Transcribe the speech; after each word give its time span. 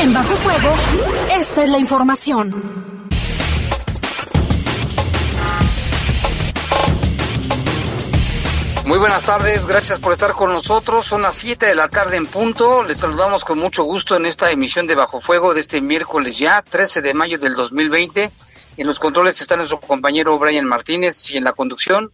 En 0.00 0.14
Bajo 0.14 0.36
Fuego, 0.36 0.74
esta 1.40 1.64
es 1.64 1.70
la 1.70 1.78
información. 1.78 2.54
Muy 8.86 8.98
buenas 8.98 9.24
tardes, 9.24 9.66
gracias 9.66 9.98
por 9.98 10.12
estar 10.12 10.34
con 10.34 10.52
nosotros. 10.52 11.04
Son 11.04 11.22
las 11.22 11.34
7 11.34 11.66
de 11.66 11.74
la 11.74 11.88
tarde 11.88 12.16
en 12.16 12.26
punto. 12.26 12.84
Les 12.84 12.98
saludamos 12.98 13.44
con 13.44 13.58
mucho 13.58 13.82
gusto 13.82 14.14
en 14.14 14.26
esta 14.26 14.52
emisión 14.52 14.86
de 14.86 14.94
Bajo 14.94 15.20
Fuego 15.20 15.52
de 15.52 15.60
este 15.60 15.80
miércoles 15.80 16.38
ya, 16.38 16.62
13 16.62 17.02
de 17.02 17.14
mayo 17.14 17.38
del 17.38 17.56
2020. 17.56 18.30
En 18.76 18.86
los 18.86 19.00
controles 19.00 19.40
está 19.40 19.56
nuestro 19.56 19.80
compañero 19.80 20.38
Brian 20.38 20.66
Martínez 20.66 21.28
y 21.32 21.38
en 21.38 21.44
la 21.44 21.54
conducción 21.54 22.12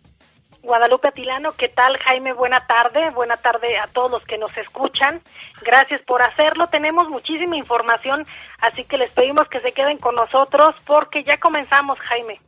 Guadalupe 0.65 1.09
Atilano, 1.09 1.53
¿qué 1.53 1.69
tal 1.69 1.99
Jaime? 1.99 2.33
Buena 2.33 2.67
tarde, 2.67 3.11
buena 3.11 3.37
tarde 3.37 3.77
a 3.79 3.87
todos 3.89 4.11
los 4.11 4.25
que 4.25 4.39
nos 4.39 4.57
escuchan. 4.57 5.21
Gracias 5.61 6.01
por 6.03 6.23
hacerlo. 6.23 6.69
Tenemos 6.69 7.11
muchísima 7.11 7.57
información, 7.57 8.27
así 8.61 8.85
que 8.85 8.97
les 8.97 9.11
pedimos 9.13 9.47
que 9.49 9.61
se 9.61 9.73
queden 9.73 9.99
con 9.99 10.15
nosotros 10.15 10.75
porque 10.87 11.23
ya 11.23 11.37
comenzamos, 11.37 11.99
Jaime. 12.01 12.41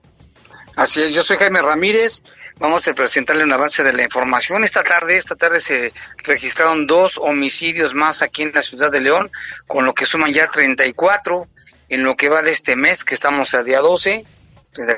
Así 0.77 1.03
es, 1.03 1.15
yo 1.15 1.23
soy 1.23 1.37
Jaime 1.37 1.61
Ramírez. 1.61 2.23
Vamos 2.57 2.89
a 2.89 2.95
presentarle 2.95 3.45
un 3.45 3.53
avance 3.53 3.85
de 3.85 3.93
la 3.93 4.03
información. 4.03 4.65
Esta 4.65 4.83
tarde, 4.83 5.19
esta 5.19 5.37
tarde 5.37 5.61
se 5.61 5.93
registraron 6.25 6.87
dos 6.87 7.19
homicidios 7.19 7.93
más 7.93 8.23
aquí 8.23 8.43
en 8.43 8.53
la 8.55 8.63
ciudad 8.63 8.91
de 8.91 9.03
León, 9.03 9.31
con 9.67 9.85
lo 9.85 9.93
que 9.93 10.07
suman 10.07 10.33
ya 10.33 10.49
34 10.49 11.47
en 11.91 12.03
lo 12.03 12.17
que 12.17 12.31
va 12.31 12.41
de 12.41 12.53
este 12.53 12.77
mes, 12.77 13.05
que 13.05 13.15
estamos 13.15 13.53
a 13.53 13.63
día 13.63 13.81
12 13.81 14.25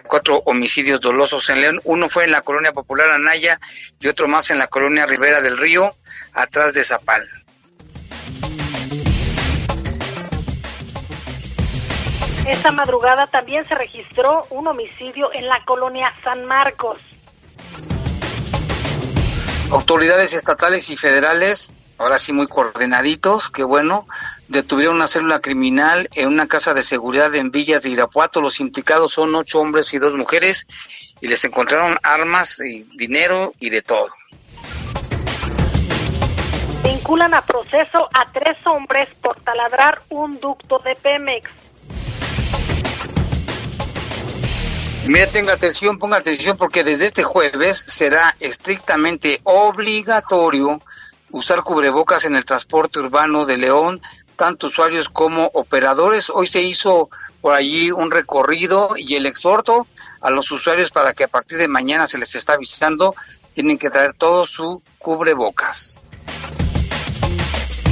cuatro 0.06 0.42
homicidios 0.46 1.00
dolosos 1.00 1.48
en 1.50 1.60
León. 1.60 1.80
Uno 1.84 2.08
fue 2.08 2.24
en 2.24 2.32
la 2.32 2.42
colonia 2.42 2.72
popular 2.72 3.10
Anaya 3.10 3.60
y 4.00 4.08
otro 4.08 4.28
más 4.28 4.50
en 4.50 4.58
la 4.58 4.66
colonia 4.66 5.06
Rivera 5.06 5.40
del 5.40 5.58
Río, 5.58 5.94
atrás 6.32 6.74
de 6.74 6.84
Zapal. 6.84 7.28
Esta 12.48 12.70
madrugada 12.70 13.26
también 13.26 13.68
se 13.68 13.74
registró 13.74 14.46
un 14.48 14.66
homicidio 14.66 15.30
en 15.34 15.46
la 15.46 15.62
colonia 15.66 16.14
San 16.24 16.46
Marcos. 16.46 16.98
Autoridades 19.70 20.32
estatales 20.32 20.88
y 20.88 20.96
federales, 20.96 21.74
ahora 21.98 22.18
sí 22.18 22.32
muy 22.32 22.46
coordinaditos, 22.46 23.50
qué 23.50 23.64
bueno, 23.64 24.06
detuvieron 24.46 24.96
una 24.96 25.08
célula 25.08 25.40
criminal 25.40 26.08
en 26.14 26.28
una 26.28 26.46
casa 26.46 26.72
de 26.72 26.82
seguridad 26.82 27.34
en 27.34 27.50
Villas 27.50 27.82
de 27.82 27.90
Irapuato. 27.90 28.40
Los 28.40 28.60
implicados 28.60 29.12
son 29.12 29.34
ocho 29.34 29.60
hombres 29.60 29.92
y 29.94 29.98
dos 29.98 30.14
mujeres 30.14 30.66
y 31.20 31.28
les 31.28 31.44
encontraron 31.44 31.98
armas 32.02 32.60
y 32.60 32.84
dinero 32.96 33.52
y 33.58 33.70
de 33.70 33.82
todo. 33.82 34.08
Vinculan 36.84 37.34
a 37.34 37.42
proceso 37.42 38.08
a 38.14 38.32
tres 38.32 38.56
hombres 38.66 39.08
por 39.20 39.40
taladrar 39.40 40.00
un 40.08 40.38
ducto 40.40 40.78
de 40.78 40.94
Pemex. 40.94 41.50
Mira, 45.06 45.26
tenga 45.26 45.54
atención, 45.54 45.98
ponga 45.98 46.18
atención 46.18 46.56
porque 46.58 46.84
desde 46.84 47.06
este 47.06 47.22
jueves 47.22 47.82
será 47.86 48.36
estrictamente 48.40 49.40
obligatorio 49.42 50.82
usar 51.30 51.62
cubrebocas 51.62 52.24
en 52.24 52.34
el 52.34 52.44
transporte 52.44 52.98
urbano 53.00 53.46
de 53.46 53.58
León, 53.58 54.00
tanto 54.36 54.66
usuarios 54.66 55.08
como 55.08 55.46
operadores. 55.54 56.30
Hoy 56.30 56.46
se 56.46 56.62
hizo 56.62 57.10
por 57.40 57.54
allí 57.54 57.90
un 57.90 58.10
recorrido 58.10 58.90
y 58.96 59.14
el 59.14 59.26
exhorto 59.26 59.86
a 60.20 60.30
los 60.30 60.50
usuarios 60.50 60.90
para 60.90 61.12
que 61.12 61.24
a 61.24 61.28
partir 61.28 61.58
de 61.58 61.68
mañana 61.68 62.06
se 62.06 62.18
les 62.18 62.34
está 62.34 62.54
avisando, 62.54 63.14
tienen 63.54 63.78
que 63.78 63.90
traer 63.90 64.14
todo 64.14 64.46
su 64.46 64.82
cubrebocas. 64.98 65.98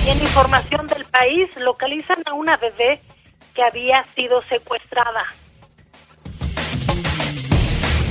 En 0.07 0.23
información 0.23 0.87
del 0.87 1.05
país, 1.05 1.49
localizan 1.57 2.23
a 2.27 2.35
una 2.35 2.57
bebé 2.57 3.01
que 3.55 3.63
había 3.63 4.05
sido 4.15 4.41
secuestrada. 4.49 5.25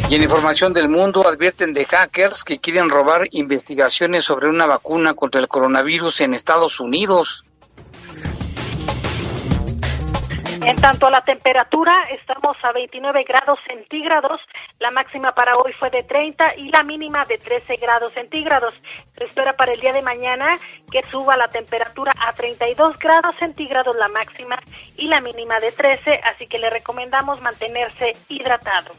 Y 0.08 0.14
en 0.14 0.22
información 0.22 0.72
del 0.72 0.88
mundo 0.88 1.28
advierten 1.28 1.74
de 1.74 1.84
hackers 1.84 2.44
que 2.44 2.60
quieren 2.60 2.90
robar 2.90 3.22
investigaciones 3.32 4.24
sobre 4.24 4.50
una 4.50 4.68
vacuna 4.68 5.16
contra 5.16 5.42
el 5.42 5.48
coronavirus 5.48 6.22
en 6.22 6.36
Estados 6.36 6.80
Unidos. 6.80 7.44
En 10.64 10.78
tanto 10.78 11.08
a 11.08 11.12
la 11.12 11.22
temperatura, 11.22 11.94
estamos 12.12 12.56
a 12.64 12.72
29 12.72 13.24
grados 13.24 13.60
centígrados. 13.68 14.40
La 14.80 14.92
máxima 14.92 15.34
para 15.34 15.58
hoy 15.58 15.74
fue 15.74 15.90
de 15.90 16.04
30 16.04 16.56
y 16.58 16.70
la 16.70 16.84
mínima 16.84 17.26
de 17.26 17.40
13 17.40 17.76
grados 17.78 18.14
centígrados. 18.14 18.74
Se 19.18 19.26
espera 19.26 19.56
para 19.56 19.74
el 19.74 19.80
día 19.80 19.94
de 19.94 20.04
mañana 20.04 20.56
que 20.92 21.02
suba 21.10 21.36
la 21.36 21.48
temperatura 21.48 22.14
a 22.28 22.34
32 22.34 22.98
grados 23.00 23.36
centígrados 23.40 23.96
la 23.96 24.08
máxima 24.10 24.60
y 24.98 25.08
la 25.08 25.20
mínima 25.20 25.60
de 25.60 25.72
13, 25.72 26.22
así 26.24 26.48
que 26.48 26.60
le 26.60 26.70
recomendamos 26.70 27.42
mantenerse 27.42 28.14
hidratado. 28.30 28.94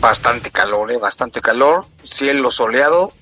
Bastante 0.00 0.50
calor, 0.50 0.92
¿eh? 0.92 0.98
bastante 0.98 1.40
calor, 1.40 1.86
cielo 2.04 2.50
soleado, 2.50 3.12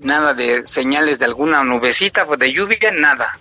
nada 0.00 0.34
de 0.34 0.64
señales 0.66 1.18
de 1.18 1.24
alguna 1.24 1.64
nubecita, 1.64 2.26
pues 2.26 2.38
de 2.38 2.52
lluvia, 2.52 2.90
nada. 2.92 3.38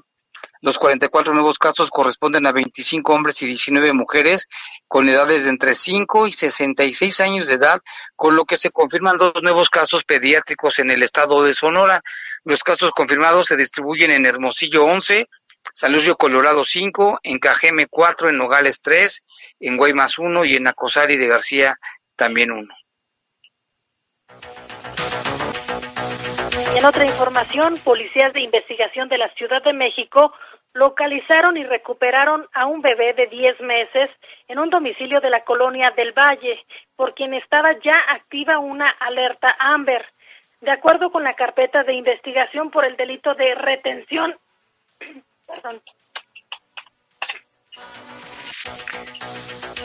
Los 0.62 0.80
44 0.80 1.34
nuevos 1.34 1.60
casos 1.60 1.92
corresponden 1.92 2.48
a 2.48 2.52
25 2.52 3.14
hombres 3.14 3.42
y 3.44 3.46
19 3.46 3.94
mujeres 3.94 4.48
con 4.88 5.08
edades 5.08 5.44
de 5.44 5.52
entre 5.52 5.76
5 5.76 6.26
y 6.26 6.32
66 6.32 7.20
años 7.22 7.48
de 7.48 7.56
edad, 7.56 7.80
con 8.16 8.36
lo 8.36 8.46
que 8.46 8.58
se 8.58 8.72
confirman 8.72 9.18
dos 9.18 9.34
nuevos 9.44 9.70
casos 9.70 10.04
pediátricos 10.04 10.80
en 10.80 10.90
el 10.90 11.04
estado 11.04 11.44
de 11.44 11.54
Sonora. 11.54 12.02
Los 12.44 12.64
casos 12.64 12.92
confirmados 12.92 13.46
se 13.46 13.58
distribuyen 13.58 14.12
en 14.12 14.26
Hermosillo 14.26 14.86
11, 14.86 15.28
San 15.74 15.92
Luis 15.92 16.14
Colorado 16.18 16.64
5, 16.64 17.20
en 17.24 17.40
Cajeme 17.40 17.88
4, 17.88 18.30
en 18.30 18.38
Nogales 18.38 18.82
3, 18.82 19.26
en 19.62 19.78
Guaymas 19.78 20.20
1 20.20 20.46
y 20.46 20.56
en 20.56 20.68
Acosari 20.68 21.18
de 21.18 21.28
García 21.28 21.78
también 22.16 22.52
1. 22.52 22.74
Y 26.74 26.78
en 26.78 26.86
otra 26.86 27.06
información, 27.06 27.78
policías 27.84 28.34
de 28.34 28.42
investigación 28.42 29.08
de 29.10 29.18
la 29.18 29.30
Ciudad 29.36 29.64
de 29.64 29.74
México 29.74 30.34
localizaron 30.74 31.56
y 31.56 31.64
recuperaron 31.64 32.48
a 32.54 32.66
un 32.66 32.82
bebé 32.82 33.14
de 33.14 33.28
10 33.28 33.62
meses 33.62 34.10
en 34.48 34.60
un 34.60 34.70
domicilio 34.70 35.22
de 35.22 35.30
la 35.30 35.44
colonia 35.44 35.92
del 35.92 36.14
Valle, 36.14 36.66
por 36.96 37.14
quien 37.14 37.34
estaba 37.34 37.74
ya 37.84 37.96
activa 38.10 38.60
una 38.60 38.88
alerta 39.00 39.56
Amber. 39.60 40.06
De 40.62 40.72
acuerdo 40.72 41.12
con 41.12 41.24
la 41.24 41.36
carpeta 41.36 41.84
de 41.84 41.94
investigación 41.94 42.72
por 42.72 42.86
el 42.86 42.96
delito 42.96 43.36
de 43.36 43.54
retención, 43.54 44.36
perdón, 45.54 45.82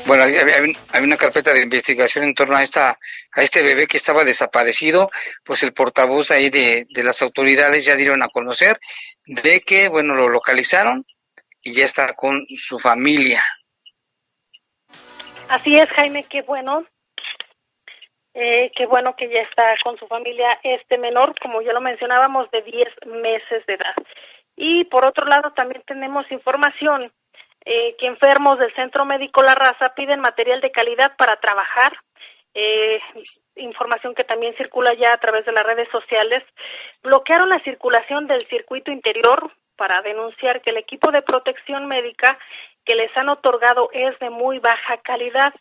bueno, 0.07 0.25
hay, 0.25 1.03
una 1.03 1.17
carpeta 1.17 1.53
de 1.53 1.63
investigación 1.63 2.25
en 2.25 2.35
torno 2.35 2.57
a 2.57 2.63
esta 2.63 2.99
a 3.33 3.43
este 3.43 3.63
bebé 3.63 3.87
que 3.87 3.97
estaba 3.97 4.25
desaparecido, 4.25 5.11
pues 5.45 5.63
el 5.63 5.73
portavoz 5.73 6.31
ahí 6.31 6.51
de, 6.51 6.87
de 6.89 7.03
las 7.03 7.23
autoridades 7.23 7.85
ya 7.85 7.97
dieron 7.97 8.23
a 8.23 8.29
conocer 8.29 8.77
de 9.27 9.61
que, 9.61 9.89
bueno, 9.89 10.15
lo 10.15 10.29
localizaron 10.29 11.05
y 11.63 11.75
ya 11.75 11.85
está 11.85 12.15
con 12.15 12.47
su 12.57 12.79
familia. 12.79 13.43
Así 15.49 15.77
es, 15.77 15.89
Jaime, 15.91 16.25
qué 16.25 16.43
bueno. 16.43 16.85
Eh, 18.35 18.71
qué 18.77 18.87
bueno 18.87 19.17
que 19.17 19.29
ya 19.29 19.41
está 19.41 19.75
con 19.83 19.99
su 19.99 20.07
familia 20.07 20.61
este 20.63 20.97
menor, 20.97 21.35
como 21.41 21.61
ya 21.61 21.73
lo 21.73 21.81
mencionábamos, 21.81 22.51
de 22.51 22.63
10 22.63 22.89
meses 23.07 23.67
de 23.67 23.75
edad. 23.75 23.95
Y 24.61 24.85
por 24.87 25.05
otro 25.05 25.25
lado, 25.25 25.53
también 25.53 25.83
tenemos 25.87 26.29
información 26.33 27.13
eh, 27.65 27.95
que 27.97 28.07
enfermos 28.07 28.59
del 28.59 28.75
Centro 28.75 29.05
Médico 29.05 29.41
La 29.41 29.55
Raza 29.55 29.95
piden 29.95 30.19
material 30.19 30.61
de 30.61 30.73
calidad 30.73 31.15
para 31.17 31.37
trabajar. 31.37 31.97
Eh, 32.55 32.99
información 33.55 34.17
que 34.17 34.25
también 34.25 34.57
circula 34.57 34.95
ya 34.95 35.13
a 35.13 35.19
través 35.19 35.45
de 35.47 35.53
las 35.53 35.65
redes 35.65 35.89
sociales. 35.91 36.43
Bloquearon 37.05 37.49
la 37.49 37.63
circulación 37.63 38.27
del 38.27 38.41
circuito 38.41 38.91
interior 38.91 39.53
para 39.77 40.03
denunciar 40.03 40.61
que 40.61 40.71
el 40.71 40.79
equipo 40.79 41.13
de 41.13 41.23
protección 41.23 41.87
médica 41.87 42.37
que 42.85 42.97
les 42.97 43.17
han 43.17 43.29
otorgado 43.29 43.91
es 43.93 44.19
de 44.19 44.29
muy 44.29 44.59
baja 44.59 44.97
calidad. 45.05 45.55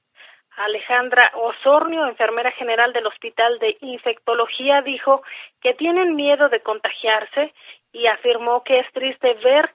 Alejandra 0.58 1.32
Osornio, 1.36 2.08
enfermera 2.08 2.50
general 2.52 2.92
del 2.94 3.06
Hospital 3.06 3.60
de 3.60 3.78
Infectología, 3.82 4.82
dijo 4.82 5.22
que 5.62 5.76
tienen 5.76 6.16
miedo 6.16 6.50
de 6.50 6.62
contagiarse 6.62 7.54
y 7.92 8.08
afirmó 8.08 8.64
que 8.64 8.80
es 8.80 8.92
triste 8.94 9.34
ver 9.44 9.74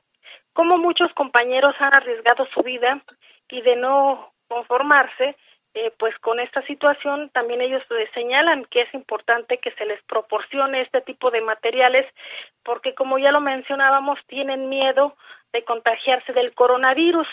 como 0.52 0.78
muchos 0.78 1.12
compañeros 1.14 1.74
han 1.78 1.94
arriesgado 1.94 2.46
su 2.54 2.62
vida 2.62 3.02
y 3.48 3.62
de 3.62 3.76
no 3.76 4.32
conformarse, 4.48 5.36
eh, 5.74 5.90
pues 5.98 6.14
con 6.18 6.38
esta 6.38 6.60
situación 6.66 7.30
también 7.30 7.62
ellos 7.62 7.82
señalan 8.12 8.66
que 8.66 8.82
es 8.82 8.92
importante 8.92 9.56
que 9.58 9.70
se 9.72 9.86
les 9.86 10.02
proporcione 10.02 10.82
este 10.82 11.00
tipo 11.00 11.30
de 11.30 11.40
materiales 11.40 12.06
porque 12.62 12.94
como 12.94 13.18
ya 13.18 13.32
lo 13.32 13.40
mencionábamos 13.40 14.18
tienen 14.26 14.68
miedo 14.68 15.16
de 15.52 15.64
contagiarse 15.64 16.32
del 16.34 16.54
coronavirus. 16.54 17.28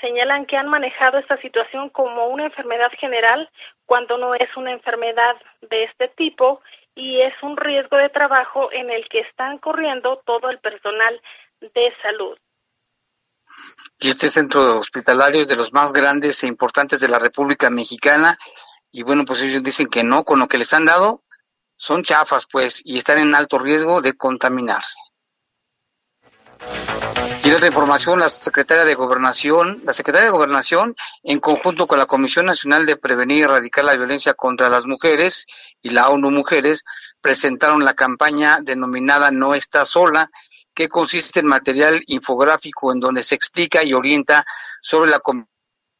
Señalan 0.00 0.46
que 0.46 0.56
han 0.56 0.68
manejado 0.68 1.18
esta 1.18 1.36
situación 1.38 1.90
como 1.90 2.28
una 2.28 2.44
enfermedad 2.44 2.90
general 2.98 3.50
cuando 3.84 4.16
no 4.16 4.34
es 4.34 4.56
una 4.56 4.72
enfermedad 4.72 5.36
de 5.60 5.84
este 5.84 6.08
tipo 6.08 6.62
y 6.98 7.22
es 7.22 7.32
un 7.42 7.56
riesgo 7.56 7.96
de 7.96 8.08
trabajo 8.08 8.72
en 8.72 8.90
el 8.90 9.08
que 9.08 9.20
están 9.20 9.58
corriendo 9.58 10.20
todo 10.26 10.50
el 10.50 10.58
personal 10.58 11.20
de 11.60 11.92
salud. 12.02 12.36
Y 14.00 14.08
este 14.08 14.28
centro 14.28 14.78
hospitalario 14.78 15.42
es 15.42 15.48
de 15.48 15.54
los 15.54 15.72
más 15.72 15.92
grandes 15.92 16.42
e 16.42 16.48
importantes 16.48 17.00
de 17.00 17.06
la 17.06 17.20
República 17.20 17.70
Mexicana. 17.70 18.36
Y 18.90 19.04
bueno, 19.04 19.24
pues 19.24 19.42
ellos 19.42 19.62
dicen 19.62 19.86
que 19.86 20.02
no, 20.02 20.24
con 20.24 20.40
lo 20.40 20.48
que 20.48 20.58
les 20.58 20.74
han 20.74 20.86
dado, 20.86 21.20
son 21.76 22.02
chafas, 22.02 22.48
pues, 22.50 22.82
y 22.84 22.98
están 22.98 23.18
en 23.18 23.32
alto 23.36 23.60
riesgo 23.60 24.00
de 24.00 24.14
contaminarse. 24.14 24.98
Y 27.44 27.50
otra 27.50 27.68
información, 27.68 28.18
la 28.18 28.28
secretaria 28.28 28.84
de 28.84 28.94
Gobernación, 28.94 29.82
la 29.84 29.92
secretaria 29.92 30.26
de 30.26 30.32
Gobernación, 30.32 30.94
en 31.22 31.40
conjunto 31.40 31.86
con 31.86 31.98
la 31.98 32.06
Comisión 32.06 32.46
Nacional 32.46 32.84
de 32.84 32.96
Prevenir 32.96 33.38
y 33.38 33.42
Erradicar 33.42 33.84
la 33.84 33.96
Violencia 33.96 34.34
contra 34.34 34.68
las 34.68 34.86
Mujeres 34.86 35.46
y 35.80 35.90
la 35.90 36.10
ONU 36.10 36.30
Mujeres, 36.30 36.84
presentaron 37.20 37.84
la 37.84 37.94
campaña 37.94 38.58
denominada 38.62 39.30
No 39.30 39.54
está 39.54 39.84
sola, 39.84 40.30
que 40.74 40.88
consiste 40.88 41.40
en 41.40 41.46
material 41.46 42.02
infográfico 42.06 42.92
en 42.92 43.00
donde 43.00 43.22
se 43.22 43.34
explica 43.34 43.82
y 43.82 43.94
orienta 43.94 44.44
sobre 44.80 45.10
la 45.10 45.20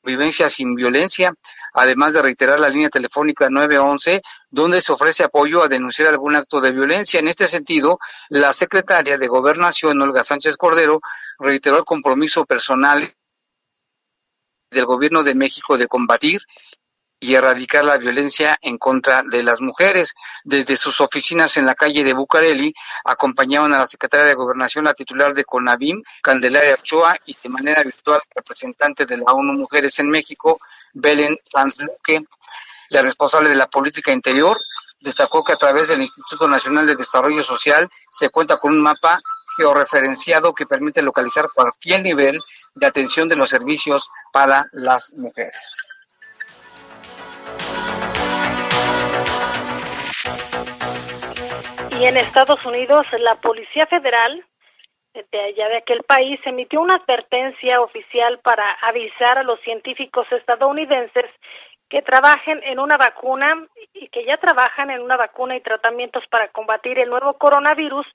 convivencia 0.08 0.48
sin 0.48 0.74
violencia, 0.74 1.34
además 1.74 2.14
de 2.14 2.22
reiterar 2.22 2.58
la 2.58 2.70
línea 2.70 2.88
telefónica 2.88 3.50
911, 3.50 4.22
donde 4.48 4.80
se 4.80 4.90
ofrece 4.90 5.22
apoyo 5.22 5.62
a 5.62 5.68
denunciar 5.68 6.08
algún 6.08 6.34
acto 6.34 6.62
de 6.62 6.72
violencia. 6.72 7.20
En 7.20 7.28
este 7.28 7.46
sentido, 7.46 7.98
la 8.30 8.54
secretaria 8.54 9.18
de 9.18 9.28
Gobernación, 9.28 10.00
Olga 10.00 10.24
Sánchez 10.24 10.56
Cordero, 10.56 11.02
reiteró 11.38 11.76
el 11.76 11.84
compromiso 11.84 12.46
personal 12.46 13.14
del 14.70 14.86
Gobierno 14.86 15.22
de 15.22 15.34
México 15.34 15.76
de 15.76 15.86
combatir 15.86 16.40
y 17.20 17.34
erradicar 17.34 17.84
la 17.84 17.98
violencia 17.98 18.58
en 18.62 18.78
contra 18.78 19.22
de 19.22 19.42
las 19.42 19.60
mujeres. 19.60 20.14
Desde 20.44 20.76
sus 20.76 21.00
oficinas 21.00 21.56
en 21.56 21.66
la 21.66 21.74
calle 21.74 22.04
de 22.04 22.14
Bucareli 22.14 22.72
acompañaban 23.04 23.72
a 23.72 23.78
la 23.78 23.86
secretaria 23.86 24.26
de 24.26 24.34
Gobernación, 24.34 24.84
la 24.84 24.94
titular 24.94 25.34
de 25.34 25.44
CONAVIM, 25.44 26.02
Candelaria 26.22 26.74
Ochoa, 26.74 27.16
y 27.26 27.36
de 27.42 27.48
manera 27.48 27.82
virtual 27.82 28.20
representante 28.34 29.04
de 29.04 29.16
la 29.16 29.32
ONU 29.32 29.52
Mujeres 29.54 29.98
en 29.98 30.08
México, 30.08 30.60
Belén 30.92 31.36
Sanz 31.50 31.78
Luque. 31.78 32.24
La 32.90 33.02
responsable 33.02 33.48
de 33.48 33.56
la 33.56 33.66
política 33.66 34.12
interior 34.12 34.56
destacó 35.00 35.44
que 35.44 35.52
a 35.52 35.56
través 35.56 35.88
del 35.88 36.00
Instituto 36.00 36.48
Nacional 36.48 36.86
de 36.86 36.96
Desarrollo 36.96 37.42
Social 37.42 37.88
se 38.10 38.30
cuenta 38.30 38.56
con 38.56 38.72
un 38.72 38.80
mapa 38.80 39.20
georreferenciado 39.56 40.54
que 40.54 40.66
permite 40.66 41.02
localizar 41.02 41.50
cualquier 41.52 42.02
nivel 42.02 42.40
de 42.74 42.86
atención 42.86 43.28
de 43.28 43.36
los 43.36 43.50
servicios 43.50 44.08
para 44.32 44.68
las 44.72 45.12
mujeres. 45.12 45.78
Y 51.98 52.04
en 52.04 52.16
Estados 52.16 52.64
Unidos, 52.64 53.06
la 53.18 53.34
Policía 53.40 53.84
Federal 53.86 54.44
de 55.14 55.40
allá 55.40 55.68
de 55.68 55.78
aquel 55.78 56.04
país 56.04 56.38
emitió 56.44 56.80
una 56.80 56.94
advertencia 56.94 57.80
oficial 57.80 58.38
para 58.38 58.70
avisar 58.82 59.38
a 59.38 59.42
los 59.42 59.60
científicos 59.62 60.24
estadounidenses 60.30 61.24
que 61.88 62.02
trabajen 62.02 62.62
en 62.62 62.78
una 62.78 62.96
vacuna 62.96 63.48
y 63.94 64.06
que 64.10 64.24
ya 64.24 64.36
trabajan 64.36 64.92
en 64.92 65.02
una 65.02 65.16
vacuna 65.16 65.56
y 65.56 65.60
tratamientos 65.60 66.22
para 66.30 66.46
combatir 66.48 67.00
el 67.00 67.10
nuevo 67.10 67.36
coronavirus 67.36 68.06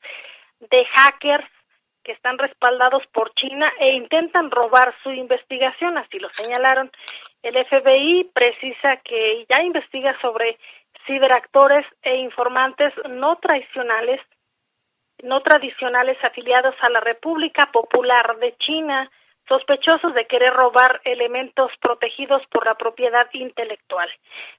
de 0.62 0.86
hackers 0.86 1.50
que 2.04 2.14
están 2.14 2.38
respaldados 2.38 3.04
por 3.12 3.34
China 3.34 3.70
e 3.80 3.96
intentan 3.96 4.50
robar 4.50 4.96
su 5.04 5.12
investigación, 5.12 5.98
así 5.98 6.20
lo 6.20 6.30
señalaron. 6.32 6.90
El 7.42 7.56
FBI 7.66 8.32
precisa 8.34 8.96
que 9.04 9.46
ya 9.50 9.62
investiga 9.62 10.18
sobre 10.22 10.58
ciberactores 11.06 11.86
e 12.02 12.16
informantes 12.18 12.94
no 13.10 13.38
tradicionales, 13.38 14.22
no 15.22 15.42
tradicionales 15.42 16.18
afiliados 16.24 16.76
a 16.82 16.90
la 16.90 17.00
República 17.00 17.70
Popular 17.72 18.38
de 18.38 18.56
China, 18.58 19.10
sospechosos 19.48 20.14
de 20.14 20.26
querer 20.26 20.54
robar 20.54 21.02
elementos 21.04 21.72
protegidos 21.82 22.42
por 22.50 22.66
la 22.66 22.76
propiedad 22.76 23.28
intelectual. 23.34 24.10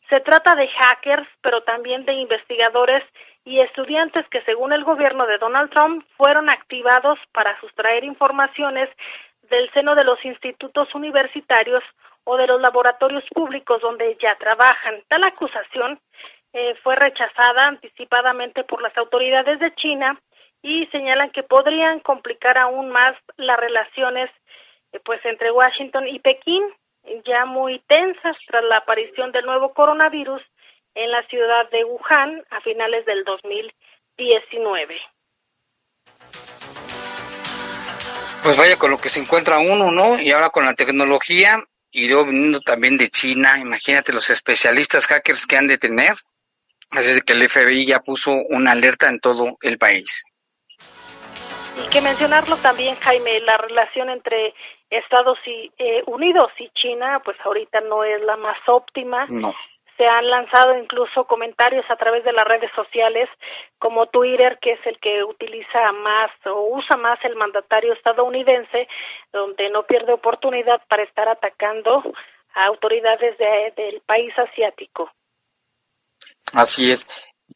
Se 0.08 0.20
trata 0.20 0.54
de 0.54 0.68
hackers, 0.68 1.28
pero 1.40 1.62
también 1.62 2.04
de 2.04 2.12
investigadores 2.12 3.02
y 3.44 3.60
estudiantes 3.60 4.26
que, 4.28 4.42
según 4.42 4.72
el 4.72 4.84
gobierno 4.84 5.26
de 5.26 5.38
Donald 5.38 5.70
Trump, 5.70 6.04
fueron 6.16 6.50
activados 6.50 7.18
para 7.32 7.58
sustraer 7.60 8.04
informaciones 8.04 8.88
del 9.50 9.70
seno 9.72 9.94
de 9.94 10.04
los 10.04 10.22
institutos 10.24 10.94
universitarios 10.94 11.82
o 12.24 12.36
de 12.36 12.46
los 12.46 12.60
laboratorios 12.60 13.24
públicos 13.34 13.80
donde 13.82 14.16
ya 14.20 14.36
trabajan. 14.36 15.02
Tal 15.08 15.22
acusación 15.24 16.00
eh, 16.54 16.74
fue 16.82 16.94
rechazada 16.94 17.66
anticipadamente 17.66 18.62
por 18.64 18.80
las 18.80 18.96
autoridades 18.96 19.58
de 19.58 19.74
China 19.74 20.18
y 20.62 20.86
señalan 20.86 21.30
que 21.30 21.42
podrían 21.42 21.98
complicar 22.00 22.56
aún 22.56 22.90
más 22.90 23.14
las 23.36 23.58
relaciones 23.58 24.30
eh, 24.92 25.00
pues 25.04 25.20
entre 25.24 25.50
Washington 25.50 26.06
y 26.08 26.20
Pekín 26.20 26.62
ya 27.26 27.44
muy 27.44 27.80
tensas 27.88 28.38
tras 28.46 28.64
la 28.64 28.78
aparición 28.78 29.32
del 29.32 29.44
nuevo 29.44 29.74
coronavirus 29.74 30.40
en 30.94 31.10
la 31.10 31.26
ciudad 31.26 31.68
de 31.70 31.84
Wuhan 31.84 32.44
a 32.50 32.60
finales 32.60 33.04
del 33.04 33.24
2019. 33.24 35.00
Pues 38.44 38.56
vaya 38.56 38.76
con 38.78 38.90
lo 38.92 38.98
que 38.98 39.08
se 39.08 39.20
encuentra 39.20 39.58
uno, 39.58 39.90
¿no? 39.90 40.20
Y 40.20 40.30
ahora 40.30 40.50
con 40.50 40.64
la 40.64 40.74
tecnología 40.74 41.58
y 41.90 42.08
luego 42.08 42.26
viniendo 42.26 42.60
también 42.60 42.96
de 42.96 43.08
China, 43.08 43.58
imagínate 43.58 44.12
los 44.12 44.30
especialistas 44.30 45.06
hackers 45.06 45.46
que 45.46 45.56
han 45.56 45.66
de 45.66 45.78
tener. 45.78 46.14
Así 46.92 47.20
que 47.22 47.32
el 47.32 47.48
FBI 47.48 47.86
ya 47.86 48.00
puso 48.00 48.32
una 48.50 48.72
alerta 48.72 49.08
en 49.08 49.20
todo 49.20 49.56
el 49.62 49.78
país. 49.78 50.24
Y 51.76 51.88
que 51.88 52.00
mencionarlo 52.00 52.56
también, 52.58 52.96
Jaime, 53.00 53.40
la 53.40 53.56
relación 53.56 54.08
entre 54.08 54.54
Estados 54.90 55.38
eh, 55.46 56.02
Unidos 56.06 56.52
y 56.58 56.68
China, 56.70 57.20
pues 57.24 57.36
ahorita 57.44 57.80
no 57.80 58.04
es 58.04 58.22
la 58.22 58.36
más 58.36 58.58
óptima. 58.68 59.26
No. 59.28 59.52
Se 59.96 60.06
han 60.06 60.28
lanzado 60.28 60.76
incluso 60.76 61.24
comentarios 61.24 61.84
a 61.88 61.96
través 61.96 62.24
de 62.24 62.32
las 62.32 62.44
redes 62.44 62.70
sociales 62.74 63.28
como 63.78 64.06
Twitter, 64.06 64.58
que 64.60 64.72
es 64.72 64.86
el 64.86 64.98
que 64.98 65.22
utiliza 65.22 65.92
más 65.92 66.30
o 66.46 66.76
usa 66.76 66.96
más 66.96 67.18
el 67.24 67.36
mandatario 67.36 67.92
estadounidense, 67.92 68.88
donde 69.32 69.70
no 69.70 69.84
pierde 69.84 70.12
oportunidad 70.12 70.82
para 70.88 71.04
estar 71.04 71.28
atacando 71.28 72.02
a 72.54 72.64
autoridades 72.66 73.36
del 73.76 74.00
país 74.04 74.36
asiático. 74.36 75.10
Así 76.54 76.90
es. 76.90 77.06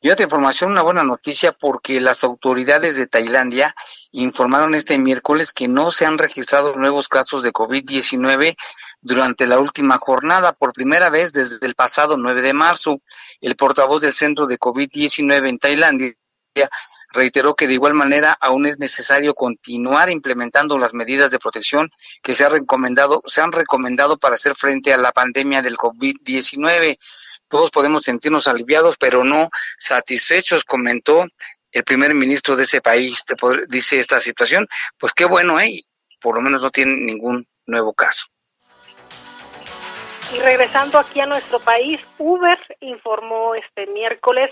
Y 0.00 0.11
otra 0.11 0.25
información, 0.25 0.73
una 0.73 0.83
buena 0.83 1.02
noticia 1.02 1.52
porque 1.52 2.00
las 2.00 2.23
autoridades 2.23 2.97
de 2.97 3.07
Tailandia 3.07 3.75
informaron 4.11 4.75
este 4.75 4.99
miércoles 4.99 5.52
que 5.52 5.67
no 5.67 5.90
se 5.90 6.05
han 6.05 6.19
registrado 6.19 6.76
nuevos 6.76 7.09
casos 7.09 7.43
de 7.43 7.52
COVID-19 7.52 8.57
durante 9.00 9.47
la 9.47 9.59
última 9.59 9.99
jornada 9.99 10.52
por 10.52 10.73
primera 10.73 11.11
vez 11.11 11.33
desde 11.33 11.64
el 11.67 11.75
pasado 11.75 12.17
9 12.17 12.43
de 12.43 12.52
marzo. 12.52 13.00
El 13.40 13.57
portavoz 13.57 14.02
del 14.02 14.12
Centro 14.12 14.47
de 14.47 14.59
COVID-19 14.59 15.49
en 15.49 15.59
Tailandia 15.59 16.14
reiteró 17.12 17.55
que 17.55 17.67
de 17.67 17.75
igual 17.75 17.95
manera 17.95 18.37
aún 18.40 18.67
es 18.67 18.78
necesario 18.78 19.35
continuar 19.35 20.11
implementando 20.11 20.76
las 20.76 20.93
medidas 20.93 21.31
de 21.31 21.38
protección 21.38 21.88
que 22.23 22.35
se, 22.35 22.45
ha 22.45 22.49
recomendado, 22.50 23.23
se 23.26 23.40
han 23.40 23.52
recomendado 23.52 24.19
para 24.19 24.35
hacer 24.35 24.55
frente 24.55 24.93
a 24.93 24.99
la 24.99 25.12
pandemia 25.12 25.62
del 25.62 25.76
COVID-19 25.76 26.99
todos 27.49 27.71
podemos 27.71 28.02
sentirnos 28.02 28.49
aliviados, 28.49 28.97
pero 28.97 29.25
no 29.25 29.50
satisfechos, 29.81 30.64
comentó 30.64 31.26
el 31.73 31.85
primer 31.85 32.14
ministro 32.14 32.57
de 32.57 32.62
ese 32.62 32.81
país, 32.81 33.25
te 33.25 33.35
dice 33.69 33.99
esta 33.99 34.21
situación, 34.21 34.67
pues 34.99 35.12
qué 35.12 35.25
bueno, 35.25 35.61
¿eh? 35.61 35.83
Por 36.21 36.37
lo 36.37 36.40
menos 36.40 36.62
no 36.62 36.71
tiene 36.71 36.97
ningún 36.97 37.47
nuevo 37.67 37.93
caso. 37.93 38.26
Y 40.35 40.38
regresando 40.40 40.99
aquí 40.99 41.21
a 41.21 41.26
nuestro 41.26 41.59
país, 41.61 42.00
Uber 42.19 42.59
informó 42.81 43.55
este 43.55 43.87
miércoles 43.87 44.50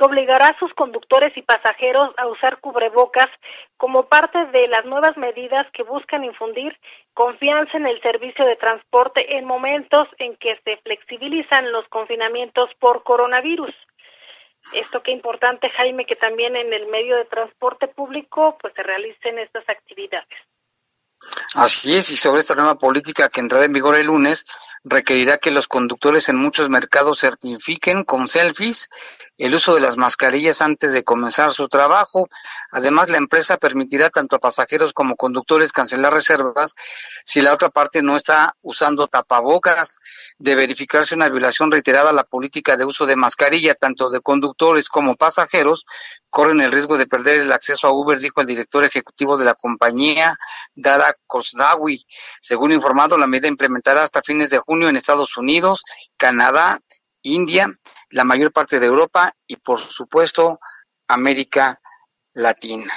que 0.00 0.06
obligará 0.06 0.48
a 0.48 0.58
sus 0.58 0.72
conductores 0.72 1.36
y 1.36 1.42
pasajeros 1.42 2.08
a 2.16 2.26
usar 2.26 2.58
cubrebocas 2.60 3.28
como 3.76 4.08
parte 4.08 4.38
de 4.50 4.66
las 4.66 4.86
nuevas 4.86 5.14
medidas 5.18 5.66
que 5.74 5.82
buscan 5.82 6.24
infundir 6.24 6.74
confianza 7.12 7.76
en 7.76 7.86
el 7.86 8.00
servicio 8.00 8.46
de 8.46 8.56
transporte 8.56 9.36
en 9.36 9.44
momentos 9.44 10.08
en 10.18 10.36
que 10.36 10.58
se 10.64 10.78
flexibilizan 10.78 11.70
los 11.70 11.86
confinamientos 11.88 12.70
por 12.78 13.02
coronavirus. 13.02 13.74
Esto 14.72 15.02
qué 15.02 15.10
importante, 15.10 15.68
Jaime, 15.68 16.06
que 16.06 16.16
también 16.16 16.56
en 16.56 16.72
el 16.72 16.86
medio 16.86 17.16
de 17.16 17.26
transporte 17.26 17.86
público 17.88 18.56
pues 18.58 18.72
se 18.74 18.82
realicen 18.82 19.38
estas 19.38 19.68
actividades. 19.68 20.38
Así 21.54 21.94
es, 21.94 22.10
y 22.10 22.16
sobre 22.16 22.40
esta 22.40 22.54
nueva 22.54 22.76
política 22.76 23.28
que 23.28 23.40
entrará 23.40 23.66
en 23.66 23.74
vigor 23.74 23.96
el 23.96 24.06
lunes, 24.06 24.46
requerirá 24.84 25.36
que 25.36 25.50
los 25.50 25.68
conductores 25.68 26.30
en 26.30 26.36
muchos 26.36 26.70
mercados 26.70 27.20
certifiquen 27.20 28.04
con 28.04 28.28
selfies 28.28 28.88
el 29.40 29.54
uso 29.54 29.74
de 29.74 29.80
las 29.80 29.96
mascarillas 29.96 30.60
antes 30.60 30.92
de 30.92 31.02
comenzar 31.02 31.50
su 31.52 31.66
trabajo. 31.68 32.28
Además, 32.70 33.08
la 33.08 33.16
empresa 33.16 33.56
permitirá 33.56 34.10
tanto 34.10 34.36
a 34.36 34.38
pasajeros 34.38 34.92
como 34.92 35.16
conductores 35.16 35.72
cancelar 35.72 36.12
reservas 36.12 36.74
si 37.24 37.40
la 37.40 37.54
otra 37.54 37.70
parte 37.70 38.02
no 38.02 38.16
está 38.16 38.54
usando 38.60 39.06
tapabocas. 39.06 39.98
De 40.38 40.54
verificarse 40.54 41.14
una 41.14 41.30
violación 41.30 41.70
reiterada 41.70 42.10
a 42.10 42.12
la 42.12 42.24
política 42.24 42.76
de 42.76 42.84
uso 42.84 43.06
de 43.06 43.16
mascarilla, 43.16 43.74
tanto 43.74 44.10
de 44.10 44.20
conductores 44.20 44.90
como 44.90 45.16
pasajeros, 45.16 45.86
corren 46.28 46.60
el 46.60 46.70
riesgo 46.70 46.98
de 46.98 47.06
perder 47.06 47.40
el 47.40 47.52
acceso 47.52 47.88
a 47.88 47.92
Uber, 47.92 48.20
dijo 48.20 48.42
el 48.42 48.46
director 48.46 48.84
ejecutivo 48.84 49.38
de 49.38 49.46
la 49.46 49.54
compañía, 49.54 50.36
Dara 50.74 51.14
Kosdawi. 51.26 52.04
Según 52.42 52.72
informado, 52.72 53.16
la 53.16 53.26
medida 53.26 53.48
implementará 53.48 54.02
hasta 54.02 54.20
fines 54.22 54.50
de 54.50 54.58
junio 54.58 54.90
en 54.90 54.96
Estados 54.96 55.38
Unidos, 55.38 55.82
Canadá, 56.18 56.80
India, 57.22 57.78
la 58.10 58.24
mayor 58.24 58.52
parte 58.52 58.80
de 58.80 58.86
Europa 58.86 59.34
y 59.46 59.56
por 59.56 59.80
supuesto 59.80 60.60
América 61.08 61.80
Latina. 62.34 62.92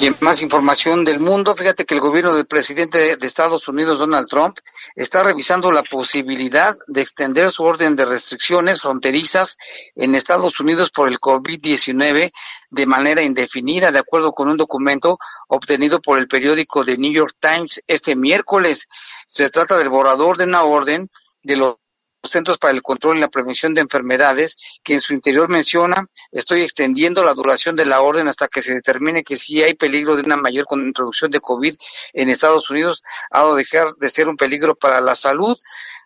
Y 0.00 0.06
en 0.06 0.16
más 0.20 0.40
información 0.40 1.04
del 1.04 1.20
mundo, 1.20 1.54
fíjate 1.54 1.84
que 1.84 1.92
el 1.92 2.00
gobierno 2.00 2.32
del 2.32 2.46
presidente 2.46 3.18
de 3.18 3.26
Estados 3.26 3.68
Unidos, 3.68 3.98
Donald 3.98 4.28
Trump, 4.28 4.56
está 4.96 5.22
revisando 5.22 5.70
la 5.70 5.82
posibilidad 5.82 6.74
de 6.86 7.02
extender 7.02 7.50
su 7.50 7.64
orden 7.64 7.96
de 7.96 8.06
restricciones 8.06 8.80
fronterizas 8.80 9.58
en 9.94 10.14
Estados 10.14 10.58
Unidos 10.58 10.90
por 10.90 11.08
el 11.08 11.20
COVID-19 11.20 12.32
de 12.70 12.86
manera 12.86 13.20
indefinida, 13.20 13.92
de 13.92 13.98
acuerdo 13.98 14.32
con 14.32 14.48
un 14.48 14.56
documento 14.56 15.18
obtenido 15.48 16.00
por 16.00 16.18
el 16.18 16.28
periódico 16.28 16.82
The 16.82 16.96
New 16.96 17.12
York 17.12 17.36
Times 17.38 17.82
este 17.86 18.16
miércoles. 18.16 18.88
Se 19.28 19.50
trata 19.50 19.76
del 19.76 19.90
borrador 19.90 20.38
de 20.38 20.44
una 20.44 20.62
orden 20.62 21.10
de 21.42 21.56
los 21.56 21.76
Centros 22.22 22.58
para 22.58 22.74
el 22.74 22.82
Control 22.82 23.16
y 23.16 23.20
la 23.20 23.28
Prevención 23.28 23.72
de 23.72 23.80
Enfermedades, 23.80 24.56
que 24.82 24.92
en 24.92 25.00
su 25.00 25.14
interior 25.14 25.48
menciona, 25.48 26.06
estoy 26.30 26.62
extendiendo 26.62 27.24
la 27.24 27.32
duración 27.32 27.76
de 27.76 27.86
la 27.86 28.02
orden 28.02 28.28
hasta 28.28 28.48
que 28.48 28.60
se 28.60 28.74
determine 28.74 29.24
que 29.24 29.36
si 29.36 29.62
hay 29.62 29.74
peligro 29.74 30.16
de 30.16 30.22
una 30.22 30.36
mayor 30.36 30.66
introducción 30.70 31.30
de 31.30 31.40
COVID 31.40 31.74
en 32.12 32.28
Estados 32.28 32.68
Unidos, 32.68 33.02
ha 33.30 33.44
de 33.46 33.56
dejar 33.56 33.88
de 33.94 34.10
ser 34.10 34.28
un 34.28 34.36
peligro 34.36 34.74
para 34.74 35.00
la 35.00 35.14
salud. 35.14 35.56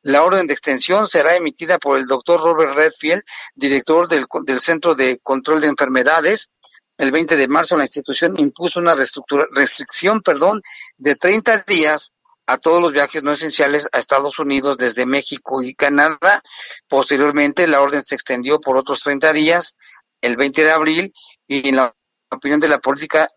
La 0.02 0.22
orden 0.22 0.46
de 0.46 0.52
extensión 0.52 1.08
será 1.08 1.34
emitida 1.34 1.78
por 1.78 1.98
el 1.98 2.06
doctor 2.06 2.40
Robert 2.40 2.76
Redfield, 2.76 3.22
director 3.56 4.08
del, 4.08 4.26
del 4.46 4.60
Centro 4.60 4.94
de 4.94 5.18
Control 5.20 5.60
de 5.60 5.66
Enfermedades, 5.66 6.50
el 6.96 7.10
20 7.10 7.36
de 7.36 7.48
marzo 7.48 7.76
la 7.76 7.82
institución 7.82 8.38
impuso 8.38 8.78
una 8.78 8.94
restricción 8.94 10.22
perdón, 10.22 10.62
de 10.96 11.16
30 11.16 11.64
días 11.66 12.12
a 12.46 12.58
todos 12.58 12.80
los 12.80 12.92
viajes 12.92 13.22
no 13.22 13.32
esenciales 13.32 13.88
a 13.92 13.98
Estados 13.98 14.38
Unidos 14.38 14.76
desde 14.76 15.06
México 15.06 15.62
y 15.62 15.74
Canadá. 15.74 16.42
Posteriormente, 16.88 17.66
la 17.66 17.80
orden 17.80 18.02
se 18.04 18.14
extendió 18.14 18.60
por 18.60 18.76
otros 18.76 19.00
30 19.00 19.32
días, 19.32 19.76
el 20.20 20.36
20 20.36 20.64
de 20.64 20.70
abril, 20.70 21.14
y 21.46 21.68
en 21.68 21.76
la 21.76 21.94
opinión 22.30 22.60
de 22.60 22.68
la 22.68 22.78
política 22.78 23.30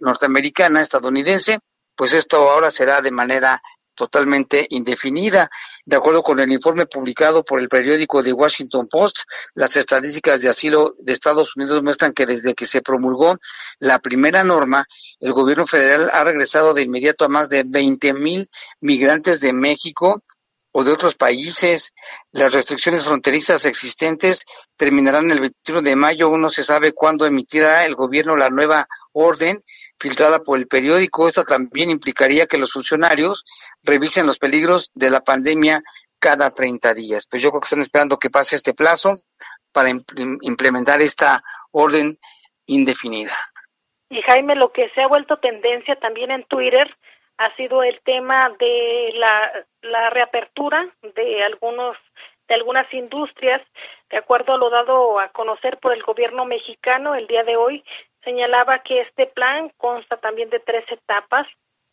norteamericana, 0.00 0.80
estadounidense, 0.80 1.58
pues 1.94 2.12
esto 2.12 2.50
ahora 2.50 2.70
será 2.70 3.00
de 3.00 3.10
manera 3.10 3.60
totalmente 3.96 4.66
indefinida. 4.70 5.50
De 5.84 5.96
acuerdo 5.96 6.22
con 6.22 6.38
el 6.38 6.52
informe 6.52 6.86
publicado 6.86 7.44
por 7.44 7.58
el 7.58 7.68
periódico 7.68 8.22
The 8.22 8.32
Washington 8.32 8.86
Post, 8.88 9.20
las 9.54 9.76
estadísticas 9.76 10.40
de 10.40 10.48
asilo 10.48 10.94
de 11.00 11.12
Estados 11.12 11.56
Unidos 11.56 11.82
muestran 11.82 12.12
que 12.12 12.26
desde 12.26 12.54
que 12.54 12.66
se 12.66 12.82
promulgó 12.82 13.38
la 13.80 13.98
primera 13.98 14.44
norma, 14.44 14.86
el 15.18 15.32
gobierno 15.32 15.66
federal 15.66 16.10
ha 16.12 16.22
regresado 16.22 16.74
de 16.74 16.82
inmediato 16.82 17.24
a 17.24 17.28
más 17.28 17.48
de 17.48 17.64
20 17.66 18.12
mil 18.12 18.48
migrantes 18.80 19.40
de 19.40 19.52
México 19.52 20.22
o 20.78 20.84
de 20.84 20.92
otros 20.92 21.14
países. 21.14 21.94
Las 22.32 22.52
restricciones 22.52 23.02
fronterizas 23.02 23.64
existentes 23.64 24.44
terminarán 24.76 25.30
el 25.30 25.40
21 25.40 25.80
de 25.80 25.96
mayo. 25.96 26.28
Uno 26.28 26.50
se 26.50 26.62
sabe 26.62 26.92
cuándo 26.92 27.24
emitirá 27.24 27.86
el 27.86 27.94
gobierno 27.94 28.36
la 28.36 28.50
nueva 28.50 28.86
orden 29.12 29.64
filtrada 29.98 30.40
por 30.40 30.58
el 30.58 30.66
periódico. 30.66 31.28
Esto 31.28 31.44
también 31.44 31.90
implicaría 31.90 32.46
que 32.46 32.58
los 32.58 32.72
funcionarios 32.72 33.44
revisen 33.82 34.26
los 34.26 34.38
peligros 34.38 34.92
de 34.94 35.10
la 35.10 35.20
pandemia 35.20 35.82
cada 36.18 36.50
30 36.50 36.94
días. 36.94 37.26
Pues 37.30 37.42
yo 37.42 37.50
creo 37.50 37.60
que 37.60 37.66
están 37.66 37.80
esperando 37.80 38.18
que 38.18 38.30
pase 38.30 38.56
este 38.56 38.74
plazo 38.74 39.14
para 39.72 39.90
implementar 40.42 41.02
esta 41.02 41.42
orden 41.70 42.18
indefinida. 42.66 43.36
Y 44.08 44.22
Jaime, 44.22 44.54
lo 44.54 44.72
que 44.72 44.88
se 44.90 45.02
ha 45.02 45.08
vuelto 45.08 45.38
tendencia 45.38 45.96
también 45.96 46.30
en 46.30 46.44
Twitter 46.44 46.96
ha 47.38 47.54
sido 47.56 47.82
el 47.82 48.00
tema 48.02 48.50
de 48.58 49.12
la, 49.14 49.52
la 49.82 50.10
reapertura 50.10 50.88
de 51.02 51.44
algunos 51.44 51.96
de 52.48 52.54
algunas 52.54 52.86
industrias, 52.94 53.60
de 54.08 54.18
acuerdo 54.18 54.54
a 54.54 54.56
lo 54.56 54.70
dado 54.70 55.18
a 55.18 55.30
conocer 55.30 55.78
por 55.78 55.92
el 55.92 56.04
gobierno 56.04 56.44
mexicano 56.44 57.16
el 57.16 57.26
día 57.26 57.42
de 57.42 57.56
hoy, 57.56 57.84
señalaba 58.26 58.80
que 58.80 59.02
este 59.02 59.26
plan 59.26 59.70
consta 59.78 60.16
también 60.16 60.50
de 60.50 60.58
tres 60.58 60.84
etapas 60.90 61.46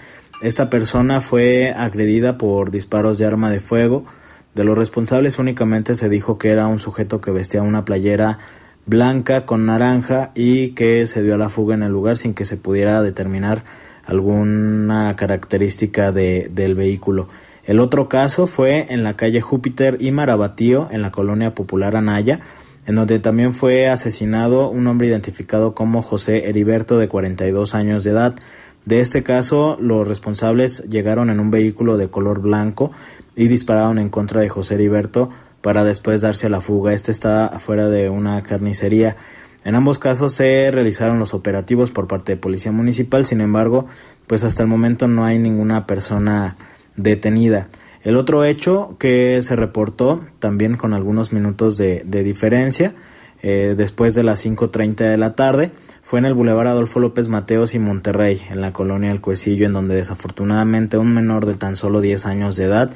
Esta 0.41 0.71
persona 0.71 1.21
fue 1.21 1.75
agredida 1.77 2.39
por 2.39 2.71
disparos 2.71 3.19
de 3.19 3.27
arma 3.27 3.51
de 3.51 3.61
fuego. 3.61 4.07
De 4.55 4.65
los 4.65 4.79
responsables 4.79 5.39
únicamente 5.39 5.95
se 5.95 6.09
dijo 6.09 6.39
que 6.39 6.49
era 6.49 6.67
un 6.67 6.81
sujeto 6.81 7.21
que 7.21 7.31
vestía 7.31 7.61
una 7.61 7.85
playera 7.85 8.39
blanca 8.87 9.45
con 9.45 9.67
naranja 9.67 10.31
y 10.35 10.71
que 10.71 11.07
se 11.07 11.23
dio 11.23 11.35
a 11.35 11.39
la 11.39 11.51
fuga 11.51 11.75
en 11.75 11.83
el 11.83 11.93
lugar 11.93 12.17
sin 12.17 12.33
que 12.33 12.47
se 12.47 12.57
pudiera 12.57 13.03
determinar 13.03 13.65
alguna 14.07 15.15
característica 15.17 16.11
de, 16.11 16.51
del 16.51 16.75
vehículo. 16.75 17.29
El 17.65 17.81
otro 17.81 18.09
caso 18.09 18.47
fue 18.47 18.87
en 18.89 19.05
la 19.05 19.15
calle 19.15 19.43
Júpiter 19.43 19.99
y 20.01 20.11
Marabatío, 20.11 20.89
en 20.91 21.03
la 21.03 21.13
colonia 21.13 21.55
popular 21.55 21.97
Anaya, 21.97 22.41
en 22.89 22.95
donde 22.95 23.19
también 23.19 23.53
fue 23.53 23.87
asesinado 23.87 24.71
un 24.71 24.87
hombre 24.87 25.09
identificado 25.09 25.75
como 25.75 26.01
José 26.01 26.49
Heriberto 26.49 26.97
de 26.97 27.07
42 27.07 27.75
años 27.75 28.03
de 28.03 28.13
edad. 28.13 28.35
De 28.87 29.01
este 29.01 29.23
caso, 29.23 29.77
los 29.79 30.09
responsables 30.09 30.83
llegaron 30.89 31.29
en 31.29 31.39
un 31.39 31.51
vehículo 31.51 31.99
de 31.99 32.09
color 32.09 32.41
blanco 32.41 32.91
y 33.37 33.49
dispararon 33.49 33.99
en 33.99 34.09
contra 34.09 34.41
de 34.41 34.49
José 34.49 34.77
Heriberto 34.77 35.29
para 35.61 35.85
después 35.85 36.23
darse 36.23 36.47
a 36.47 36.49
la 36.49 36.63
fuga. 36.63 36.95
Este 36.95 37.13
está 37.13 37.45
afuera 37.45 37.91
de 37.91 38.09
una 38.09 38.43
carnicería. 38.43 39.17
En 39.65 39.75
ambos 39.75 39.99
casos 39.99 40.33
se 40.33 40.71
realizaron 40.71 41.19
los 41.19 41.35
operativos 41.35 41.91
por 41.91 42.09
parte 42.09 42.33
de 42.33 42.37
Policía 42.39 42.73
Municipal, 42.73 43.27
sin 43.27 43.43
embargo, 43.43 43.85
pues 44.27 44.45
hasta 44.45 44.63
el 44.63 44.69
momento 44.71 45.09
no 45.09 45.27
hay 45.27 45.39
ninguna 45.39 45.87
persona 45.87 46.57
detenida. 46.97 47.69
El 48.03 48.17
otro 48.17 48.45
hecho 48.45 48.97
que 48.99 49.41
se 49.43 49.57
reportó, 49.57 50.23
también 50.39 50.77
con 50.77 50.95
algunos 50.95 51.33
minutos 51.33 51.77
de, 51.77 52.03
diferencia, 52.05 52.95
eh, 53.43 53.75
después 53.77 54.15
de 54.15 54.23
las 54.23 54.45
5.30 54.45 54.97
de 54.97 55.17
la 55.17 55.35
tarde, 55.35 55.71
fue 56.03 56.19
en 56.19 56.25
el 56.25 56.35
Boulevard 56.35 56.69
Adolfo 56.69 57.01
López 57.01 57.29
Mateos 57.29 57.75
y 57.75 57.79
Monterrey, 57.79 58.41
en 58.51 58.61
la 58.61 58.73
colonia 58.73 59.11
El 59.11 59.21
Cuecillo, 59.21 59.67
en 59.67 59.75
donde 59.75 59.95
desafortunadamente 59.95 60.97
un 60.97 61.13
menor 61.13 61.45
de 61.45 61.55
tan 61.55 61.77
solo 61.77 62.01
10 62.01 62.25
años 62.27 62.57
de 62.57 62.65
edad 62.65 62.91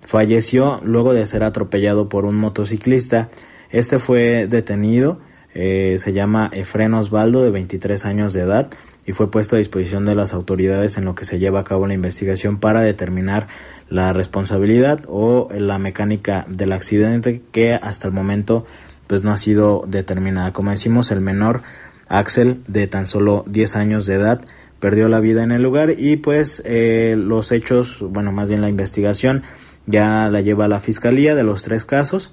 falleció 0.00 0.80
luego 0.84 1.14
de 1.14 1.26
ser 1.26 1.42
atropellado 1.42 2.08
por 2.08 2.24
un 2.24 2.36
motociclista. 2.36 3.30
Este 3.70 3.98
fue 3.98 4.46
detenido, 4.46 5.18
eh, 5.54 5.96
se 5.98 6.12
llama 6.12 6.50
Efren 6.52 6.94
Osvaldo, 6.94 7.42
de 7.42 7.50
23 7.50 8.04
años 8.04 8.32
de 8.32 8.42
edad, 8.42 8.70
y 9.06 9.12
fue 9.12 9.30
puesto 9.30 9.56
a 9.56 9.58
disposición 9.58 10.04
de 10.04 10.14
las 10.14 10.32
autoridades 10.32 10.96
en 10.96 11.04
lo 11.04 11.14
que 11.14 11.24
se 11.24 11.38
lleva 11.38 11.60
a 11.60 11.64
cabo 11.64 11.86
la 11.86 11.94
investigación 11.94 12.58
para 12.58 12.80
determinar 12.80 13.48
la 13.88 14.12
responsabilidad 14.12 15.00
o 15.08 15.48
la 15.56 15.78
mecánica 15.78 16.46
del 16.48 16.72
accidente 16.72 17.42
que 17.52 17.74
hasta 17.74 18.08
el 18.08 18.14
momento 18.14 18.66
pues 19.06 19.22
no 19.22 19.32
ha 19.32 19.36
sido 19.36 19.84
determinada. 19.86 20.52
Como 20.52 20.70
decimos, 20.70 21.10
el 21.10 21.20
menor 21.20 21.62
Axel 22.08 22.62
de 22.66 22.86
tan 22.86 23.06
solo 23.06 23.44
10 23.46 23.76
años 23.76 24.06
de 24.06 24.14
edad 24.14 24.40
perdió 24.80 25.08
la 25.08 25.20
vida 25.20 25.42
en 25.42 25.52
el 25.52 25.62
lugar 25.62 25.94
y 25.96 26.16
pues 26.16 26.62
eh, 26.66 27.14
los 27.16 27.52
hechos, 27.52 27.98
bueno, 28.00 28.32
más 28.32 28.48
bien 28.48 28.60
la 28.60 28.68
investigación 28.68 29.42
ya 29.86 30.28
la 30.30 30.40
lleva 30.40 30.68
la 30.68 30.80
fiscalía 30.80 31.34
de 31.34 31.44
los 31.44 31.62
tres 31.62 31.84
casos. 31.84 32.32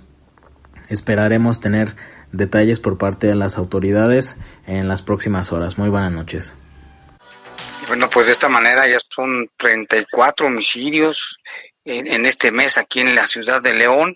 Esperaremos 0.89 1.59
tener 1.59 1.95
detalles 2.31 2.79
por 2.79 2.97
parte 2.97 3.27
de 3.27 3.35
las 3.35 3.57
autoridades 3.57 4.37
en 4.65 4.87
las 4.87 5.01
próximas 5.01 5.51
horas. 5.51 5.77
Muy 5.77 5.89
buenas 5.89 6.11
noches. 6.11 6.55
Bueno, 7.91 8.09
pues 8.09 8.27
de 8.27 8.31
esta 8.31 8.47
manera 8.47 8.87
ya 8.87 8.99
son 9.13 9.51
34 9.57 10.47
homicidios 10.47 11.41
en, 11.83 12.07
en, 12.07 12.25
este 12.25 12.49
mes 12.49 12.77
aquí 12.77 13.01
en 13.01 13.15
la 13.15 13.27
ciudad 13.27 13.61
de 13.61 13.73
León, 13.73 14.15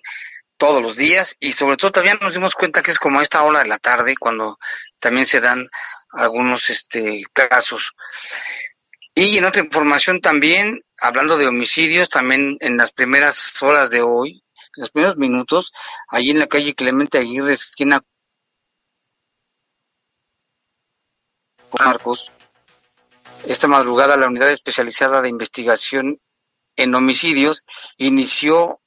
todos 0.56 0.82
los 0.82 0.96
días, 0.96 1.36
y 1.42 1.52
sobre 1.52 1.76
todo 1.76 1.92
también 1.92 2.18
nos 2.22 2.34
dimos 2.34 2.56
cuenta 2.56 2.82
que 2.82 2.92
es 2.92 3.00
como 3.00 3.20
esta 3.20 3.44
hora 3.44 3.60
de 3.60 3.68
la 3.68 3.78
tarde 3.78 4.16
cuando 4.18 4.58
también 4.98 5.26
se 5.26 5.42
dan 5.42 5.68
algunos 6.12 6.70
este 6.70 7.24
casos. 7.34 7.92
Y 9.14 9.40
en 9.40 9.44
otra 9.44 9.62
información 9.62 10.22
también, 10.22 10.80
hablando 11.02 11.38
de 11.38 11.48
homicidios, 11.48 12.10
también 12.10 12.56
en 12.62 12.78
las 12.78 12.94
primeras 12.94 13.62
horas 13.62 13.90
de 13.90 14.02
hoy, 14.02 14.42
en 14.78 14.82
los 14.84 14.92
primeros 14.92 15.18
minutos, 15.18 15.74
allí 16.08 16.32
en 16.32 16.40
la 16.40 16.48
calle 16.48 16.76
Clemente 16.76 17.18
Aguirre, 17.18 17.52
esquina 17.52 18.00
Marcos, 21.78 22.32
esta 23.43 23.67
madrugada 23.67 24.17
la 24.17 24.28
unidad 24.28 24.50
especializada 24.50 25.21
de 25.21 25.30
investigación 25.30 26.19
en 26.76 26.95
homicidios 26.95 27.63
inició 27.98 28.80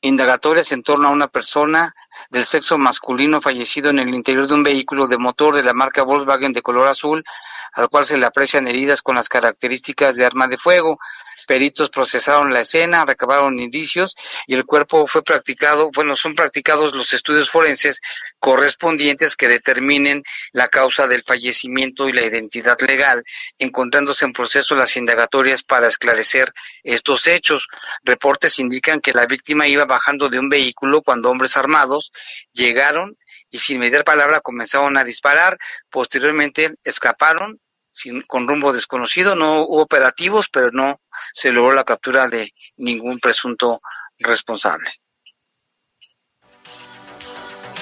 indagatorias 0.00 0.70
en 0.72 0.82
torno 0.82 1.08
a 1.08 1.12
una 1.12 1.28
persona 1.28 1.94
del 2.28 2.44
sexo 2.44 2.76
masculino 2.76 3.40
fallecido 3.40 3.88
en 3.88 3.98
el 3.98 4.14
interior 4.14 4.46
de 4.46 4.54
un 4.54 4.62
vehículo 4.62 5.06
de 5.06 5.16
motor 5.16 5.56
de 5.56 5.62
la 5.62 5.72
marca 5.72 6.02
Volkswagen 6.02 6.52
de 6.52 6.60
color 6.60 6.88
azul 6.88 7.24
al 7.72 7.88
cual 7.88 8.06
se 8.06 8.18
le 8.18 8.26
aprecian 8.26 8.68
heridas 8.68 9.02
con 9.02 9.16
las 9.16 9.28
características 9.28 10.16
de 10.16 10.24
arma 10.24 10.46
de 10.46 10.56
fuego. 10.56 10.98
Peritos 11.44 11.90
procesaron 11.90 12.52
la 12.52 12.60
escena, 12.60 13.04
recabaron 13.04 13.58
indicios 13.58 14.14
y 14.46 14.54
el 14.54 14.64
cuerpo 14.64 15.06
fue 15.06 15.22
practicado, 15.22 15.90
bueno, 15.94 16.16
son 16.16 16.34
practicados 16.34 16.94
los 16.94 17.12
estudios 17.12 17.50
forenses 17.50 18.00
correspondientes 18.38 19.36
que 19.36 19.48
determinen 19.48 20.22
la 20.52 20.68
causa 20.68 21.06
del 21.06 21.22
fallecimiento 21.22 22.08
y 22.08 22.12
la 22.12 22.24
identidad 22.24 22.78
legal, 22.80 23.24
encontrándose 23.58 24.24
en 24.24 24.32
proceso 24.32 24.74
las 24.74 24.96
indagatorias 24.96 25.62
para 25.62 25.88
esclarecer 25.88 26.52
estos 26.82 27.26
hechos. 27.26 27.68
Reportes 28.02 28.58
indican 28.58 29.00
que 29.00 29.12
la 29.12 29.26
víctima 29.26 29.68
iba 29.68 29.84
bajando 29.84 30.28
de 30.28 30.38
un 30.38 30.48
vehículo 30.48 31.02
cuando 31.02 31.30
hombres 31.30 31.56
armados 31.56 32.12
llegaron 32.52 33.16
y 33.50 33.58
sin 33.58 33.78
mediar 33.78 34.04
palabra 34.04 34.40
comenzaron 34.40 34.96
a 34.96 35.04
disparar. 35.04 35.58
Posteriormente 35.88 36.74
escaparon 36.82 37.60
sin, 37.94 38.22
con 38.22 38.48
rumbo 38.48 38.72
desconocido. 38.72 39.34
No 39.34 39.62
hubo 39.62 39.82
operativos, 39.82 40.48
pero 40.48 40.70
no 40.72 41.00
se 41.32 41.52
logró 41.52 41.72
la 41.72 41.84
captura 41.84 42.26
de 42.26 42.50
ningún 42.76 43.18
presunto 43.20 43.80
responsable. 44.18 44.90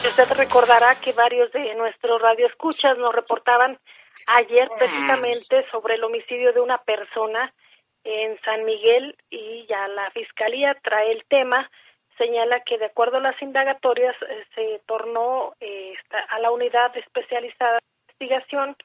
Usted 0.04 0.32
recordará 0.32 0.96
que 0.96 1.12
varios 1.12 1.50
de 1.52 1.74
nuestros 1.74 2.20
radioescuchas 2.20 2.98
nos 2.98 3.14
reportaban 3.14 3.78
ayer 4.26 4.68
mm. 4.68 4.78
precisamente 4.78 5.64
sobre 5.70 5.94
el 5.94 6.04
homicidio 6.04 6.52
de 6.52 6.60
una 6.60 6.78
persona 6.78 7.54
en 8.04 8.38
San 8.44 8.64
Miguel 8.64 9.16
y 9.30 9.64
ya 9.68 9.86
la 9.88 10.10
fiscalía 10.10 10.76
trae 10.82 11.12
el 11.12 11.24
tema 11.28 11.70
señala 12.18 12.60
que 12.60 12.78
de 12.78 12.86
acuerdo 12.86 13.18
a 13.18 13.20
las 13.20 13.40
indagatorias 13.40 14.14
eh, 14.22 14.44
se 14.54 14.80
tornó 14.86 15.54
eh, 15.60 15.94
a 16.28 16.38
la 16.40 16.50
unidad 16.50 16.96
especializada 16.96 17.78
de 17.78 17.84
investigación 18.08 18.76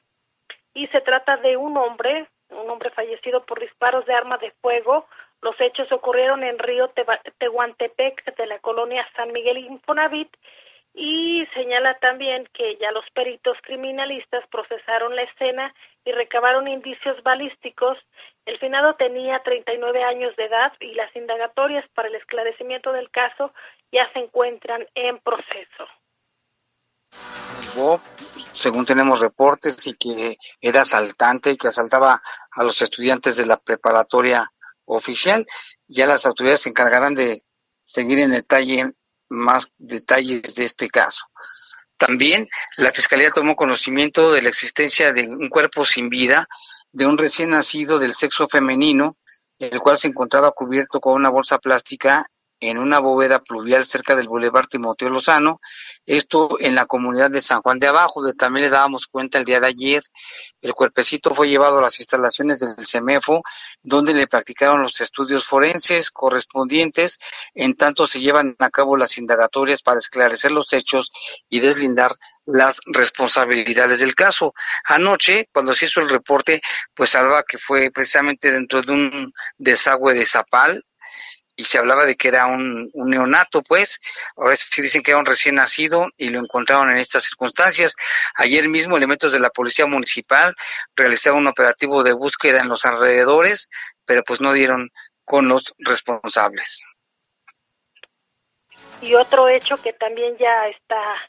y 0.78 0.86
se 0.88 1.00
trata 1.00 1.36
de 1.38 1.56
un 1.56 1.76
hombre, 1.76 2.28
un 2.50 2.70
hombre 2.70 2.90
fallecido 2.90 3.44
por 3.44 3.58
disparos 3.58 4.06
de 4.06 4.14
arma 4.14 4.38
de 4.38 4.52
fuego. 4.62 5.08
Los 5.42 5.60
hechos 5.60 5.90
ocurrieron 5.90 6.44
en 6.44 6.56
Río 6.56 6.92
Tehuantepec 7.38 8.36
de 8.36 8.46
la 8.46 8.60
colonia 8.60 9.04
San 9.16 9.32
Miguel 9.32 9.58
Infonavit 9.58 10.28
y 10.94 11.44
señala 11.52 11.94
también 11.98 12.48
que 12.54 12.76
ya 12.76 12.92
los 12.92 13.04
peritos 13.10 13.56
criminalistas 13.62 14.46
procesaron 14.52 15.16
la 15.16 15.22
escena 15.22 15.74
y 16.04 16.12
recabaron 16.12 16.68
indicios 16.68 17.20
balísticos. 17.24 17.98
El 18.46 18.56
finado 18.58 18.94
tenía 18.94 19.40
39 19.40 20.04
años 20.04 20.36
de 20.36 20.44
edad 20.44 20.72
y 20.78 20.94
las 20.94 21.14
indagatorias 21.16 21.88
para 21.88 22.06
el 22.06 22.14
esclarecimiento 22.14 22.92
del 22.92 23.10
caso 23.10 23.52
ya 23.90 24.08
se 24.12 24.20
encuentran 24.20 24.86
en 24.94 25.18
proceso. 25.18 25.88
Según 28.52 28.84
tenemos 28.84 29.20
reportes, 29.20 29.86
y 29.86 29.94
que 29.94 30.36
era 30.60 30.82
asaltante 30.82 31.52
y 31.52 31.56
que 31.56 31.68
asaltaba 31.68 32.22
a 32.50 32.62
los 32.62 32.82
estudiantes 32.82 33.36
de 33.36 33.46
la 33.46 33.58
preparatoria 33.58 34.50
oficial. 34.84 35.46
Ya 35.86 36.06
las 36.06 36.26
autoridades 36.26 36.62
se 36.62 36.70
encargarán 36.70 37.14
de 37.14 37.44
seguir 37.84 38.18
en 38.20 38.30
detalle 38.30 38.92
más 39.28 39.72
detalles 39.78 40.54
de 40.54 40.64
este 40.64 40.88
caso. 40.88 41.26
También 41.96 42.48
la 42.76 42.92
Fiscalía 42.92 43.30
tomó 43.30 43.56
conocimiento 43.56 44.32
de 44.32 44.42
la 44.42 44.48
existencia 44.48 45.12
de 45.12 45.26
un 45.26 45.48
cuerpo 45.48 45.84
sin 45.84 46.08
vida 46.08 46.48
de 46.92 47.06
un 47.06 47.18
recién 47.18 47.50
nacido 47.50 47.98
del 47.98 48.14
sexo 48.14 48.48
femenino, 48.48 49.16
el 49.58 49.80
cual 49.80 49.98
se 49.98 50.08
encontraba 50.08 50.52
cubierto 50.52 51.00
con 51.00 51.14
una 51.14 51.28
bolsa 51.28 51.58
plástica 51.58 52.30
en 52.60 52.78
una 52.78 52.98
bóveda 52.98 53.40
pluvial 53.40 53.84
cerca 53.84 54.16
del 54.16 54.28
Boulevard 54.28 54.66
Timoteo 54.66 55.10
Lozano, 55.10 55.60
esto 56.06 56.56
en 56.60 56.74
la 56.74 56.86
comunidad 56.86 57.30
de 57.30 57.40
San 57.40 57.62
Juan 57.62 57.78
de 57.78 57.86
Abajo, 57.86 58.22
de 58.22 58.34
también 58.34 58.64
le 58.64 58.70
dábamos 58.70 59.06
cuenta 59.06 59.38
el 59.38 59.44
día 59.44 59.60
de 59.60 59.68
ayer. 59.68 60.02
El 60.60 60.72
cuerpecito 60.72 61.34
fue 61.34 61.48
llevado 61.48 61.78
a 61.78 61.82
las 61.82 62.00
instalaciones 62.00 62.60
del 62.60 62.86
CEMEFO, 62.86 63.42
donde 63.82 64.14
le 64.14 64.26
practicaron 64.26 64.82
los 64.82 65.00
estudios 65.00 65.46
forenses 65.46 66.10
correspondientes, 66.10 67.18
en 67.54 67.74
tanto 67.74 68.06
se 68.06 68.20
llevan 68.20 68.56
a 68.58 68.70
cabo 68.70 68.96
las 68.96 69.18
indagatorias 69.18 69.82
para 69.82 69.98
esclarecer 69.98 70.50
los 70.50 70.72
hechos 70.72 71.10
y 71.48 71.60
deslindar 71.60 72.12
las 72.46 72.80
responsabilidades 72.86 74.00
del 74.00 74.14
caso. 74.14 74.54
Anoche, 74.84 75.48
cuando 75.52 75.74
se 75.74 75.84
hizo 75.84 76.00
el 76.00 76.08
reporte, 76.08 76.62
pues 76.94 77.14
hablaba 77.14 77.42
que 77.42 77.58
fue 77.58 77.90
precisamente 77.90 78.50
dentro 78.50 78.82
de 78.82 78.92
un 78.92 79.32
desagüe 79.58 80.14
de 80.14 80.24
Zapal, 80.24 80.84
y 81.58 81.64
se 81.64 81.76
hablaba 81.76 82.06
de 82.06 82.16
que 82.16 82.28
era 82.28 82.46
un, 82.46 82.88
neonato, 82.94 83.62
pues, 83.62 84.00
ahora 84.36 84.54
sí 84.54 84.80
dicen 84.80 85.02
que 85.02 85.10
era 85.10 85.18
un 85.18 85.26
recién 85.26 85.56
nacido 85.56 86.06
y 86.16 86.28
lo 86.28 86.38
encontraron 86.38 86.88
en 86.88 86.98
estas 86.98 87.24
circunstancias. 87.24 87.96
Ayer 88.36 88.68
mismo 88.68 88.96
elementos 88.96 89.32
de 89.32 89.40
la 89.40 89.50
Policía 89.50 89.84
Municipal 89.84 90.54
realizaron 90.94 91.40
un 91.40 91.48
operativo 91.48 92.04
de 92.04 92.12
búsqueda 92.12 92.60
en 92.60 92.68
los 92.68 92.84
alrededores, 92.86 93.70
pero 94.04 94.22
pues 94.22 94.40
no 94.40 94.52
dieron 94.52 94.90
con 95.24 95.48
los 95.48 95.74
responsables. 95.78 96.84
Y 99.02 99.14
otro 99.14 99.48
hecho 99.48 99.82
que 99.82 99.92
también 99.92 100.36
ya 100.38 100.68
está 100.68 101.28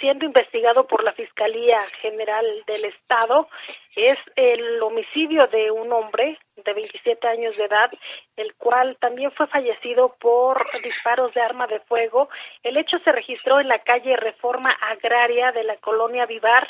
siendo 0.00 0.26
investigado 0.26 0.88
por 0.88 1.04
la 1.04 1.12
Fiscalía 1.12 1.80
General 2.02 2.44
del 2.66 2.86
Estado 2.86 3.48
es 3.94 4.18
el 4.34 4.82
homicidio 4.82 5.46
de 5.46 5.70
un 5.70 5.92
hombre 5.92 6.38
de 6.64 6.74
27 6.74 7.26
años 7.28 7.56
de 7.56 7.64
edad, 7.64 7.90
el 8.36 8.54
cual 8.54 8.96
también 9.00 9.32
fue 9.32 9.46
fallecido 9.46 10.16
por 10.20 10.58
disparos 10.82 11.32
de 11.34 11.40
arma 11.40 11.66
de 11.66 11.80
fuego. 11.80 12.28
El 12.62 12.76
hecho 12.76 12.98
se 13.04 13.12
registró 13.12 13.60
en 13.60 13.68
la 13.68 13.80
calle 13.80 14.16
Reforma 14.16 14.70
Agraria 14.80 15.52
de 15.52 15.64
la 15.64 15.76
colonia 15.76 16.26
Vivar, 16.26 16.68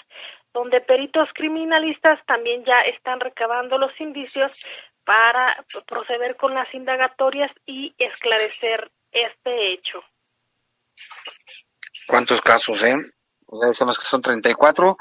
donde 0.53 0.81
peritos 0.81 1.29
criminalistas 1.35 2.19
también 2.27 2.65
ya 2.65 2.81
están 2.81 3.21
recabando 3.21 3.79
los 3.79 3.93
indicios 4.01 4.53
para 5.05 5.65
proceder 5.87 6.37
con 6.37 6.55
las 6.55 6.73
indagatorias 6.75 7.51
y 7.67 7.95
esclarecer 7.99 8.91
este 9.13 9.73
hecho. 9.73 10.03
¿Cuántos 12.07 12.41
casos, 12.41 12.85
eh? 12.85 12.97
Ya 13.53 13.67
decimos 13.67 13.99
que 13.99 14.07
son 14.07 14.23
34. 14.23 14.97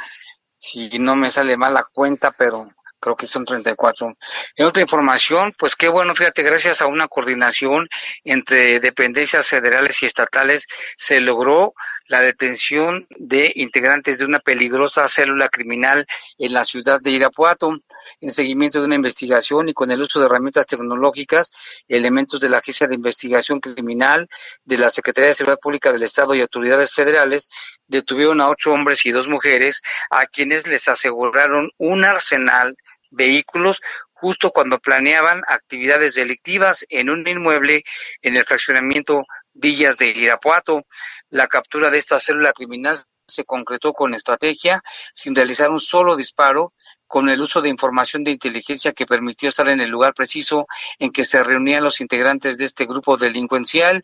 Si 0.57 0.99
no 0.99 1.15
me 1.15 1.31
sale 1.31 1.57
mal 1.57 1.73
la 1.73 1.83
cuenta, 1.83 2.31
pero 2.31 2.69
creo 2.99 3.15
que 3.15 3.27
son 3.27 3.45
34. 3.45 4.15
En 4.55 4.65
otra 4.65 4.81
información, 4.81 5.53
pues 5.57 5.75
qué 5.75 5.87
bueno, 5.87 6.15
fíjate, 6.15 6.43
gracias 6.43 6.81
a 6.81 6.87
una 6.87 7.07
coordinación 7.07 7.87
entre 8.23 8.79
dependencias 8.79 9.47
federales 9.47 10.01
y 10.03 10.05
estatales 10.05 10.67
se 10.95 11.19
logró 11.19 11.73
la 12.09 12.21
detención 12.21 13.07
de 13.17 13.51
integrantes 13.55 14.17
de 14.17 14.25
una 14.25 14.39
peligrosa 14.39 15.07
célula 15.07 15.47
criminal 15.47 16.07
en 16.39 16.53
la 16.53 16.65
ciudad 16.65 16.99
de 16.99 17.11
Irapuato. 17.11 17.77
En 18.19 18.31
seguimiento 18.31 18.79
de 18.79 18.87
una 18.87 18.95
investigación 18.95 19.69
y 19.69 19.73
con 19.73 19.91
el 19.91 20.01
uso 20.01 20.19
de 20.19 20.25
herramientas 20.25 20.65
tecnológicas, 20.65 21.51
elementos 21.87 22.41
de 22.41 22.49
la 22.49 22.57
Agencia 22.57 22.87
de 22.87 22.95
Investigación 22.95 23.59
Criminal, 23.59 24.27
de 24.65 24.77
la 24.79 24.89
Secretaría 24.89 25.27
de 25.27 25.35
Seguridad 25.35 25.59
Pública 25.59 25.93
del 25.93 26.01
Estado 26.01 26.33
y 26.33 26.41
autoridades 26.41 26.93
federales 26.93 27.47
detuvieron 27.87 28.41
a 28.41 28.49
ocho 28.49 28.71
hombres 28.71 29.05
y 29.05 29.11
dos 29.11 29.27
mujeres 29.27 29.81
a 30.09 30.25
quienes 30.25 30.67
les 30.67 30.87
aseguraron 30.87 31.69
un 31.77 32.05
arsenal 32.05 32.75
vehículos 33.09 33.81
justo 34.13 34.51
cuando 34.51 34.79
planeaban 34.79 35.41
actividades 35.47 36.15
delictivas 36.15 36.85
en 36.89 37.09
un 37.09 37.27
inmueble 37.27 37.83
en 38.21 38.35
el 38.35 38.45
fraccionamiento 38.45 39.23
Villas 39.53 39.97
de 39.97 40.07
Irapuato. 40.07 40.83
La 41.29 41.47
captura 41.47 41.89
de 41.89 41.97
esta 41.97 42.19
célula 42.19 42.51
criminal 42.53 42.97
se 43.29 43.45
concretó 43.45 43.93
con 43.93 44.13
estrategia, 44.13 44.81
sin 45.13 45.35
realizar 45.35 45.69
un 45.69 45.79
solo 45.79 46.15
disparo, 46.15 46.73
con 47.07 47.29
el 47.29 47.41
uso 47.41 47.61
de 47.61 47.69
información 47.69 48.23
de 48.23 48.31
inteligencia 48.31 48.91
que 48.91 49.05
permitió 49.05 49.49
estar 49.49 49.67
en 49.69 49.79
el 49.79 49.89
lugar 49.89 50.13
preciso 50.13 50.67
en 50.99 51.11
que 51.11 51.23
se 51.23 51.43
reunían 51.43 51.83
los 51.83 52.01
integrantes 52.01 52.57
de 52.57 52.65
este 52.65 52.85
grupo 52.85 53.17
delincuencial. 53.17 54.03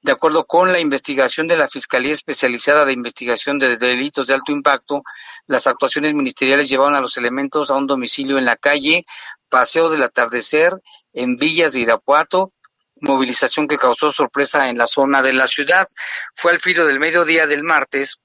De 0.00 0.12
acuerdo 0.12 0.46
con 0.46 0.72
la 0.72 0.78
investigación 0.78 1.48
de 1.48 1.56
la 1.56 1.68
Fiscalía 1.68 2.12
Especializada 2.12 2.84
de 2.84 2.92
Investigación 2.92 3.58
de 3.58 3.76
Delitos 3.76 4.28
de 4.28 4.34
Alto 4.34 4.52
Impacto, 4.52 5.02
las 5.46 5.66
actuaciones 5.66 6.14
ministeriales 6.14 6.68
llevaron 6.68 6.94
a 6.94 7.00
los 7.00 7.16
elementos 7.16 7.70
a 7.70 7.76
un 7.76 7.86
domicilio 7.86 8.38
en 8.38 8.44
la 8.44 8.56
calle 8.56 9.04
Paseo 9.48 9.90
del 9.90 10.02
Atardecer, 10.02 10.80
en 11.12 11.36
Villas 11.36 11.72
de 11.72 11.80
Irapuato, 11.80 12.52
movilización 13.00 13.66
que 13.66 13.78
causó 13.78 14.10
sorpresa 14.10 14.68
en 14.68 14.78
la 14.78 14.86
zona 14.86 15.22
de 15.22 15.32
la 15.32 15.46
ciudad. 15.46 15.88
Fue 16.34 16.52
al 16.52 16.60
filo 16.60 16.86
del 16.86 17.00
mediodía 17.00 17.46
del 17.46 17.64
martes 17.64 18.20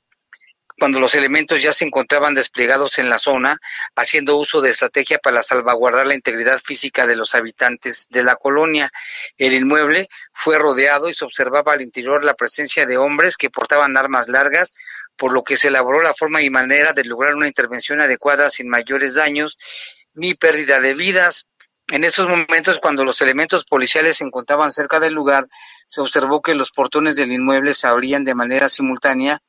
cuando 0.80 1.00
los 1.00 1.16
elementos 1.16 1.62
ya 1.62 1.74
se 1.74 1.86
encontraban 1.86 2.34
desplegados 2.34 3.00
en 3.00 3.10
la 3.10 3.20
zona, 3.20 3.58
haciendo 3.96 4.38
uso 4.38 4.62
de 4.62 4.72
estrategia 4.72 5.20
para 5.20 5.44
salvaguardar 5.44 6.08
la 6.08 6.16
integridad 6.16 6.60
física 6.60 7.06
de 7.08 7.16
los 7.16 7.36
habitantes 7.36 8.08
de 8.10 8.24
la 8.24 8.36
colonia. 8.36 8.92
El 9.38 9.54
inmueble 9.54 10.10
fue 10.34 10.58
rodeado 10.58 11.10
y 11.10 11.14
se 11.14 11.26
observaba 11.26 11.74
al 11.74 11.82
interior 11.82 12.24
la 12.24 12.34
presencia 12.34 12.86
de 12.86 12.98
hombres 12.98 13.38
que 13.38 13.50
portaban 13.50 13.98
armas 13.98 14.28
largas, 14.28 14.74
por 15.16 15.32
lo 15.32 15.44
que 15.44 15.58
se 15.58 15.68
elaboró 15.68 16.02
la 16.02 16.14
forma 16.14 16.42
y 16.42 16.50
manera 16.50 16.94
de 16.94 17.06
lograr 17.06 17.36
una 17.36 17.48
intervención 17.48 18.02
adecuada 18.02 18.50
sin 18.50 18.68
mayores 18.68 19.14
daños 19.14 19.58
ni 20.14 20.34
pérdida 20.34 20.80
de 20.80 20.94
vidas. 20.94 21.48
En 21.88 22.04
esos 22.04 22.28
momentos, 22.28 22.80
cuando 22.80 23.04
los 23.04 23.22
elementos 23.22 23.66
policiales 23.66 24.18
se 24.18 24.24
encontraban 24.24 24.72
cerca 24.72 25.00
del 25.00 25.14
lugar, 25.14 25.48
se 25.86 26.02
observó 26.02 26.42
que 26.42 26.56
los 26.56 26.72
portones 26.72 27.16
del 27.16 27.32
inmueble 27.32 27.74
se 27.74 27.88
abrían 27.88 28.24
de 28.24 28.34
manera 28.34 28.70
simultánea 28.70 29.42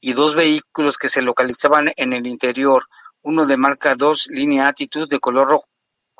y 0.00 0.12
dos 0.12 0.34
vehículos 0.34 0.98
que 0.98 1.08
se 1.08 1.22
localizaban 1.22 1.92
en 1.96 2.12
el 2.12 2.26
interior, 2.26 2.86
uno 3.22 3.46
de 3.46 3.56
marca 3.56 3.94
2 3.94 4.28
línea 4.30 4.68
Attitude 4.68 5.06
de 5.08 5.20
color 5.20 5.48
rojo 5.48 5.66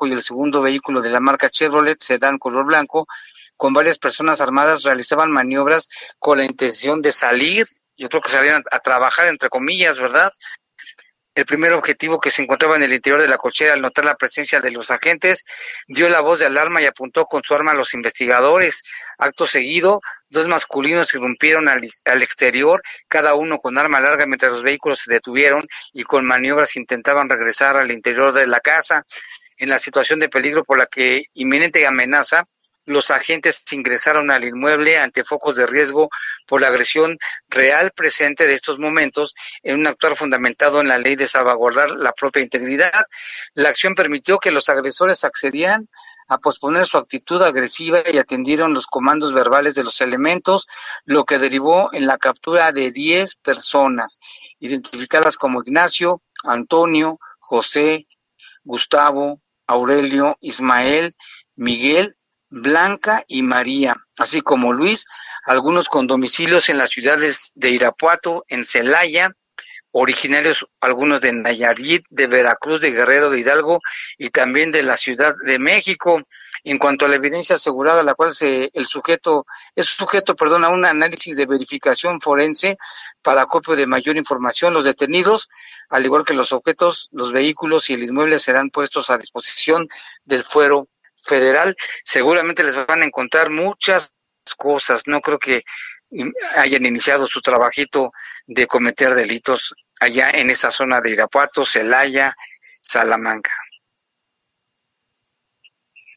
y 0.01 0.11
el 0.11 0.21
segundo 0.21 0.61
vehículo 0.61 1.01
de 1.01 1.11
la 1.11 1.19
marca 1.19 1.49
Chevrolet 1.49 1.99
sedán 1.99 2.39
color 2.39 2.65
blanco, 2.65 3.07
con 3.55 3.73
varias 3.73 3.99
personas 3.99 4.41
armadas 4.41 4.83
realizaban 4.83 5.31
maniobras 5.31 5.87
con 6.17 6.39
la 6.39 6.45
intención 6.45 7.01
de 7.01 7.11
salir, 7.11 7.67
yo 7.95 8.09
creo 8.09 8.21
que 8.21 8.29
salían 8.29 8.63
a 8.71 8.79
trabajar 8.79 9.27
entre 9.27 9.49
comillas, 9.49 9.99
¿verdad? 9.99 10.31
El 11.33 11.45
primer 11.45 11.71
objetivo 11.71 12.19
que 12.19 12.29
se 12.29 12.41
encontraba 12.41 12.75
en 12.75 12.83
el 12.83 12.91
interior 12.91 13.21
de 13.21 13.29
la 13.29 13.37
cochera 13.37 13.71
al 13.73 13.81
notar 13.81 14.03
la 14.03 14.15
presencia 14.15 14.59
de 14.59 14.69
los 14.71 14.91
agentes 14.91 15.45
dio 15.87 16.09
la 16.09 16.19
voz 16.19 16.39
de 16.39 16.45
alarma 16.45 16.81
y 16.81 16.85
apuntó 16.85 17.25
con 17.25 17.41
su 17.41 17.55
arma 17.55 17.71
a 17.71 17.75
los 17.75 17.93
investigadores. 17.93 18.83
Acto 19.17 19.47
seguido, 19.47 20.01
dos 20.27 20.49
masculinos 20.49 21.13
irrumpieron 21.13 21.69
al, 21.69 21.83
exterior, 22.21 22.83
cada 23.07 23.35
uno 23.35 23.59
con 23.59 23.77
arma 23.77 24.01
larga 24.01 24.25
mientras 24.25 24.51
los 24.51 24.63
vehículos 24.63 24.99
se 24.99 25.13
detuvieron 25.13 25.65
y 25.93 26.03
con 26.03 26.25
maniobras 26.25 26.75
intentaban 26.75 27.29
regresar 27.29 27.77
al 27.77 27.91
interior 27.91 28.33
de 28.33 28.47
la 28.47 28.59
casa. 28.59 29.05
En 29.55 29.69
la 29.69 29.79
situación 29.79 30.19
de 30.19 30.27
peligro 30.27 30.65
por 30.65 30.79
la 30.79 30.85
que 30.85 31.25
inminente 31.33 31.87
amenaza, 31.87 32.45
los 32.85 33.11
agentes 33.11 33.63
ingresaron 33.71 34.31
al 34.31 34.43
inmueble 34.43 34.97
ante 34.97 35.23
focos 35.23 35.55
de 35.55 35.67
riesgo 35.67 36.09
por 36.47 36.61
la 36.61 36.67
agresión 36.67 37.17
real 37.47 37.91
presente 37.91 38.47
de 38.47 38.53
estos 38.53 38.79
momentos 38.79 39.35
en 39.61 39.79
un 39.79 39.87
actuar 39.87 40.15
fundamentado 40.15 40.81
en 40.81 40.87
la 40.87 40.97
ley 40.97 41.15
de 41.15 41.27
salvaguardar 41.27 41.91
la 41.91 42.11
propia 42.13 42.41
integridad. 42.41 43.05
La 43.53 43.69
acción 43.69 43.95
permitió 43.95 44.39
que 44.39 44.51
los 44.51 44.69
agresores 44.69 45.23
accedían 45.23 45.89
a 46.27 46.37
posponer 46.37 46.85
su 46.85 46.97
actitud 46.97 47.41
agresiva 47.41 48.03
y 48.09 48.17
atendieron 48.17 48.73
los 48.73 48.87
comandos 48.87 49.33
verbales 49.33 49.75
de 49.75 49.83
los 49.83 49.99
elementos, 49.99 50.67
lo 51.03 51.25
que 51.25 51.39
derivó 51.39 51.89
en 51.93 52.07
la 52.07 52.17
captura 52.17 52.71
de 52.71 52.91
10 52.91 53.35
personas, 53.35 54.17
identificadas 54.59 55.35
como 55.35 55.61
Ignacio, 55.61 56.21
Antonio, 56.45 57.19
José, 57.39 58.07
Gustavo, 58.63 59.41
Aurelio, 59.67 60.37
Ismael, 60.39 61.15
Miguel 61.55 62.15
Blanca 62.51 63.23
y 63.27 63.43
María, 63.43 63.95
así 64.17 64.41
como 64.41 64.73
Luis, 64.73 65.07
algunos 65.45 65.87
con 65.87 66.05
domicilios 66.05 66.69
en 66.69 66.77
las 66.77 66.91
ciudades 66.91 67.53
de 67.55 67.69
Irapuato, 67.69 68.45
en 68.49 68.63
Celaya, 68.65 69.31
originarios 69.91 70.67
algunos 70.81 71.21
de 71.21 71.31
Nayarit, 71.31 72.05
de 72.09 72.27
Veracruz, 72.27 72.81
de 72.81 72.91
Guerrero, 72.91 73.29
de 73.29 73.39
Hidalgo 73.39 73.79
y 74.17 74.29
también 74.29 74.71
de 74.71 74.83
la 74.83 74.97
Ciudad 74.97 75.33
de 75.45 75.59
México. 75.59 76.21
en 76.63 76.77
cuanto 76.77 77.05
a 77.05 77.09
la 77.09 77.15
evidencia 77.15 77.55
asegurada, 77.55 78.03
la 78.03 78.13
cual 78.13 78.35
se, 78.35 78.69
el 78.75 78.85
sujeto 78.85 79.47
es 79.75 79.87
sujeto, 79.87 80.35
perdón, 80.35 80.63
a 80.63 80.69
un 80.69 80.85
análisis 80.85 81.35
de 81.35 81.47
verificación 81.47 82.21
forense 82.21 82.77
para 83.23 83.47
copio 83.47 83.75
de 83.75 83.87
mayor 83.87 84.15
información. 84.15 84.71
Los 84.71 84.83
detenidos, 84.85 85.49
al 85.89 86.05
igual 86.05 86.23
que 86.23 86.35
los 86.35 86.51
objetos, 86.51 87.09
los 87.13 87.31
vehículos 87.31 87.89
y 87.89 87.93
el 87.95 88.03
inmueble 88.03 88.37
serán 88.37 88.69
puestos 88.69 89.09
a 89.09 89.17
disposición 89.17 89.87
del 90.23 90.43
fuero 90.43 90.87
federal. 91.23 91.75
Seguramente 92.03 92.63
les 92.63 92.75
van 92.85 93.01
a 93.01 93.05
encontrar 93.05 93.49
muchas 93.49 94.15
cosas. 94.57 95.07
No 95.07 95.21
creo 95.21 95.39
que 95.39 95.63
hayan 96.55 96.85
iniciado 96.85 97.25
su 97.25 97.41
trabajito 97.41 98.11
de 98.45 98.67
cometer 98.67 99.13
delitos 99.13 99.73
allá 99.99 100.29
en 100.31 100.49
esa 100.49 100.71
zona 100.71 100.99
de 101.01 101.11
Irapuato, 101.11 101.63
Celaya, 101.63 102.33
Salamanca. 102.81 103.51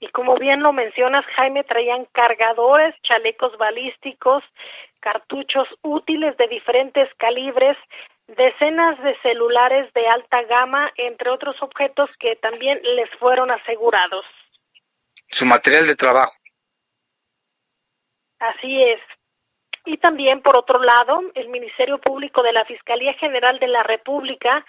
Y 0.00 0.08
como 0.08 0.36
bien 0.36 0.62
lo 0.62 0.72
mencionas, 0.72 1.24
Jaime, 1.36 1.64
traían 1.64 2.06
cargadores, 2.12 2.94
chalecos 3.02 3.56
balísticos, 3.56 4.42
cartuchos 5.00 5.66
útiles 5.82 6.36
de 6.36 6.48
diferentes 6.48 7.08
calibres, 7.14 7.76
decenas 8.26 9.02
de 9.02 9.16
celulares 9.22 9.92
de 9.94 10.06
alta 10.06 10.42
gama, 10.42 10.90
entre 10.96 11.30
otros 11.30 11.56
objetos 11.62 12.16
que 12.18 12.36
también 12.36 12.80
les 12.82 13.10
fueron 13.18 13.50
asegurados. 13.50 14.24
Su 15.28 15.46
material 15.46 15.86
de 15.86 15.96
trabajo. 15.96 16.32
Así 18.38 18.82
es. 18.82 19.00
Y 19.86 19.98
también, 19.98 20.40
por 20.40 20.56
otro 20.56 20.82
lado, 20.82 21.20
el 21.34 21.48
Ministerio 21.48 21.98
Público 21.98 22.42
de 22.42 22.52
la 22.52 22.64
Fiscalía 22.64 23.12
General 23.14 23.58
de 23.58 23.68
la 23.68 23.82
República 23.82 24.64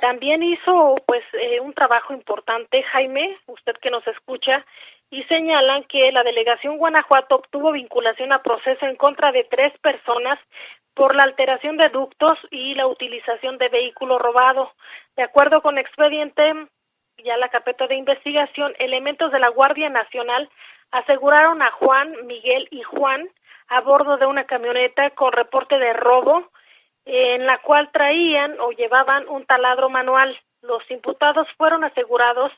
también 0.00 0.42
hizo 0.42 0.96
pues 1.06 1.22
eh, 1.34 1.60
un 1.60 1.72
trabajo 1.72 2.12
importante, 2.12 2.82
Jaime, 2.82 3.38
usted 3.46 3.74
que 3.80 3.90
nos 3.90 4.06
escucha, 4.06 4.64
y 5.10 5.22
señalan 5.24 5.84
que 5.84 6.12
la 6.12 6.22
delegación 6.22 6.78
Guanajuato 6.78 7.36
obtuvo 7.36 7.72
vinculación 7.72 8.32
a 8.32 8.42
proceso 8.42 8.86
en 8.86 8.96
contra 8.96 9.32
de 9.32 9.44
tres 9.44 9.72
personas 9.80 10.38
por 10.94 11.14
la 11.16 11.24
alteración 11.24 11.76
de 11.76 11.88
ductos 11.88 12.38
y 12.50 12.74
la 12.74 12.86
utilización 12.86 13.58
de 13.58 13.68
vehículo 13.68 14.18
robado. 14.18 14.72
De 15.16 15.22
acuerdo 15.22 15.62
con 15.62 15.78
expediente, 15.78 16.42
ya 17.22 17.36
la 17.36 17.48
carpeta 17.48 17.86
de 17.86 17.96
investigación, 17.96 18.74
elementos 18.78 19.32
de 19.32 19.38
la 19.38 19.48
Guardia 19.48 19.88
Nacional 19.88 20.48
aseguraron 20.90 21.62
a 21.62 21.70
Juan, 21.72 22.14
Miguel 22.26 22.68
y 22.70 22.82
Juan 22.82 23.28
a 23.68 23.80
bordo 23.80 24.16
de 24.16 24.26
una 24.26 24.44
camioneta 24.44 25.10
con 25.10 25.32
reporte 25.32 25.78
de 25.78 25.92
robo 25.92 26.50
en 27.04 27.46
la 27.46 27.58
cual 27.58 27.90
traían 27.92 28.58
o 28.60 28.72
llevaban 28.72 29.28
un 29.28 29.44
taladro 29.46 29.88
manual. 29.88 30.36
Los 30.62 30.88
imputados 30.90 31.48
fueron 31.56 31.84
asegurados 31.84 32.52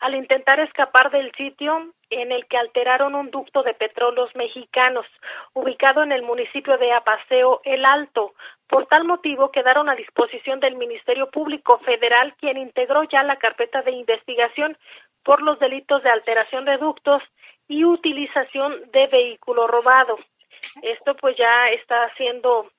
al 0.00 0.14
intentar 0.14 0.58
escapar 0.58 1.10
del 1.10 1.30
sitio 1.32 1.92
en 2.10 2.32
el 2.32 2.46
que 2.46 2.56
alteraron 2.56 3.14
un 3.14 3.30
ducto 3.30 3.62
de 3.62 3.74
petróleos 3.74 4.34
mexicanos, 4.34 5.06
ubicado 5.52 6.02
en 6.02 6.12
el 6.12 6.22
municipio 6.22 6.76
de 6.78 6.92
Apaseo 6.92 7.60
El 7.64 7.84
Alto. 7.84 8.34
Por 8.66 8.86
tal 8.86 9.04
motivo 9.04 9.52
quedaron 9.52 9.88
a 9.88 9.94
disposición 9.94 10.58
del 10.58 10.76
Ministerio 10.76 11.30
Público 11.30 11.78
Federal, 11.78 12.34
quien 12.40 12.56
integró 12.56 13.04
ya 13.04 13.22
la 13.22 13.36
carpeta 13.36 13.82
de 13.82 13.92
investigación 13.92 14.76
por 15.22 15.40
los 15.40 15.58
delitos 15.58 16.02
de 16.02 16.10
alteración 16.10 16.64
de 16.64 16.76
ductos 16.76 17.22
y 17.68 17.84
utilización 17.84 18.90
de 18.90 19.06
vehículo 19.06 19.66
robado. 19.66 20.18
Esto 20.82 21.14
pues 21.16 21.36
ya 21.36 21.64
está 21.72 22.12
siendo 22.16 22.70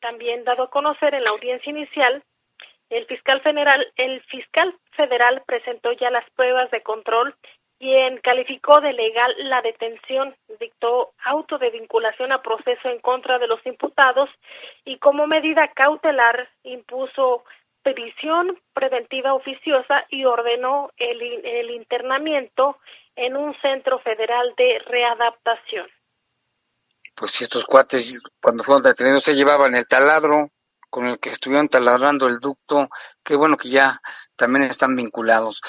también 0.00 0.44
dado 0.44 0.64
a 0.64 0.70
conocer 0.70 1.14
en 1.14 1.24
la 1.24 1.30
audiencia 1.30 1.70
inicial. 1.70 2.22
El 2.92 3.06
fiscal 3.06 3.40
federal, 3.40 3.90
el 3.96 4.22
fiscal 4.24 4.76
federal 4.94 5.42
presentó 5.46 5.92
ya 5.92 6.10
las 6.10 6.28
pruebas 6.32 6.70
de 6.70 6.82
control 6.82 7.34
quien 7.78 8.18
calificó 8.18 8.82
de 8.82 8.92
legal 8.92 9.34
la 9.38 9.62
detención, 9.62 10.36
dictó 10.60 11.14
auto 11.24 11.56
de 11.56 11.70
vinculación 11.70 12.32
a 12.32 12.42
proceso 12.42 12.90
en 12.90 13.00
contra 13.00 13.38
de 13.38 13.46
los 13.46 13.64
imputados 13.64 14.28
y 14.84 14.98
como 14.98 15.26
medida 15.26 15.72
cautelar 15.74 16.50
impuso 16.64 17.44
prisión 17.82 18.60
preventiva 18.74 19.32
oficiosa 19.32 20.04
y 20.10 20.26
ordenó 20.26 20.90
el, 20.98 21.22
el 21.46 21.70
internamiento 21.70 22.76
en 23.16 23.38
un 23.38 23.58
centro 23.62 24.00
federal 24.00 24.52
de 24.58 24.80
readaptación. 24.84 25.86
Pues 27.16 27.32
si 27.32 27.44
estos 27.44 27.64
cuates 27.64 28.22
cuando 28.40 28.62
fueron 28.62 28.82
detenidos 28.82 29.24
se 29.24 29.34
llevaban 29.34 29.74
el 29.74 29.88
taladro 29.88 30.50
con 30.92 31.06
el 31.06 31.18
que 31.18 31.30
estuvieron 31.30 31.70
taladrando 31.70 32.28
el 32.28 32.38
ducto, 32.38 32.90
qué 33.24 33.34
bueno 33.34 33.56
que 33.56 33.70
ya 33.70 33.98
también 34.36 34.66
están 34.66 34.94
vinculados. 34.94 35.62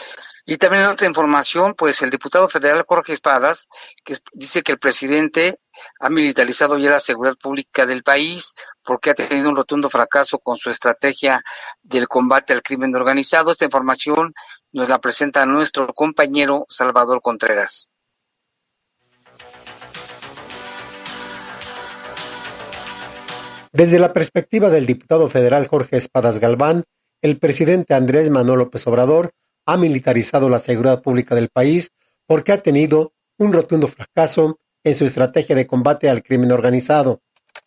Y 0.46 0.58
también 0.58 0.86
otra 0.88 1.08
información, 1.08 1.76
pues 1.78 2.02
el 2.02 2.10
diputado 2.10 2.50
federal 2.50 2.84
Jorge 2.86 3.14
Espadas, 3.14 3.68
que 4.04 4.18
dice 4.34 4.64
que 4.64 4.74
el 4.74 4.80
presidente 4.80 5.62
ha 6.02 6.10
militarizado 6.10 6.78
ya 6.78 6.92
la 6.92 7.00
seguridad 7.00 7.38
pública 7.42 7.86
del 7.86 8.04
país 8.04 8.54
porque 8.84 9.12
ha 9.12 9.16
tenido 9.16 9.50
un 9.50 9.56
rotundo 9.56 9.90
fracaso 9.90 10.40
con 10.40 10.58
su 10.58 10.70
estrategia 10.70 11.42
del 11.82 12.10
combate 12.10 12.52
al 12.52 12.62
crimen 12.62 12.94
organizado. 12.94 13.50
Esta 13.50 13.64
información 13.64 14.34
nos 14.74 14.90
la 14.90 15.00
presenta 15.00 15.46
nuestro 15.46 15.94
compañero 15.94 16.66
Salvador 16.68 17.22
Contreras. 17.22 17.93
Desde 23.74 23.98
la 23.98 24.14
perspectiva 24.14 24.70
del 24.70 24.86
diputado 24.86 25.28
federal 25.28 25.66
Jorge 25.66 25.98
Espadas 25.98 26.38
Galván, 26.38 26.84
el 27.24 27.40
presidente 27.40 27.96
Andrés 27.96 28.30
Manuel 28.30 28.60
López 28.60 28.86
Obrador 28.86 29.32
ha 29.66 29.78
militarizado 29.78 30.48
la 30.48 30.60
seguridad 30.60 31.02
pública 31.02 31.34
del 31.34 31.50
país 31.50 31.90
porque 32.28 32.52
ha 32.52 32.60
tenido 32.60 33.14
un 33.40 33.52
rotundo 33.52 33.88
fracaso 33.88 34.60
en 34.84 34.94
su 34.94 35.06
estrategia 35.06 35.56
de 35.56 35.66
combate 35.66 36.08
al 36.08 36.22
crimen 36.22 36.52
organizado. 36.52 37.22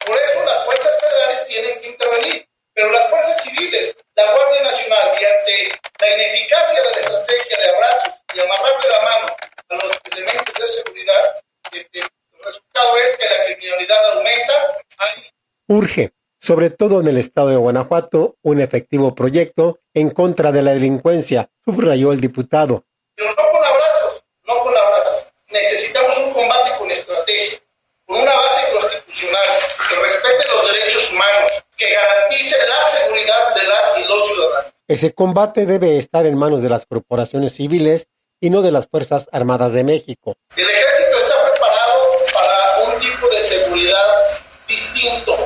Por 0.06 0.14
eso 0.14 0.44
las 0.44 0.64
fuerzas 0.64 0.96
federales 1.00 1.46
tienen 1.48 1.80
que 1.80 1.88
intervenir, 1.88 2.48
pero 2.72 2.92
las 2.92 3.10
fuerzas 3.10 3.42
civiles, 3.42 3.96
la 4.14 4.30
Guardia 4.30 4.62
Nacional, 4.62 5.08
y 5.20 5.24
ante 5.24 5.78
la 6.02 6.14
ineficacia 6.14 6.82
de 6.82 6.90
la 6.92 7.00
estrategia 7.00 7.56
de 7.58 7.68
abrazo 7.74 8.14
y 8.32 8.38
amarrarle 8.38 8.88
la 8.92 9.02
mano 9.02 9.26
a 9.70 9.74
los 9.74 9.98
elementos 10.12 10.54
de 10.54 10.66
seguridad, 10.68 11.42
este, 11.72 11.98
el 11.98 12.44
resultado 12.44 12.96
es 12.98 13.18
que 13.18 13.24
la 13.24 13.44
criminalidad 13.44 14.12
aumenta, 14.12 14.54
hay 14.98 15.35
Urge, 15.68 16.12
sobre 16.38 16.70
todo 16.70 17.00
en 17.00 17.08
el 17.08 17.16
estado 17.16 17.48
de 17.48 17.56
Guanajuato, 17.56 18.36
un 18.42 18.60
efectivo 18.60 19.16
proyecto 19.16 19.80
en 19.94 20.10
contra 20.10 20.52
de 20.52 20.62
la 20.62 20.74
delincuencia, 20.74 21.50
subrayó 21.64 22.12
el 22.12 22.20
diputado. 22.20 22.84
Pero 23.16 23.30
no 23.30 23.50
con 23.50 23.64
abrazos, 23.64 24.24
no 24.44 24.58
con 24.62 24.76
abrazos. 24.76 25.24
Necesitamos 25.50 26.18
un 26.18 26.32
combate 26.32 26.70
con 26.78 26.88
estrategia, 26.88 27.58
con 28.06 28.20
una 28.20 28.32
base 28.32 28.72
constitucional 28.72 29.44
que 29.88 29.96
respete 29.96 30.44
los 30.54 30.72
derechos 30.72 31.12
humanos, 31.12 31.52
que 31.76 31.92
garantice 31.92 32.56
la 32.68 32.88
seguridad 32.88 33.54
de 33.56 33.62
las 33.64 33.98
y 33.98 34.08
los 34.08 34.28
ciudadanos. 34.28 34.72
Ese 34.86 35.14
combate 35.14 35.66
debe 35.66 35.98
estar 35.98 36.26
en 36.26 36.38
manos 36.38 36.62
de 36.62 36.68
las 36.68 36.86
corporaciones 36.86 37.54
civiles 37.54 38.06
y 38.40 38.50
no 38.50 38.62
de 38.62 38.70
las 38.70 38.86
Fuerzas 38.86 39.28
Armadas 39.32 39.72
de 39.72 39.82
México. 39.82 40.36
El 40.56 40.70
ejército 40.70 41.18
está 41.18 41.50
preparado 41.50 42.02
para 42.32 42.92
un 42.94 43.00
tipo 43.00 43.28
de 43.28 43.42
seguridad 43.42 44.45
distinto, 44.68 45.36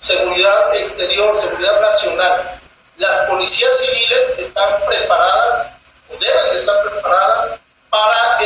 seguridad 0.00 0.74
exterior, 0.76 1.38
seguridad 1.40 1.80
nacional. 1.80 2.60
Las 2.98 3.26
policías 3.26 3.70
civiles 3.78 4.38
están 4.38 4.68
preparadas 4.86 5.72
o 6.08 6.12
deben 6.18 6.52
de 6.52 6.58
estar 6.60 6.76
preparadas 6.90 7.60
para 7.88 8.38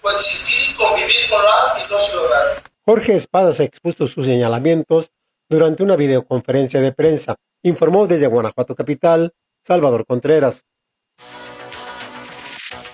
coexistir 0.00 0.70
y 0.70 0.74
convivir 0.74 1.28
con 1.30 1.42
las 1.44 1.84
y 1.84 1.90
los 1.90 2.06
ciudadanos. 2.06 2.62
Jorge 2.84 3.14
Espadas 3.14 3.60
expuso 3.60 4.06
sus 4.06 4.26
señalamientos 4.26 5.10
durante 5.48 5.82
una 5.82 5.96
videoconferencia 5.96 6.80
de 6.80 6.92
prensa. 6.92 7.36
Informó 7.62 8.06
desde 8.06 8.26
Guanajuato 8.26 8.74
Capital, 8.74 9.34
Salvador 9.62 10.06
Contreras. 10.06 10.64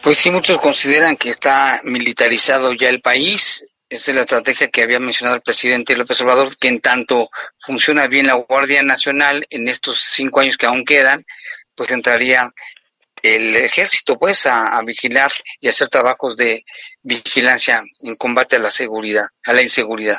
Pues 0.02 0.18
sí, 0.18 0.30
muchos 0.30 0.58
consideran 0.58 1.16
que 1.16 1.30
está 1.30 1.80
militarizado 1.84 2.72
ya 2.72 2.88
el 2.88 3.00
país 3.00 3.66
esa 3.94 4.10
es 4.10 4.14
la 4.16 4.22
estrategia 4.22 4.68
que 4.68 4.82
había 4.82 4.98
mencionado 4.98 5.36
el 5.36 5.42
presidente 5.42 5.96
López 5.96 6.20
Obrador, 6.20 6.48
que 6.56 6.68
en 6.68 6.80
tanto 6.80 7.30
funciona 7.58 8.08
bien 8.08 8.26
la 8.26 8.34
Guardia 8.34 8.82
Nacional 8.82 9.46
en 9.50 9.68
estos 9.68 9.98
cinco 9.98 10.40
años 10.40 10.56
que 10.56 10.66
aún 10.66 10.84
quedan, 10.84 11.24
pues 11.76 11.90
entraría 11.92 12.52
el 13.22 13.56
ejército 13.56 14.18
pues 14.18 14.46
a, 14.46 14.76
a, 14.76 14.82
vigilar 14.82 15.30
y 15.60 15.68
hacer 15.68 15.88
trabajos 15.88 16.36
de 16.36 16.64
vigilancia 17.02 17.82
en 18.00 18.16
combate 18.16 18.56
a 18.56 18.58
la 18.58 18.70
seguridad, 18.70 19.26
a 19.44 19.52
la 19.52 19.62
inseguridad. 19.62 20.18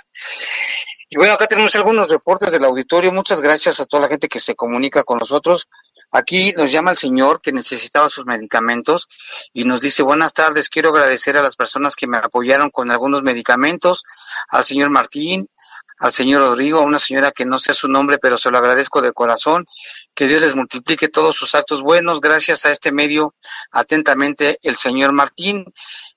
Y 1.10 1.18
bueno, 1.18 1.34
acá 1.34 1.46
tenemos 1.46 1.76
algunos 1.76 2.10
reportes 2.10 2.52
del 2.52 2.64
auditorio. 2.64 3.12
Muchas 3.12 3.42
gracias 3.42 3.80
a 3.80 3.86
toda 3.86 4.04
la 4.04 4.10
gente 4.10 4.28
que 4.28 4.40
se 4.40 4.56
comunica 4.56 5.04
con 5.04 5.18
nosotros. 5.18 5.70
Aquí 6.12 6.54
nos 6.54 6.72
llama 6.72 6.92
el 6.92 6.98
señor 6.98 7.42
que 7.42 7.52
necesitaba 7.52 8.10
sus 8.10 8.26
medicamentos 8.26 9.08
y 9.54 9.66
nos 9.66 9.82
dice, 9.82 10.04
buenas 10.04 10.34
tardes, 10.34 10.70
quiero 10.70 10.90
agradecer 10.90 11.38
a 11.38 11.42
las 11.42 11.56
personas 11.56 11.96
que 11.96 12.08
me 12.08 12.18
apoyaron 12.18 12.70
con 12.70 12.92
algunos 12.92 13.24
medicamentos, 13.24 14.04
al 14.50 14.64
señor 14.64 14.90
Martín, 14.90 15.50
al 15.98 16.12
señor 16.12 16.42
Rodrigo, 16.42 16.80
a 16.80 16.84
una 16.84 17.00
señora 17.00 17.32
que 17.32 17.46
no 17.46 17.58
sé 17.58 17.74
su 17.74 17.88
nombre, 17.88 18.18
pero 18.18 18.38
se 18.38 18.52
lo 18.52 18.58
agradezco 18.58 19.02
de 19.02 19.14
corazón. 19.14 19.66
Que 20.14 20.28
Dios 20.28 20.42
les 20.42 20.56
multiplique 20.56 21.08
todos 21.08 21.36
sus 21.36 21.56
actos 21.56 21.82
buenos. 21.82 22.20
Gracias 22.20 22.66
a 22.66 22.72
este 22.72 22.92
medio, 22.92 23.34
atentamente, 23.72 24.60
el 24.62 24.76
señor 24.76 25.14
Martín. 25.14 25.66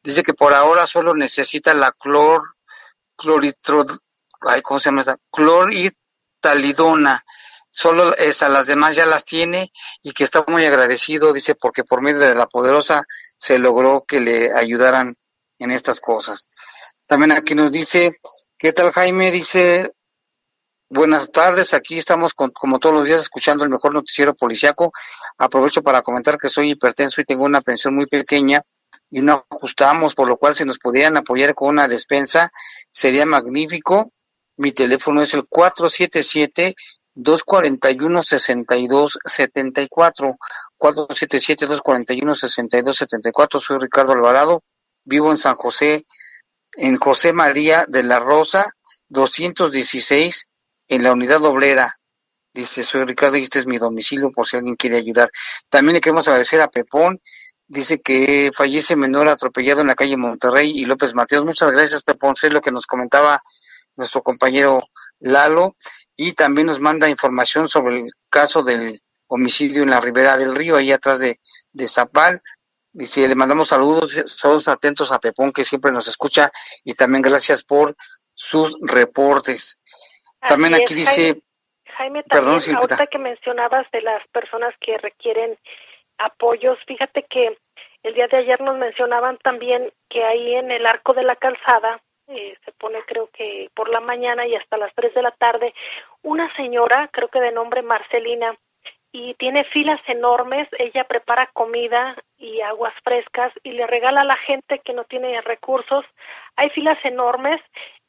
Dice 0.03 0.23
que 0.23 0.35
por 0.35 0.53
ahora 0.53 0.87
solo 0.87 1.15
necesita 1.15 1.75
la 1.75 1.93
clor, 1.93 2.55
¿cómo 3.17 4.79
se 4.79 4.85
llama 4.85 5.01
esta? 5.01 5.17
Cloritalidona. 5.31 7.25
Solo 7.81 8.13
esa, 8.17 8.49
las 8.49 8.67
demás 8.67 8.97
ya 8.97 9.07
las 9.07 9.25
tiene 9.25 9.71
y 10.03 10.11
que 10.11 10.25
está 10.25 10.45
muy 10.49 10.65
agradecido, 10.65 11.33
dice, 11.33 11.55
porque 11.55 11.85
por 11.85 12.03
medio 12.03 12.19
de 12.19 12.35
la 12.35 12.49
poderosa 12.49 13.05
se 13.37 13.61
logró 13.61 14.05
que 14.05 14.19
le 14.19 14.53
ayudaran 14.53 15.15
en 15.61 15.71
estas 15.71 16.01
cosas. 16.01 16.49
También 17.07 17.31
aquí 17.31 17.55
nos 17.55 17.71
dice, 17.71 18.19
¿qué 18.59 18.73
tal 18.73 18.91
Jaime? 18.91 19.31
Dice, 19.31 19.93
buenas 20.89 21.31
tardes, 21.31 21.73
aquí 21.73 21.99
estamos 21.99 22.35
como 22.35 22.81
todos 22.81 22.97
los 22.97 23.05
días 23.05 23.21
escuchando 23.21 23.63
el 23.63 23.71
mejor 23.71 23.95
noticiero 23.95 24.35
policiaco. 24.35 24.91
Aprovecho 25.37 25.81
para 25.81 26.03
comentar 26.03 26.37
que 26.37 26.49
soy 26.49 26.73
hipertenso 26.73 27.21
y 27.21 27.27
tengo 27.27 27.45
una 27.45 27.61
pensión 27.61 27.95
muy 27.95 28.07
pequeña 28.07 28.61
y 29.09 29.21
no 29.21 29.47
ajustamos, 29.49 30.17
por 30.17 30.27
lo 30.27 30.37
cual 30.37 30.57
si 30.57 30.65
nos 30.65 30.81
pudieran 30.81 31.17
apoyar 31.17 31.55
con 31.55 31.69
una 31.69 31.87
despensa 31.87 32.51
sería 32.91 33.25
magnífico. 33.25 34.11
Mi 34.57 34.73
teléfono 34.73 35.23
es 35.23 35.33
el 35.35 35.47
477 35.47 36.75
241 37.19 38.23
6274 38.23 40.39
477 40.77 41.67
241 41.67 42.35
6274 42.35 43.61
soy 43.61 43.79
Ricardo 43.79 44.13
Alvarado 44.13 44.63
vivo 45.05 45.31
en 45.31 45.37
San 45.37 45.57
José 45.57 46.07
en 46.77 46.97
José 46.97 47.33
María 47.33 47.85
de 47.89 48.05
la 48.05 48.21
Rosa 48.21 48.71
216 49.09 50.49
en 50.87 51.03
la 51.03 51.13
unidad 51.13 51.45
obrera 51.45 51.99
dice 52.55 52.85
soy 52.85 53.05
Ricardo 53.05 53.37
y 53.37 53.43
este 53.43 53.59
es 53.59 53.67
mi 53.67 53.79
domicilio 53.79 54.31
por 54.31 54.47
si 54.47 54.57
alguien 54.57 54.77
quiere 54.77 54.99
ayudar 54.99 55.31
también 55.69 55.95
le 55.95 56.01
queremos 56.01 56.29
agradecer 56.29 56.61
a 56.61 56.69
Pepón 56.69 57.19
dice 57.67 58.01
que 58.01 58.53
fallece 58.55 58.95
menor 58.95 59.29
atropellado 59.29 59.81
en 59.81 59.89
la 59.89 59.95
calle 59.95 60.17
Monterrey 60.17 60.73
y 60.75 60.87
López 60.87 61.15
Mateos. 61.15 61.45
Muchas 61.45 61.71
gracias, 61.71 62.03
Pepón. 62.03 62.35
Sé 62.35 62.51
lo 62.51 62.63
que 62.63 62.73
nos 62.73 62.87
comentaba 62.87 63.43
nuestro 63.95 64.23
compañero 64.23 64.83
Lalo 65.21 65.75
y 66.21 66.33
también 66.33 66.67
nos 66.67 66.81
manda 66.81 67.09
información 67.09 67.69
sobre 67.69 68.01
el 68.01 68.11
caso 68.29 68.65
del 68.65 69.01
homicidio 69.29 69.85
en 69.85 69.91
la 69.91 70.01
ribera 70.01 70.37
del 70.37 70.55
río, 70.55 70.77
ahí 70.77 70.91
atrás 70.91 71.21
de, 71.21 71.39
de 71.73 71.89
Zapal. 71.89 72.41
Dice, 72.93 73.29
le 73.29 73.37
mandamos 73.37 73.69
saludos, 73.69 74.13
saludos 74.27 74.67
atentos 74.67 75.13
a 75.13 75.21
Pepón 75.21 75.53
que 75.53 75.63
siempre 75.63 75.93
nos 75.93 76.09
escucha 76.09 76.51
y 76.85 76.95
también 76.95 77.23
gracias 77.23 77.63
por 77.63 77.95
sus 78.35 78.77
reportes. 78.83 79.81
también 80.41 80.75
aquí 80.75 80.95
dice... 80.95 81.41
Jaime, 81.97 82.25
también, 82.25 82.77
ahorita 82.77 83.07
que 83.07 83.19
mencionabas 83.19 83.89
de 83.93 84.03
las 84.03 84.27
personas 84.29 84.75
que 84.81 84.99
requieren 84.99 85.57
apoyos. 86.19 86.79
Fíjate 86.87 87.27
que 87.31 87.59
el 88.03 88.15
día 88.15 88.27
de 88.27 88.39
ayer 88.39 88.61
nos 88.61 88.77
mencionaban 88.77 89.39
también 89.39 89.93
que 90.09 90.25
ahí 90.25 90.55
en 90.55 90.73
el 90.73 90.85
arco 90.85 91.13
de 91.13 91.23
la 91.23 91.37
calzada 91.37 92.01
eh, 92.29 92.57
se 92.65 92.73
pone 92.73 93.01
creo 93.07 93.29
que 93.33 93.71
por 93.75 93.89
la 93.89 94.01
mañana 94.01 94.47
y 94.47 94.55
hasta 94.55 94.77
las 94.77 94.95
3 94.95 95.15
de 95.15 95.23
la 95.23 95.31
tarde 95.33 95.75
una 96.23 96.55
señora, 96.57 97.09
creo 97.13 97.29
que 97.29 97.41
de 97.41 97.53
nombre 97.53 97.83
Marcelina, 97.83 98.55
y 99.13 99.35
tiene 99.35 99.65
filas 99.65 100.01
enormes, 100.07 100.69
ella 100.79 101.05
prepara 101.05 101.47
comida 101.53 102.15
y 102.37 102.61
aguas 102.61 102.93
frescas 103.03 103.53
y 103.63 103.73
le 103.73 103.87
regala 103.87 104.21
a 104.21 104.25
la 104.25 104.37
gente 104.37 104.81
que 104.81 104.93
no 104.93 105.05
tiene 105.05 105.41
recursos. 105.41 106.05
Hay 106.57 106.69
filas 106.71 106.99
enormes 107.05 107.61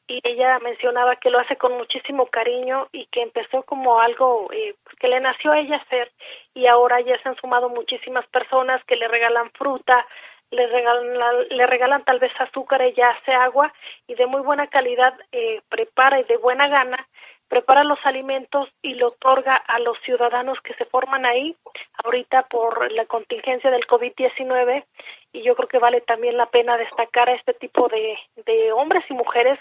y 0.06 0.20
ella 0.24 0.58
mencionaba 0.58 1.16
que 1.16 1.30
lo 1.30 1.38
hace 1.38 1.56
con 1.56 1.76
muchísimo 1.76 2.26
cariño 2.26 2.88
y 2.92 3.06
que 3.06 3.22
empezó 3.22 3.62
como 3.62 4.00
algo 4.00 4.50
eh, 4.52 4.74
que 4.98 5.08
le 5.08 5.20
nació 5.20 5.52
a 5.52 5.60
ella 5.60 5.76
hacer 5.76 6.12
y 6.52 6.66
ahora 6.66 7.00
ya 7.00 7.16
se 7.22 7.28
han 7.28 7.36
sumado 7.36 7.68
muchísimas 7.68 8.26
personas 8.26 8.84
que 8.84 8.96
le 8.96 9.08
regalan 9.08 9.50
fruta, 9.52 10.06
le 10.50 10.66
regalan, 10.66 11.48
le 11.48 11.66
regalan 11.66 12.04
tal 12.04 12.18
vez 12.18 12.32
azúcar, 12.38 12.82
ella 12.82 13.10
hace 13.10 13.32
agua 13.32 13.72
y 14.06 14.14
de 14.14 14.26
muy 14.26 14.42
buena 14.42 14.66
calidad 14.66 15.14
eh, 15.32 15.60
prepara 15.68 16.20
y 16.20 16.24
de 16.24 16.36
buena 16.36 16.68
gana 16.68 17.06
prepara 17.50 17.82
los 17.82 17.98
alimentos 18.04 18.68
y 18.80 18.94
lo 18.94 19.08
otorga 19.08 19.56
a 19.56 19.80
los 19.80 19.98
ciudadanos 20.04 20.58
que 20.62 20.72
se 20.74 20.84
forman 20.84 21.26
ahí 21.26 21.56
ahorita 22.04 22.44
por 22.44 22.90
la 22.92 23.06
contingencia 23.06 23.72
del 23.72 23.88
COVID-19 23.88 24.84
y 25.32 25.42
yo 25.42 25.56
creo 25.56 25.68
que 25.68 25.80
vale 25.80 26.00
también 26.00 26.36
la 26.36 26.46
pena 26.46 26.76
destacar 26.76 27.28
a 27.28 27.34
este 27.34 27.52
tipo 27.54 27.88
de, 27.88 28.16
de 28.46 28.72
hombres 28.72 29.04
y 29.10 29.14
mujeres 29.14 29.58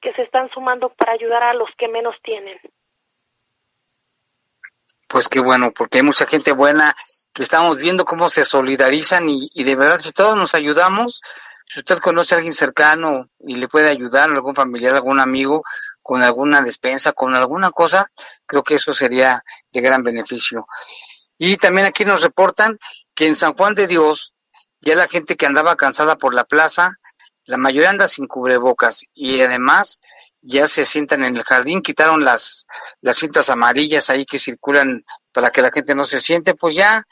que 0.00 0.14
se 0.14 0.22
están 0.22 0.48
sumando 0.50 0.88
para 0.88 1.12
ayudar 1.12 1.42
a 1.42 1.52
los 1.52 1.68
que 1.76 1.88
menos 1.88 2.16
tienen. 2.22 2.58
Pues 5.06 5.28
qué 5.28 5.40
bueno, 5.40 5.72
porque 5.76 5.98
hay 5.98 6.04
mucha 6.04 6.26
gente 6.26 6.52
buena 6.52 6.94
estamos 7.42 7.78
viendo 7.78 8.04
cómo 8.04 8.30
se 8.30 8.44
solidarizan 8.44 9.26
y, 9.28 9.64
de 9.64 9.74
verdad 9.74 9.98
si 9.98 10.12
todos 10.12 10.36
nos 10.36 10.54
ayudamos, 10.54 11.20
si 11.66 11.80
usted 11.80 11.98
conoce 11.98 12.34
a 12.34 12.38
alguien 12.38 12.54
cercano 12.54 13.28
y 13.40 13.56
le 13.56 13.68
puede 13.68 13.88
ayudar, 13.88 14.30
algún 14.30 14.54
familiar, 14.54 14.94
algún 14.94 15.20
amigo, 15.20 15.62
con 16.02 16.22
alguna 16.22 16.62
despensa, 16.62 17.12
con 17.12 17.34
alguna 17.34 17.70
cosa, 17.72 18.10
creo 18.46 18.62
que 18.62 18.74
eso 18.74 18.94
sería 18.94 19.42
de 19.72 19.80
gran 19.80 20.02
beneficio. 20.02 20.66
Y 21.36 21.56
también 21.56 21.86
aquí 21.86 22.04
nos 22.04 22.22
reportan 22.22 22.78
que 23.14 23.26
en 23.26 23.34
San 23.34 23.54
Juan 23.54 23.74
de 23.74 23.86
Dios, 23.86 24.32
ya 24.80 24.94
la 24.94 25.08
gente 25.08 25.36
que 25.36 25.46
andaba 25.46 25.76
cansada 25.76 26.16
por 26.16 26.34
la 26.34 26.44
plaza, 26.44 26.96
la 27.44 27.58
mayoría 27.58 27.90
anda 27.90 28.08
sin 28.08 28.26
cubrebocas 28.26 29.04
y 29.14 29.40
además 29.40 30.00
ya 30.40 30.66
se 30.68 30.84
sientan 30.84 31.24
en 31.24 31.36
el 31.36 31.42
jardín, 31.42 31.82
quitaron 31.82 32.24
las, 32.24 32.66
las 33.00 33.16
cintas 33.16 33.50
amarillas 33.50 34.10
ahí 34.10 34.24
que 34.24 34.38
circulan 34.38 35.04
para 35.32 35.50
que 35.50 35.62
la 35.62 35.70
gente 35.70 35.94
no 35.94 36.04
se 36.04 36.20
siente, 36.20 36.54
pues 36.54 36.74
ya, 36.74 37.04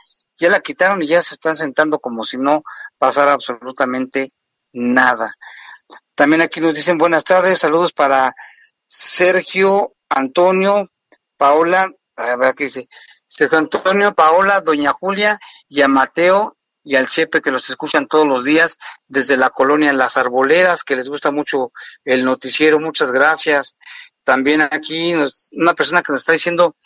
ya 0.45 0.51
la 0.51 0.61
quitaron 0.61 1.03
y 1.03 1.07
ya 1.07 1.23
se 1.23 1.35
están 1.35 1.57
sentando 1.57 1.99
como 1.99 2.23
si 2.23 2.37
no 2.37 2.63
pasara 2.99 3.33
absolutamente 3.33 4.33
nada. 4.73 5.33
También 6.15 6.43
aquí 6.43 6.61
nos 6.61 6.75
dicen 6.75 6.99
buenas 6.99 7.25
tardes, 7.25 7.59
saludos 7.59 7.93
para 7.93 8.35
Sergio 8.87 9.95
Antonio, 10.11 10.87
Paola, 11.39 11.91
a 12.17 12.37
ver 12.37 12.55
qué 12.55 12.65
dice, 12.65 12.89
Sergio 13.27 13.59
Antonio, 13.59 14.15
Paola, 14.15 14.61
Doña 14.61 14.93
Julia 14.93 15.39
y 15.67 15.81
a 15.81 15.89
Mateo 15.89 16.59
y 16.83 16.97
al 16.97 17.09
Chepe 17.09 17.41
que 17.41 17.51
los 17.51 17.71
escuchan 17.71 18.07
todos 18.07 18.27
los 18.27 18.45
días 18.45 18.77
desde 19.09 19.39
la 19.39 19.49
colonia 19.49 19.95
Las 19.95 20.19
Arboledas, 20.19 20.85
que 20.85 20.97
les 20.97 21.09
gusta 21.09 21.31
mucho 21.31 21.73
el 22.05 22.27
noticiero. 22.27 22.79
Muchas 22.79 23.11
gracias. 23.11 23.77
También 24.23 24.61
aquí 24.61 25.15
una 25.53 25.75
persona 25.75 26.03
que 26.03 26.13
nos 26.13 26.21
está 26.21 26.33
diciendo, 26.33 26.77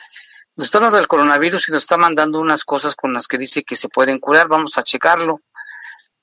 nos 0.59 0.67
está 0.67 0.79
hablando 0.79 0.97
del 0.97 1.07
coronavirus 1.07 1.69
y 1.69 1.73
nos 1.73 1.83
está 1.83 1.97
mandando 1.97 2.41
unas 2.41 2.65
cosas 2.65 2.97
con 2.97 3.13
las 3.13 3.29
que 3.29 3.39
dice 3.39 3.63
que 3.63 3.77
se 3.77 3.89
pueden 3.89 4.19
curar. 4.19 4.49
Vamos 4.49 4.77
a 4.77 4.83
checarlo. 4.83 5.41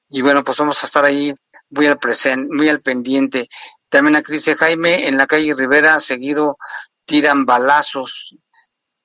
Y 0.09 0.21
bueno, 0.21 0.43
pues 0.43 0.57
vamos 0.57 0.83
a 0.83 0.87
estar 0.87 1.05
ahí 1.05 1.33
muy 1.69 1.87
al 1.87 1.97
presente, 1.97 2.53
muy 2.53 2.67
al 2.67 2.81
pendiente. 2.81 3.47
También 3.87 4.17
aquí 4.17 4.33
dice 4.33 4.55
Jaime, 4.55 5.07
en 5.07 5.15
la 5.15 5.25
calle 5.25 5.55
Rivera 5.55 6.01
seguido 6.01 6.57
tiran 7.05 7.45
balazos 7.45 8.35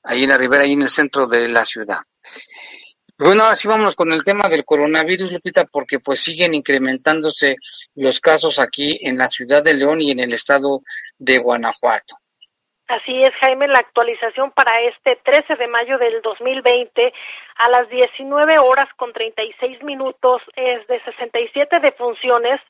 ahí 0.02 0.24
en 0.24 0.30
la 0.30 0.36
Rivera, 0.36 0.64
ahí 0.64 0.72
en 0.72 0.82
el 0.82 0.90
centro 0.90 1.28
de 1.28 1.46
la 1.46 1.64
ciudad. 1.64 2.00
Bueno, 3.16 3.44
ahora 3.44 3.54
sí 3.54 3.68
vamos 3.68 3.94
con 3.94 4.12
el 4.12 4.24
tema 4.24 4.48
del 4.48 4.64
coronavirus, 4.64 5.30
Lupita, 5.30 5.64
porque 5.64 6.00
pues 6.00 6.18
siguen 6.18 6.54
incrementándose 6.54 7.54
los 7.94 8.18
casos 8.18 8.58
aquí 8.58 8.98
en 9.02 9.16
la 9.16 9.28
ciudad 9.28 9.62
de 9.62 9.74
León 9.74 10.00
y 10.00 10.10
en 10.10 10.18
el 10.18 10.32
estado 10.32 10.82
de 11.18 11.38
Guanajuato. 11.38 12.19
Así 12.90 13.22
es, 13.22 13.30
Jaime, 13.40 13.68
la 13.68 13.78
actualización 13.78 14.50
para 14.50 14.76
este 14.80 15.14
13 15.22 15.54
de 15.54 15.68
mayo 15.68 15.96
del 15.98 16.20
2020 16.22 17.12
a 17.58 17.70
las 17.70 17.88
19 17.88 18.58
horas 18.58 18.86
con 18.96 19.12
36 19.12 19.80
minutos 19.84 20.42
es 20.56 20.84
de 20.88 21.00
67 21.04 21.78
defunciones 21.78 22.60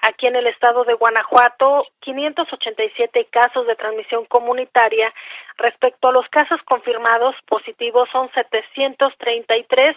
aquí 0.00 0.28
en 0.28 0.36
el 0.36 0.46
estado 0.46 0.84
de 0.84 0.94
Guanajuato, 0.94 1.82
587 1.98 3.26
casos 3.32 3.66
de 3.66 3.74
transmisión 3.74 4.26
comunitaria. 4.26 5.12
Respecto 5.56 6.06
a 6.06 6.12
los 6.12 6.28
casos 6.28 6.62
confirmados 6.66 7.34
positivos 7.48 8.08
son 8.12 8.30
733, 8.32 9.96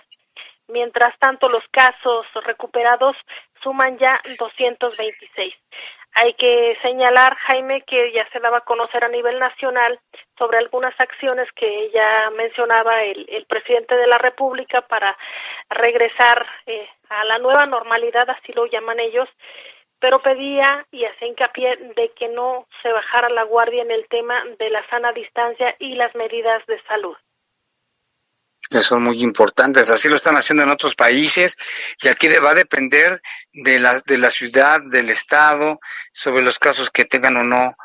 mientras 0.70 1.16
tanto 1.20 1.50
los 1.50 1.68
casos 1.68 2.26
recuperados 2.46 3.16
suman 3.62 4.00
ya 4.00 4.20
226. 4.40 5.54
Hay 6.20 6.34
que 6.34 6.76
señalar, 6.82 7.36
Jaime, 7.36 7.84
que 7.84 8.12
ya 8.12 8.28
se 8.32 8.40
daba 8.40 8.58
a 8.58 8.66
conocer 8.66 9.04
a 9.04 9.08
nivel 9.08 9.38
nacional 9.38 10.00
sobre 10.36 10.58
algunas 10.58 11.00
acciones 11.00 11.48
que 11.52 11.92
ya 11.94 12.32
mencionaba 12.32 13.04
el, 13.04 13.46
presidente 13.48 13.96
de 13.96 14.08
la 14.08 14.18
República 14.18 14.82
para 14.82 15.16
regresar 15.70 16.44
eh, 16.66 16.90
a 17.10 17.24
la 17.26 17.38
nueva 17.38 17.68
normalidad, 17.68 18.28
así 18.32 18.52
lo 18.54 18.66
llaman 18.66 19.00
ellos, 19.00 19.30
pero 20.00 20.18
pedía 20.18 20.88
y 20.92 21.06
hacía 21.06 21.28
hincapié 21.28 21.76
de 21.96 22.10
que 22.18 22.30
no 22.30 22.66
se 22.82 22.92
bajara 22.92 23.30
la 23.30 23.44
guardia 23.44 23.84
en 23.84 23.92
el 23.92 24.08
tema 24.08 24.44
de 24.58 24.72
la 24.72 24.84
sana 24.90 25.12
distancia 25.12 25.76
y 25.78 25.94
las 25.94 26.16
medidas 26.16 26.66
de 26.66 26.82
salud 26.88 27.16
que 28.70 28.82
son 28.82 29.04
muy 29.04 29.22
importantes. 29.22 29.90
Así 29.90 30.10
lo 30.10 30.16
están 30.16 30.36
haciendo 30.36 30.64
en 30.64 30.70
otros 30.70 30.96
países 30.96 31.58
y 32.02 32.08
aquí 32.08 32.28
va 32.28 32.52
a 32.52 32.56
depender 32.56 33.22
de 33.54 33.80
la, 33.80 34.02
de 34.06 34.18
la 34.18 34.32
ciudad, 34.32 34.82
del 34.82 35.10
estado, 35.10 35.80
sobre 36.12 36.44
los 36.44 36.60
casos 36.60 36.90
que 36.90 37.06
tengan 37.06 37.38
o 37.38 37.44
no 37.44 37.76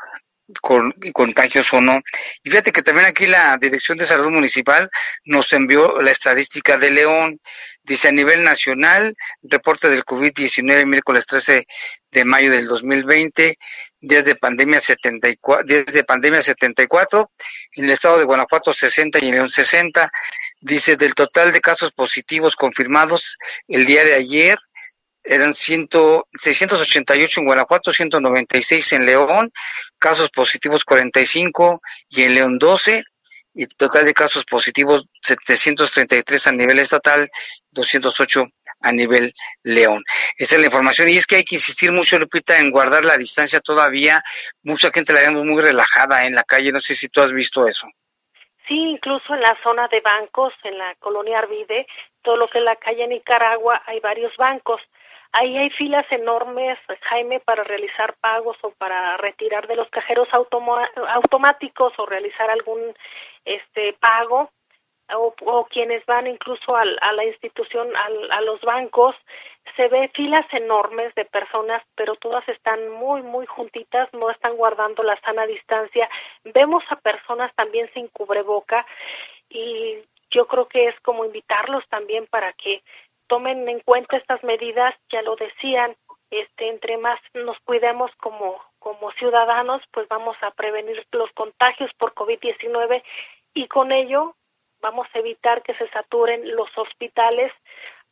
con 0.61 0.92
contagios 1.12 1.72
o 1.72 1.80
no. 1.80 2.01
Y 2.42 2.51
fíjate 2.51 2.72
que 2.72 2.82
también 2.82 3.07
aquí 3.07 3.26
la 3.26 3.57
Dirección 3.59 3.97
de 3.99 4.05
Salud 4.05 4.30
Municipal 4.30 4.90
nos 5.24 5.53
envió 5.53 6.01
la 6.01 6.11
estadística 6.11 6.78
de 6.78 6.90
León. 6.90 7.40
Dice 7.84 8.09
a 8.09 8.12
nivel 8.12 8.44
nacional, 8.44 9.14
reporte 9.42 9.88
del 9.88 10.05
COVID-19 10.05 10.86
miércoles 10.86 11.26
13 11.26 11.66
de 12.12 12.24
mayo 12.24 12.51
del 12.51 12.66
2020, 12.68 13.59
días 14.01 14.24
de 14.24 14.36
pandemia 14.36 14.78
74, 14.78 15.64
días 15.64 15.86
de 15.86 16.05
pandemia 16.05 16.42
74, 16.42 17.32
en 17.72 17.84
el 17.84 17.90
estado 17.90 18.18
de 18.18 18.24
Guanajuato 18.24 18.72
60 18.72 19.18
y 19.20 19.28
en 19.28 19.34
León 19.34 19.51
60. 19.51 20.11
Dice 20.62 20.94
del 20.94 21.14
total 21.14 21.52
de 21.52 21.60
casos 21.60 21.90
positivos 21.90 22.54
confirmados 22.54 23.36
el 23.66 23.84
día 23.84 24.04
de 24.04 24.14
ayer, 24.14 24.56
eran 25.24 25.54
688 25.54 27.40
en 27.40 27.46
Guanajuato, 27.46 27.92
196 27.92 28.92
en 28.92 29.04
León, 29.04 29.52
casos 29.98 30.30
positivos 30.30 30.84
45 30.84 31.80
y 32.10 32.22
en 32.22 32.34
León 32.34 32.58
12, 32.60 33.02
y 33.54 33.66
total 33.66 34.04
de 34.04 34.14
casos 34.14 34.44
positivos 34.44 35.08
733 35.20 36.46
a 36.46 36.52
nivel 36.52 36.78
estatal, 36.78 37.28
208 37.72 38.46
a 38.82 38.92
nivel 38.92 39.32
León. 39.64 40.04
Esa 40.36 40.54
es 40.54 40.60
la 40.60 40.66
información 40.66 41.08
y 41.08 41.16
es 41.16 41.26
que 41.26 41.36
hay 41.36 41.44
que 41.44 41.56
insistir 41.56 41.90
mucho, 41.90 42.20
Lupita, 42.20 42.60
en 42.60 42.70
guardar 42.70 43.04
la 43.04 43.18
distancia 43.18 43.58
todavía. 43.60 44.22
Mucha 44.62 44.92
gente 44.92 45.12
la 45.12 45.22
vemos 45.22 45.44
muy 45.44 45.60
relajada 45.60 46.24
en 46.24 46.36
la 46.36 46.44
calle, 46.44 46.70
no 46.70 46.80
sé 46.80 46.94
si 46.94 47.08
tú 47.08 47.20
has 47.20 47.32
visto 47.32 47.66
eso. 47.66 47.88
Sí, 48.73 48.79
incluso 48.79 49.35
en 49.35 49.43
la 49.43 49.55
zona 49.62 49.87
de 49.89 50.01
bancos, 50.01 50.55
en 50.64 50.79
la 50.79 50.95
colonia 50.95 51.41
Arvide, 51.41 51.87
todo 52.23 52.37
lo 52.37 52.47
que 52.47 52.57
es 52.57 52.64
la 52.64 52.77
calle 52.77 53.07
Nicaragua, 53.07 53.83
hay 53.85 54.01
varios 54.01 54.35
bancos. 54.39 54.81
Ahí 55.33 55.59
hay 55.59 55.68
filas 55.68 56.07
enormes, 56.11 56.79
Jaime, 57.03 57.41
para 57.41 57.64
realizar 57.64 58.14
pagos 58.14 58.57
o 58.62 58.70
para 58.70 59.18
retirar 59.18 59.66
de 59.66 59.77
los 59.77 59.91
cajeros 59.91 60.27
automáticos 60.33 61.93
o 61.99 62.07
realizar 62.07 62.51
algún 62.51 62.95
este 63.45 63.93
pago 64.01 64.51
o, 65.14 65.66
quienes 65.66 66.07
van 66.07 66.27
incluso 66.27 66.75
a 66.75 66.85
la 66.85 67.25
institución, 67.27 67.91
a 67.95 68.41
los 68.41 68.59
bancos, 68.62 69.14
se 69.77 69.89
ve 69.89 70.11
filas 70.14 70.47
enormes 70.53 71.14
de 71.14 71.25
personas, 71.25 71.83
pero 71.95 72.16
todas 72.16 72.47
están 72.49 72.91
muy, 72.91 73.23
muy 73.23 73.47
juntitas, 73.47 74.12
no 74.12 74.31
están 74.31 74.57
guardando 74.57 75.03
la 75.03 75.18
sana 75.20 75.47
distancia. 75.47 76.09
Vemos 76.45 76.85
a 76.91 76.97
personas 76.97 77.55
también 77.55 77.91
sin 77.95 78.09
cubreboca 78.09 78.87
y 79.49 79.99
yo 80.31 80.47
creo 80.47 80.66
que 80.66 80.89
es 80.89 81.01
como 81.01 81.25
invitarlos 81.25 81.87
también 81.89 82.27
para 82.27 82.53
que 82.55 82.83
tomen 83.27 83.68
en 83.68 83.81
cuenta 83.81 84.16
estas 84.16 84.43
medidas, 84.45 84.95
ya 85.11 85.23
lo 85.23 85.37
decían, 85.37 85.97
este, 86.31 86.68
entre 86.68 86.97
más 86.97 87.20
nos 87.35 87.59
cuidemos 87.61 88.11
como, 88.16 88.61
como 88.79 89.12
ciudadanos, 89.12 89.83
pues 89.93 90.09
vamos 90.09 90.37
a 90.43 90.51
prevenir 90.51 91.07
los 91.12 91.31
contagios 91.33 91.91
por 91.99 92.14
COVID-19 92.14 93.03
y 93.55 93.68
con 93.68 93.93
ello 93.93 94.35
vamos 94.81 95.07
a 95.14 95.18
evitar 95.18 95.62
que 95.62 95.75
se 95.75 95.89
saturen 95.91 96.57
los 96.57 96.68
hospitales. 96.77 97.53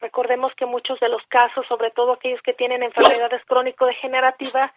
Recordemos 0.00 0.52
que 0.56 0.66
muchos 0.66 0.98
de 1.00 1.08
los 1.08 1.22
casos, 1.28 1.66
sobre 1.66 1.90
todo 1.90 2.12
aquellos 2.12 2.40
que 2.42 2.54
tienen 2.54 2.82
enfermedades 2.82 3.44
crónico-degenerativas, 3.46 4.72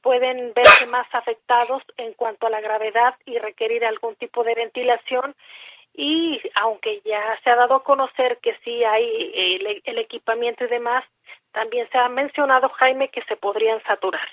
pueden 0.00 0.52
verse 0.54 0.86
más 0.86 1.06
afectados 1.12 1.82
en 1.96 2.12
cuanto 2.14 2.46
a 2.46 2.50
la 2.50 2.60
gravedad 2.60 3.14
y 3.26 3.38
requerir 3.38 3.84
algún 3.84 4.14
tipo 4.16 4.44
de 4.44 4.54
ventilación 4.54 5.34
y 5.94 6.40
aunque 6.54 7.02
ya 7.04 7.20
se 7.42 7.50
ha 7.50 7.56
dado 7.56 7.74
a 7.74 7.82
conocer 7.82 8.38
que 8.40 8.56
sí 8.64 8.84
hay 8.84 9.82
el, 9.84 9.98
equipamiento 9.98 10.64
y 10.64 10.68
demás, 10.68 11.04
también 11.52 11.88
se 11.90 11.98
ha 11.98 12.08
mencionado, 12.08 12.68
Jaime, 12.68 13.10
que 13.10 13.22
se 13.24 13.36
podrían 13.36 13.82
saturar. 13.82 14.28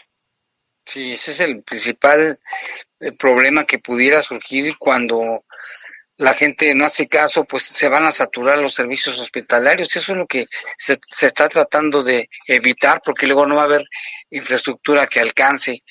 Sí, 0.85 1.13
ese 1.13 1.31
es 1.31 1.39
el 1.39 1.63
principal 1.63 2.37
eh, 2.99 3.11
problema 3.17 3.65
que 3.65 3.79
pudiera 3.79 4.21
surgir 4.21 4.77
cuando 4.77 5.43
la 6.17 6.33
gente 6.33 6.73
no 6.75 6.85
hace 6.85 7.07
caso, 7.07 7.43
pues 7.43 7.63
se 7.63 7.89
van 7.89 8.05
a 8.05 8.11
saturar 8.11 8.57
los 8.57 8.73
servicios 8.73 9.19
hospitalarios. 9.19 9.95
Eso 9.95 10.13
es 10.13 10.17
lo 10.17 10.27
que 10.27 10.47
se, 10.77 10.97
está 11.21 11.49
tratando 11.49 12.03
de 12.03 12.29
evitar, 12.47 13.01
porque 13.03 13.27
luego 13.27 13.45
no 13.45 13.55
va 13.55 13.63
a 13.63 13.65
haber 13.65 13.83
infraestructura 14.29 15.07
que 15.07 15.19
alcance 15.19 15.83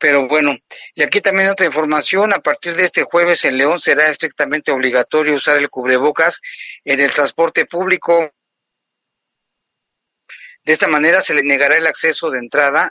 pero 0.00 0.26
bueno, 0.26 0.56
y 0.94 1.02
aquí 1.02 1.20
también 1.20 1.50
otra 1.50 1.66
información, 1.66 2.32
a 2.32 2.38
partir 2.38 2.74
de 2.74 2.84
este 2.84 3.02
jueves 3.02 3.44
en 3.44 3.58
León 3.58 3.78
será 3.78 4.08
estrictamente 4.08 4.72
obligatorio 4.72 5.34
usar 5.34 5.58
el 5.58 5.68
cubrebocas 5.68 6.40
en 6.86 7.00
el 7.00 7.10
transporte 7.10 7.66
público. 7.66 8.32
De 10.64 10.72
esta 10.72 10.88
manera 10.88 11.20
se 11.20 11.34
le 11.34 11.42
negará 11.42 11.76
el 11.76 11.86
acceso 11.86 12.30
de 12.30 12.38
entrada 12.38 12.90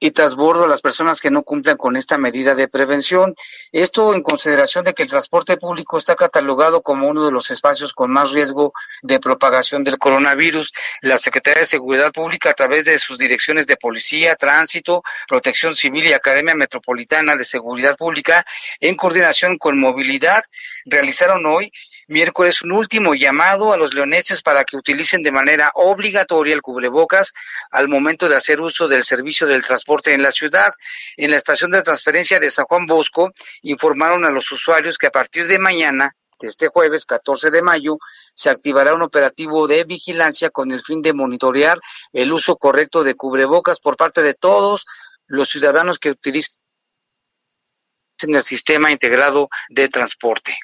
y 0.00 0.10
trasbordo 0.12 0.64
a 0.64 0.68
las 0.68 0.80
personas 0.80 1.20
que 1.20 1.30
no 1.30 1.42
cumplan 1.42 1.76
con 1.76 1.96
esta 1.96 2.16
medida 2.16 2.54
de 2.54 2.68
prevención. 2.68 3.34
Esto 3.70 4.14
en 4.14 4.22
consideración 4.22 4.84
de 4.84 4.94
que 4.94 5.02
el 5.02 5.10
transporte 5.10 5.58
público 5.58 5.98
está 5.98 6.16
catalogado 6.16 6.80
como 6.80 7.06
uno 7.06 7.26
de 7.26 7.30
los 7.30 7.50
espacios 7.50 7.92
con 7.92 8.10
más 8.10 8.32
riesgo 8.32 8.72
de 9.02 9.20
propagación 9.20 9.84
del 9.84 9.98
coronavirus. 9.98 10.72
La 11.02 11.18
Secretaría 11.18 11.60
de 11.60 11.66
Seguridad 11.66 12.12
Pública, 12.12 12.50
a 12.50 12.54
través 12.54 12.86
de 12.86 12.98
sus 12.98 13.18
direcciones 13.18 13.66
de 13.66 13.76
policía, 13.76 14.34
tránsito, 14.36 15.02
protección 15.28 15.76
civil 15.76 16.06
y 16.06 16.14
Academia 16.14 16.54
Metropolitana 16.54 17.36
de 17.36 17.44
Seguridad 17.44 17.96
Pública, 17.96 18.46
en 18.80 18.96
coordinación 18.96 19.58
con 19.58 19.78
movilidad, 19.78 20.42
realizaron 20.86 21.44
hoy 21.44 21.70
miércoles 22.10 22.62
un 22.62 22.72
último 22.72 23.14
llamado 23.14 23.72
a 23.72 23.76
los 23.76 23.94
leoneses 23.94 24.42
para 24.42 24.64
que 24.64 24.76
utilicen 24.76 25.22
de 25.22 25.30
manera 25.30 25.70
obligatoria 25.74 26.54
el 26.54 26.60
cubrebocas 26.60 27.32
al 27.70 27.88
momento 27.88 28.28
de 28.28 28.34
hacer 28.34 28.60
uso 28.60 28.88
del 28.88 29.04
servicio 29.04 29.46
del 29.46 29.64
transporte 29.64 30.12
en 30.12 30.22
la 30.22 30.32
ciudad. 30.32 30.74
En 31.16 31.30
la 31.30 31.36
estación 31.36 31.70
de 31.70 31.82
transferencia 31.82 32.40
de 32.40 32.50
San 32.50 32.64
Juan 32.66 32.86
Bosco 32.86 33.30
informaron 33.62 34.24
a 34.24 34.30
los 34.30 34.50
usuarios 34.50 34.98
que 34.98 35.06
a 35.06 35.12
partir 35.12 35.46
de 35.46 35.60
mañana, 35.60 36.16
este 36.40 36.66
jueves 36.66 37.06
14 37.06 37.52
de 37.52 37.62
mayo, 37.62 37.98
se 38.34 38.50
activará 38.50 38.92
un 38.94 39.02
operativo 39.02 39.68
de 39.68 39.84
vigilancia 39.84 40.50
con 40.50 40.72
el 40.72 40.80
fin 40.80 41.02
de 41.02 41.12
monitorear 41.12 41.78
el 42.12 42.32
uso 42.32 42.56
correcto 42.56 43.04
de 43.04 43.14
cubrebocas 43.14 43.78
por 43.78 43.96
parte 43.96 44.22
de 44.22 44.34
todos 44.34 44.84
los 45.26 45.48
ciudadanos 45.48 46.00
que 46.00 46.10
utilicen 46.10 46.56
el 48.28 48.42
sistema 48.42 48.90
integrado 48.90 49.48
de 49.68 49.88
transporte. 49.88 50.56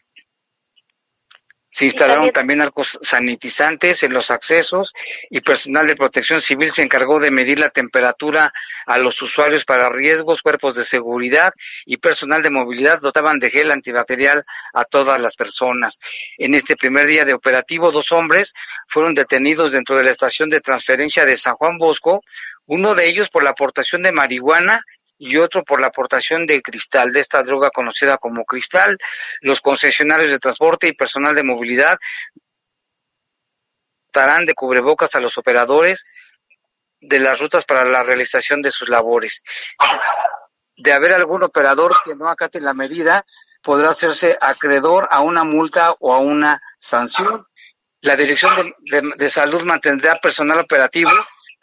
Se 1.76 1.84
instalaron 1.84 2.32
también 2.32 2.62
arcos 2.62 2.98
sanitizantes 3.02 4.02
en 4.02 4.14
los 4.14 4.30
accesos 4.30 4.94
y 5.28 5.42
personal 5.42 5.86
de 5.86 5.94
protección 5.94 6.40
civil 6.40 6.72
se 6.72 6.80
encargó 6.80 7.20
de 7.20 7.30
medir 7.30 7.58
la 7.58 7.68
temperatura 7.68 8.50
a 8.86 8.96
los 8.96 9.20
usuarios 9.20 9.66
para 9.66 9.90
riesgos, 9.90 10.40
cuerpos 10.40 10.74
de 10.74 10.84
seguridad 10.84 11.52
y 11.84 11.98
personal 11.98 12.42
de 12.42 12.48
movilidad 12.48 13.02
dotaban 13.02 13.40
de 13.40 13.50
gel 13.50 13.70
antibacterial 13.70 14.42
a 14.72 14.84
todas 14.86 15.20
las 15.20 15.36
personas. 15.36 15.98
En 16.38 16.54
este 16.54 16.76
primer 16.76 17.08
día 17.08 17.26
de 17.26 17.34
operativo, 17.34 17.92
dos 17.92 18.10
hombres 18.10 18.54
fueron 18.88 19.12
detenidos 19.12 19.72
dentro 19.72 19.98
de 19.98 20.04
la 20.04 20.12
estación 20.12 20.48
de 20.48 20.62
transferencia 20.62 21.26
de 21.26 21.36
San 21.36 21.56
Juan 21.56 21.76
Bosco, 21.76 22.22
uno 22.64 22.94
de 22.94 23.06
ellos 23.06 23.28
por 23.28 23.42
la 23.42 23.50
aportación 23.50 24.02
de 24.02 24.12
marihuana 24.12 24.82
y 25.18 25.36
otro 25.38 25.64
por 25.64 25.80
la 25.80 25.88
aportación 25.88 26.46
de 26.46 26.62
cristal, 26.62 27.12
de 27.12 27.20
esta 27.20 27.42
droga 27.42 27.70
conocida 27.70 28.18
como 28.18 28.44
cristal. 28.44 28.98
Los 29.40 29.60
concesionarios 29.60 30.30
de 30.30 30.38
transporte 30.38 30.88
y 30.88 30.92
personal 30.92 31.34
de 31.34 31.42
movilidad 31.42 31.98
darán 34.12 34.46
de 34.46 34.54
cubrebocas 34.54 35.14
a 35.14 35.20
los 35.20 35.36
operadores 35.38 36.04
de 37.00 37.20
las 37.20 37.40
rutas 37.40 37.64
para 37.64 37.84
la 37.84 38.02
realización 38.02 38.62
de 38.62 38.70
sus 38.70 38.88
labores. 38.88 39.42
De 40.76 40.92
haber 40.92 41.12
algún 41.12 41.42
operador 41.42 41.94
que 42.04 42.14
no 42.14 42.28
acate 42.28 42.60
la 42.60 42.74
medida, 42.74 43.24
podrá 43.62 43.90
hacerse 43.90 44.36
acreedor 44.40 45.08
a 45.10 45.20
una 45.20 45.44
multa 45.44 45.94
o 46.00 46.14
a 46.14 46.18
una 46.18 46.60
sanción. 46.78 47.46
La 48.00 48.16
Dirección 48.16 48.74
de, 48.78 49.12
de 49.16 49.30
Salud 49.30 49.62
mantendrá 49.64 50.16
personal 50.20 50.58
operativo 50.60 51.10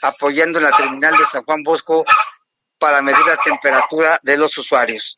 apoyando 0.01 0.59
en 0.59 0.65
la 0.65 0.71
terminal 0.71 1.17
de 1.17 1.25
San 1.25 1.43
Juan 1.43 1.63
Bosco 1.63 2.05
para 2.83 3.01
medir 3.01 3.25
la 3.25 3.37
temperatura 3.37 4.19
de 4.23 4.35
los 4.37 4.57
usuarios. 4.57 5.15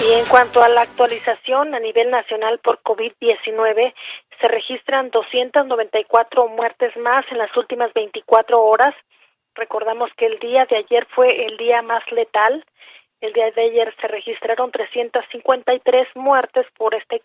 Y 0.00 0.12
en 0.14 0.24
cuanto 0.24 0.62
a 0.62 0.70
la 0.70 0.80
actualización 0.80 1.74
a 1.74 1.78
nivel 1.78 2.10
nacional 2.10 2.58
por 2.60 2.80
COVID-19, 2.82 3.92
se 4.40 4.48
registran 4.48 5.10
294 5.10 6.48
muertes 6.48 6.96
más 6.96 7.26
en 7.30 7.36
las 7.36 7.54
últimas 7.58 7.92
24 7.92 8.58
horas. 8.58 8.94
Recordamos 9.54 10.08
que 10.16 10.24
el 10.24 10.38
día 10.38 10.64
de 10.70 10.78
ayer 10.78 11.06
fue 11.14 11.44
el 11.44 11.58
día 11.58 11.82
más 11.82 12.10
letal. 12.12 12.64
El 13.20 13.34
día 13.34 13.50
de 13.50 13.64
ayer 13.64 13.94
se 14.00 14.08
registraron 14.08 14.70
353 14.70 16.08
muertes 16.14 16.64
por 16.78 16.94
este 16.94 17.20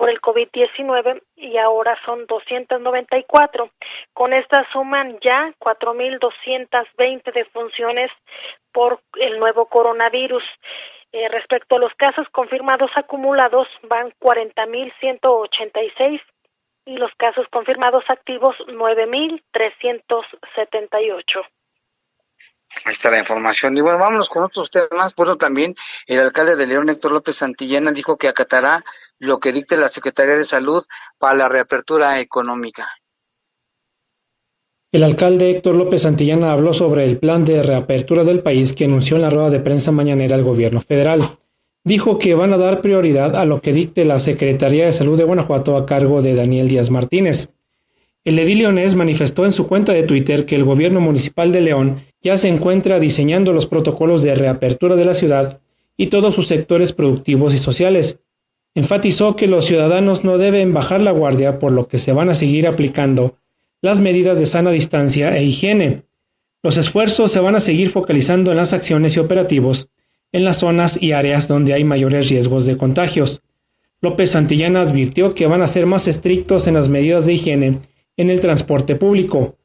por 0.00 0.08
el 0.08 0.20
COVID-19 0.22 1.20
y 1.36 1.58
ahora 1.58 1.94
son 2.06 2.24
294. 2.24 3.68
Con 4.14 4.32
esta 4.32 4.66
suman 4.72 5.18
ya 5.20 5.52
4.220 5.58 7.34
defunciones 7.34 8.10
por 8.72 9.02
el 9.18 9.38
nuevo 9.38 9.66
coronavirus. 9.66 10.42
Eh, 11.12 11.28
respecto 11.28 11.76
a 11.76 11.80
los 11.80 11.92
casos 11.96 12.26
confirmados 12.30 12.90
acumulados, 12.94 13.68
van 13.82 14.10
40.186 14.22 16.22
y 16.86 16.96
los 16.96 17.14
casos 17.16 17.46
confirmados 17.50 18.04
activos 18.08 18.56
9.378. 18.68 21.44
Ahí 22.84 22.92
está 22.92 23.10
la 23.10 23.18
información. 23.18 23.76
Y 23.76 23.80
bueno, 23.80 23.98
vámonos 23.98 24.28
con 24.28 24.44
otros 24.44 24.70
temas. 24.70 25.14
Bueno, 25.14 25.36
también 25.36 25.74
el 26.06 26.20
alcalde 26.20 26.56
de 26.56 26.66
León, 26.66 26.88
Héctor 26.88 27.12
López 27.12 27.36
Santillana, 27.36 27.92
dijo 27.92 28.16
que 28.16 28.28
acatará 28.28 28.84
lo 29.18 29.38
que 29.40 29.52
dicte 29.52 29.76
la 29.76 29.88
Secretaría 29.88 30.36
de 30.36 30.44
Salud 30.44 30.84
para 31.18 31.34
la 31.34 31.48
reapertura 31.48 32.20
económica. 32.20 32.88
El 34.92 35.04
alcalde 35.04 35.50
Héctor 35.50 35.76
López 35.76 36.02
Santillana 36.02 36.52
habló 36.52 36.72
sobre 36.72 37.04
el 37.04 37.18
plan 37.18 37.44
de 37.44 37.62
reapertura 37.62 38.24
del 38.24 38.42
país 38.42 38.72
que 38.72 38.86
anunció 38.86 39.16
en 39.16 39.22
la 39.22 39.30
rueda 39.30 39.50
de 39.50 39.60
prensa 39.60 39.92
mañanera 39.92 40.34
el 40.34 40.42
gobierno 40.42 40.80
federal. 40.80 41.38
Dijo 41.84 42.18
que 42.18 42.34
van 42.34 42.52
a 42.52 42.58
dar 42.58 42.80
prioridad 42.80 43.36
a 43.36 43.44
lo 43.44 43.60
que 43.60 43.72
dicte 43.72 44.04
la 44.04 44.18
Secretaría 44.18 44.86
de 44.86 44.92
Salud 44.92 45.16
de 45.16 45.24
Guanajuato 45.24 45.76
a 45.76 45.86
cargo 45.86 46.22
de 46.22 46.34
Daniel 46.34 46.68
Díaz 46.68 46.90
Martínez. 46.90 47.50
El 48.24 48.38
edil 48.38 48.58
leonés 48.58 48.96
manifestó 48.96 49.46
en 49.46 49.52
su 49.52 49.66
cuenta 49.66 49.92
de 49.92 50.02
Twitter 50.02 50.44
que 50.44 50.56
el 50.56 50.64
gobierno 50.64 51.00
municipal 51.00 51.52
de 51.52 51.60
León 51.60 52.04
ya 52.22 52.36
se 52.36 52.48
encuentra 52.48 53.00
diseñando 53.00 53.52
los 53.52 53.66
protocolos 53.66 54.22
de 54.22 54.34
reapertura 54.34 54.96
de 54.96 55.04
la 55.04 55.14
ciudad 55.14 55.60
y 55.96 56.08
todos 56.08 56.34
sus 56.34 56.48
sectores 56.48 56.92
productivos 56.92 57.54
y 57.54 57.58
sociales. 57.58 58.20
Enfatizó 58.74 59.36
que 59.36 59.46
los 59.46 59.64
ciudadanos 59.66 60.24
no 60.24 60.38
deben 60.38 60.72
bajar 60.72 61.00
la 61.00 61.10
guardia 61.10 61.58
por 61.58 61.72
lo 61.72 61.88
que 61.88 61.98
se 61.98 62.12
van 62.12 62.28
a 62.28 62.34
seguir 62.34 62.66
aplicando 62.66 63.36
las 63.82 63.98
medidas 63.98 64.38
de 64.38 64.46
sana 64.46 64.70
distancia 64.70 65.36
e 65.36 65.44
higiene. 65.44 66.02
Los 66.62 66.76
esfuerzos 66.76 67.32
se 67.32 67.40
van 67.40 67.56
a 67.56 67.60
seguir 67.60 67.90
focalizando 67.90 68.50
en 68.50 68.58
las 68.58 68.72
acciones 68.72 69.16
y 69.16 69.20
operativos 69.20 69.88
en 70.32 70.44
las 70.44 70.58
zonas 70.58 71.00
y 71.00 71.12
áreas 71.12 71.48
donde 71.48 71.72
hay 71.72 71.84
mayores 71.84 72.28
riesgos 72.28 72.66
de 72.66 72.76
contagios. 72.76 73.42
López 74.00 74.30
Santillana 74.30 74.82
advirtió 74.82 75.34
que 75.34 75.46
van 75.46 75.62
a 75.62 75.66
ser 75.66 75.86
más 75.86 76.08
estrictos 76.08 76.66
en 76.66 76.74
las 76.74 76.88
medidas 76.88 77.26
de 77.26 77.34
higiene 77.34 77.78
en 78.16 78.30
el 78.30 78.40
transporte 78.40 78.94
público. 78.94 79.56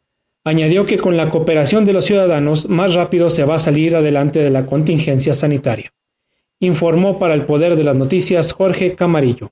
Añadió 0.48 0.86
que 0.86 1.00
con 1.00 1.18
la 1.18 1.32
cooperación 1.32 1.86
de 1.86 1.94
los 1.94 2.06
ciudadanos 2.06 2.70
más 2.70 2.94
rápido 2.94 3.32
se 3.32 3.46
va 3.46 3.56
a 3.56 3.60
salir 3.60 3.96
adelante 3.96 4.38
de 4.38 4.52
la 4.52 4.68
contingencia 4.68 5.34
sanitaria. 5.34 5.92
Informó 6.60 7.18
para 7.18 7.34
el 7.34 7.46
Poder 7.46 7.76
de 7.76 7.84
las 7.84 7.96
Noticias 7.96 8.54
Jorge 8.54 8.94
Camarillo. 8.94 9.50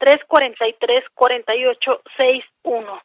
800-343-4861 0.00 3.00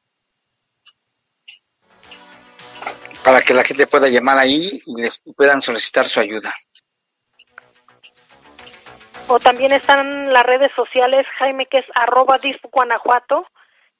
para 3.23 3.41
que 3.41 3.53
la 3.53 3.63
gente 3.63 3.87
pueda 3.87 4.07
llamar 4.07 4.37
ahí 4.37 4.81
y 4.85 5.01
les 5.01 5.21
puedan 5.35 5.61
solicitar 5.61 6.05
su 6.05 6.19
ayuda. 6.19 6.53
O 9.27 9.39
también 9.39 9.71
están 9.71 10.31
las 10.31 10.45
redes 10.45 10.69
sociales, 10.75 11.25
Jaime, 11.39 11.65
que 11.65 11.79
es 11.79 11.85
arroba 11.95 12.37
DIF 12.37 12.57
Guanajuato, 12.71 13.41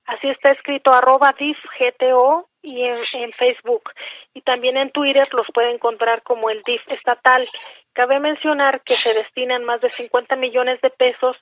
así 0.05 0.29
está 0.29 0.51
escrito 0.51 0.93
arroba 0.93 1.33
DIF 1.37 1.57
GTO 1.79 2.47
y 2.61 2.83
en, 2.83 3.31
Facebook. 3.31 3.91
Y 4.33 4.41
también 4.41 4.77
en 4.77 4.91
Twitter 4.91 5.27
los 5.33 5.47
puede 5.53 5.71
encontrar 5.71 6.21
como 6.23 6.49
el 6.49 6.61
DIF 6.63 6.81
estatal. 6.87 7.47
Cabe 7.93 8.19
mencionar 8.19 8.81
que 8.81 8.95
se 8.95 9.13
destinan 9.13 9.63
más 9.65 9.81
de 9.81 9.91
50 9.91 10.35
millones 10.35 10.79
de 10.81 10.89
pesos 10.89 11.37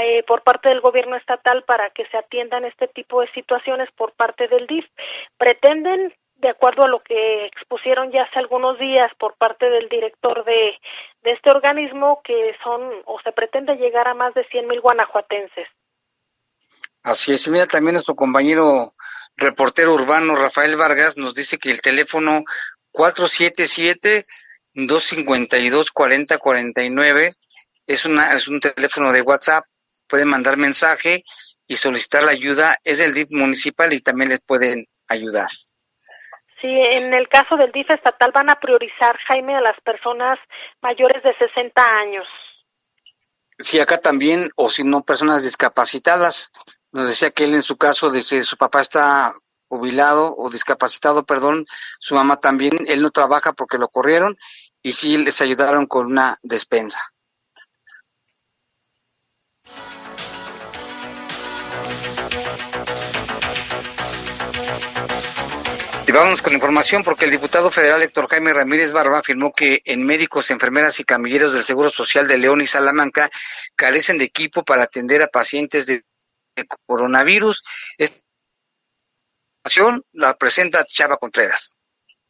eh, 0.00 0.22
por 0.26 0.42
parte 0.42 0.68
del 0.68 0.80
gobierno 0.80 1.16
estatal 1.16 1.62
para 1.64 1.90
que 1.90 2.06
se 2.06 2.16
atiendan 2.16 2.64
este 2.64 2.88
tipo 2.88 3.20
de 3.20 3.30
situaciones 3.32 3.90
por 3.92 4.12
parte 4.12 4.48
del 4.48 4.66
DIF. 4.66 4.86
Pretenden 5.36 6.14
de 6.40 6.48
acuerdo 6.48 6.84
a 6.84 6.88
lo 6.88 7.02
que 7.02 7.46
expusieron 7.46 8.10
ya 8.10 8.22
hace 8.22 8.38
algunos 8.38 8.78
días 8.78 9.10
por 9.18 9.36
parte 9.36 9.68
del 9.68 9.88
director 9.88 10.44
de, 10.44 10.78
de 11.22 11.32
este 11.32 11.50
organismo, 11.50 12.20
que 12.24 12.54
son 12.62 12.80
o 13.04 13.20
se 13.22 13.32
pretende 13.32 13.76
llegar 13.76 14.08
a 14.08 14.14
más 14.14 14.34
de 14.34 14.44
100 14.44 14.66
mil 14.66 14.80
guanajuatenses. 14.80 15.68
Así 17.02 17.32
es, 17.32 17.48
mira 17.48 17.66
también 17.66 17.94
nuestro 17.94 18.14
compañero 18.14 18.94
reportero 19.36 19.94
urbano 19.94 20.36
Rafael 20.36 20.76
Vargas 20.76 21.16
nos 21.16 21.34
dice 21.34 21.56
que 21.56 21.70
el 21.70 21.80
teléfono 21.80 22.44
477 22.92 24.26
252 24.74 25.90
4049 25.90 27.34
es 27.86 28.04
una 28.04 28.34
es 28.34 28.48
un 28.48 28.60
teléfono 28.60 29.12
de 29.12 29.22
WhatsApp, 29.22 29.64
pueden 30.06 30.28
mandar 30.28 30.56
mensaje 30.56 31.22
y 31.66 31.76
solicitar 31.76 32.24
la 32.24 32.32
ayuda, 32.32 32.78
es 32.84 32.98
del 32.98 33.14
DIP 33.14 33.30
municipal 33.30 33.92
y 33.92 34.00
también 34.00 34.30
les 34.30 34.40
pueden 34.40 34.86
ayudar. 35.08 35.48
Sí, 36.60 36.68
en 36.68 37.14
el 37.14 37.28
caso 37.28 37.56
del 37.56 37.72
DIF 37.72 37.90
estatal 37.90 38.32
van 38.32 38.50
a 38.50 38.56
priorizar, 38.56 39.16
Jaime, 39.28 39.56
a 39.56 39.60
las 39.60 39.80
personas 39.80 40.38
mayores 40.82 41.22
de 41.22 41.34
60 41.36 41.82
años. 41.82 42.26
Sí, 43.58 43.78
acá 43.78 43.98
también, 43.98 44.50
o 44.56 44.70
si 44.70 44.84
no, 44.84 45.02
personas 45.02 45.42
discapacitadas. 45.42 46.52
Nos 46.92 47.08
decía 47.08 47.30
que 47.30 47.44
él 47.44 47.54
en 47.54 47.62
su 47.62 47.76
caso, 47.76 48.10
de 48.10 48.22
si 48.22 48.42
su 48.42 48.56
papá 48.56 48.80
está 48.82 49.34
jubilado 49.68 50.34
o 50.36 50.50
discapacitado, 50.50 51.24
perdón, 51.24 51.66
su 51.98 52.14
mamá 52.14 52.40
también, 52.40 52.72
él 52.88 53.02
no 53.02 53.10
trabaja 53.10 53.52
porque 53.52 53.78
lo 53.78 53.88
corrieron 53.88 54.36
y 54.82 54.92
sí 54.92 55.16
les 55.16 55.40
ayudaron 55.40 55.86
con 55.86 56.06
una 56.06 56.38
despensa. 56.42 57.12
Y 66.10 66.12
vamos 66.12 66.42
con 66.42 66.52
información 66.52 67.04
porque 67.04 67.26
el 67.26 67.30
diputado 67.30 67.70
federal 67.70 68.02
Héctor 68.02 68.26
Jaime 68.26 68.52
Ramírez 68.52 68.92
Barba 68.92 69.20
afirmó 69.20 69.52
que 69.52 69.80
en 69.84 70.04
médicos, 70.04 70.50
enfermeras 70.50 70.98
y 70.98 71.04
camilleros 71.04 71.52
del 71.52 71.62
Seguro 71.62 71.88
Social 71.88 72.26
de 72.26 72.36
León 72.36 72.60
y 72.60 72.66
Salamanca 72.66 73.30
carecen 73.76 74.18
de 74.18 74.24
equipo 74.24 74.64
para 74.64 74.82
atender 74.82 75.22
a 75.22 75.28
pacientes 75.28 75.86
de 75.86 76.02
coronavirus. 76.84 77.62
Esta 77.96 78.18
la 80.10 80.36
presenta 80.36 80.84
Chava 80.84 81.16
Contreras. 81.16 81.76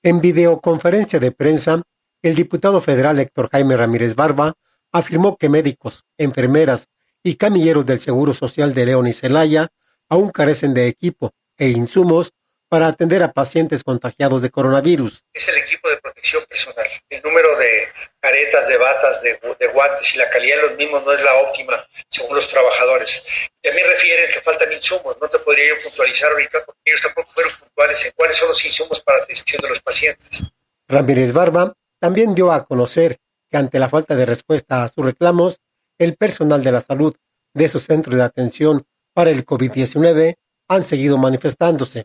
En 0.03 0.21
videoconferencia 0.21 1.19
de 1.19 1.33
prensa, 1.33 1.81
el 2.21 2.35
diputado 2.35 2.83
federal 2.83 3.19
Héctor 3.19 3.49
Jaime 3.51 3.79
Ramírez 3.79 4.15
Barba 4.15 4.53
afirmó 4.93 5.39
que 5.39 5.49
médicos, 5.49 6.05
enfermeras 6.19 6.89
y 7.23 7.37
camilleros 7.37 7.87
del 7.87 7.99
Seguro 7.99 8.35
Social 8.35 8.75
de 8.75 8.85
León 8.85 9.07
y 9.07 9.15
Celaya 9.15 9.73
aún 10.11 10.29
carecen 10.29 10.75
de 10.75 10.87
equipo 10.87 11.33
e 11.57 11.71
insumos 11.71 12.35
para 12.71 12.87
atender 12.87 13.21
a 13.25 13.33
pacientes 13.33 13.83
contagiados 13.83 14.43
de 14.43 14.51
coronavirus. 14.51 15.25
Es 15.35 15.49
el 15.49 15.59
equipo 15.59 15.91
de 15.91 15.97
protección 15.97 16.45
personal. 16.49 16.87
El 17.09 17.21
número 17.23 17.59
de 17.59 17.89
caretas, 18.21 18.69
de 18.69 18.77
batas, 18.79 19.21
de, 19.23 19.67
guantes 19.75 20.15
y 20.15 20.19
la 20.19 20.31
calidad 20.31 20.57
de 20.57 20.69
los 20.69 20.77
mismos 20.77 21.05
no 21.05 21.13
es 21.13 21.21
la 21.21 21.35
óptima 21.35 21.85
según 22.09 22.37
los 22.37 22.47
trabajadores. 22.47 23.25
También 23.61 23.89
refieren 23.89 24.31
que 24.33 24.41
faltan 24.41 24.73
insumos. 24.73 25.17
No 25.21 25.29
te 25.29 25.41
podría 25.41 25.69
yo 25.71 25.83
puntualizar 25.83 26.31
ahorita 26.31 26.65
porque 26.65 26.81
ellos 26.85 27.03
tampoco 27.03 27.33
fueron 27.33 27.53
puntuales 27.59 28.07
en 28.07 28.13
cuáles 28.15 28.37
son 28.37 28.49
los 28.49 28.65
insumos 28.65 29.01
para 29.01 29.19
atención 29.19 29.61
de 29.61 29.69
los 29.69 29.81
pacientes. 29.81 30.45
Ramírez 30.87 31.33
Barba 31.33 31.75
también 31.99 32.37
dio 32.37 32.53
a 32.53 32.65
conocer 32.65 33.17
que 33.51 33.57
ante 33.57 33.81
la 33.81 33.89
falta 33.89 34.15
de 34.15 34.27
respuesta 34.27 34.85
a 34.85 34.89
sus 34.89 35.05
reclamos, 35.05 35.59
el 35.99 36.17
personal 36.17 36.63
de 36.63 36.71
la 36.71 36.81
salud 36.81 37.17
de 37.53 37.69
su 37.69 37.81
centro 37.81 38.17
de 38.17 38.23
atención 38.23 38.87
para 39.13 39.31
el 39.31 39.45
COVID-19 39.45 40.37
han 40.69 40.85
seguido 40.85 41.19
manifestándose 41.19 42.05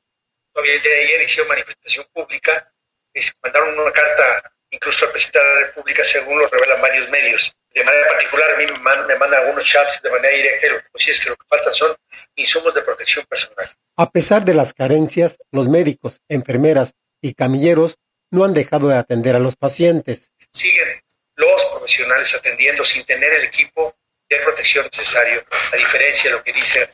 todavía 0.56 0.76
el 0.76 0.82
día 0.82 0.92
de 0.94 1.02
ayer 1.02 1.22
hicieron 1.24 1.50
manifestación 1.50 2.06
pública, 2.14 2.72
y 3.14 3.20
mandaron 3.44 3.78
una 3.78 3.92
carta 3.92 4.54
incluso 4.72 5.06
al 5.06 5.12
presidente 5.12 5.40
de 5.40 5.46
la 5.46 5.68
República, 5.68 6.04
según 6.04 6.40
lo 6.40 6.48
revelan 6.48 6.82
varios 6.82 7.10
medios. 7.10 7.54
De 7.74 7.84
manera 7.84 8.08
particular, 8.08 8.56
a 8.56 8.58
mí 8.58 8.66
me, 8.66 8.80
mandan, 8.80 9.34
algunos 9.34 9.66
chats 9.66 10.02
de 10.02 10.10
manera 10.10 10.36
directa 10.36 10.68
y 10.68 10.70
lo 10.70 10.78
que 10.80 10.86
pues 10.92 11.08
es 11.10 11.20
que 11.20 11.30
lo 11.30 11.36
que 11.36 11.46
faltan 11.48 11.74
son 11.74 11.96
insumos 12.36 12.74
de 12.74 12.82
protección 12.82 13.26
personal. 13.26 13.70
A 13.98 14.10
pesar 14.12 14.46
de 14.46 14.54
las 14.54 14.74
carencias, 14.74 15.38
los 15.52 15.68
médicos, 15.68 16.22
enfermeras 16.30 16.94
y 17.22 17.34
camilleros 17.34 17.98
no 18.32 18.46
han 18.46 18.54
dejado 18.54 18.88
de 18.88 18.96
atender 18.96 19.36
a 19.36 19.40
los 19.40 19.56
pacientes. 19.58 20.32
Siguen 20.54 21.02
los 21.36 21.66
profesionales 21.66 22.34
atendiendo 22.34 22.86
sin 22.86 23.06
tener 23.06 23.32
el 23.34 23.44
equipo 23.44 23.96
de 24.30 24.38
protección 24.38 24.88
necesario, 24.92 25.44
a 25.72 25.76
diferencia 25.76 26.32
de 26.32 26.38
lo 26.38 26.44
que 26.44 26.54
dice 26.54 26.90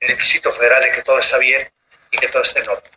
el 0.00 0.08
requisito 0.08 0.52
federal 0.52 0.82
de 0.82 0.92
que 0.92 1.02
todo 1.02 1.18
está 1.18 1.38
bien 1.38 1.66
y 2.10 2.18
que 2.18 2.28
todo 2.28 2.42
está 2.42 2.60
en 2.60 2.68
orden. 2.68 2.95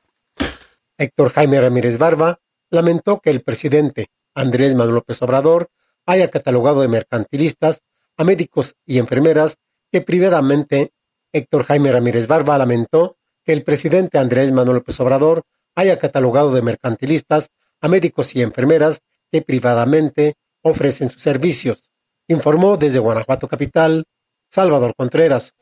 Héctor 0.99 1.31
Jaime 1.31 1.61
Ramírez 1.61 1.97
Barba 1.97 2.41
lamentó 2.69 3.21
que 3.21 3.29
el 3.29 3.41
presidente 3.41 4.07
Andrés 4.35 4.75
Manuel 4.75 4.95
López 4.95 5.21
Obrador 5.21 5.69
haya 6.05 6.29
catalogado 6.29 6.81
de 6.81 6.89
mercantilistas 6.89 7.81
a 8.17 8.25
médicos 8.25 8.75
y 8.85 8.99
enfermeras 8.99 9.57
que 9.91 10.01
privadamente 10.01 10.91
Héctor 11.31 11.63
Jaime 11.63 11.91
Ramírez 11.93 12.27
Barba 12.27 12.57
lamentó 12.57 13.17
que 13.45 13.53
el 13.53 13.63
presidente 13.63 14.17
Andrés 14.17 14.51
Manuel 14.51 14.77
López 14.77 14.99
Obrador 14.99 15.43
haya 15.73 15.97
catalogado 15.97 16.53
de 16.53 16.61
mercantilistas 16.61 17.49
a 17.79 17.87
médicos 17.87 18.35
y 18.35 18.41
enfermeras 18.41 18.99
que 19.31 19.41
privadamente 19.41 20.35
ofrecen 20.61 21.09
sus 21.09 21.21
servicios. 21.21 21.91
Informó 22.27 22.75
desde 22.75 22.99
Guanajuato 22.99 23.47
Capital, 23.47 24.05
Salvador 24.51 24.93
Contreras. 24.97 25.53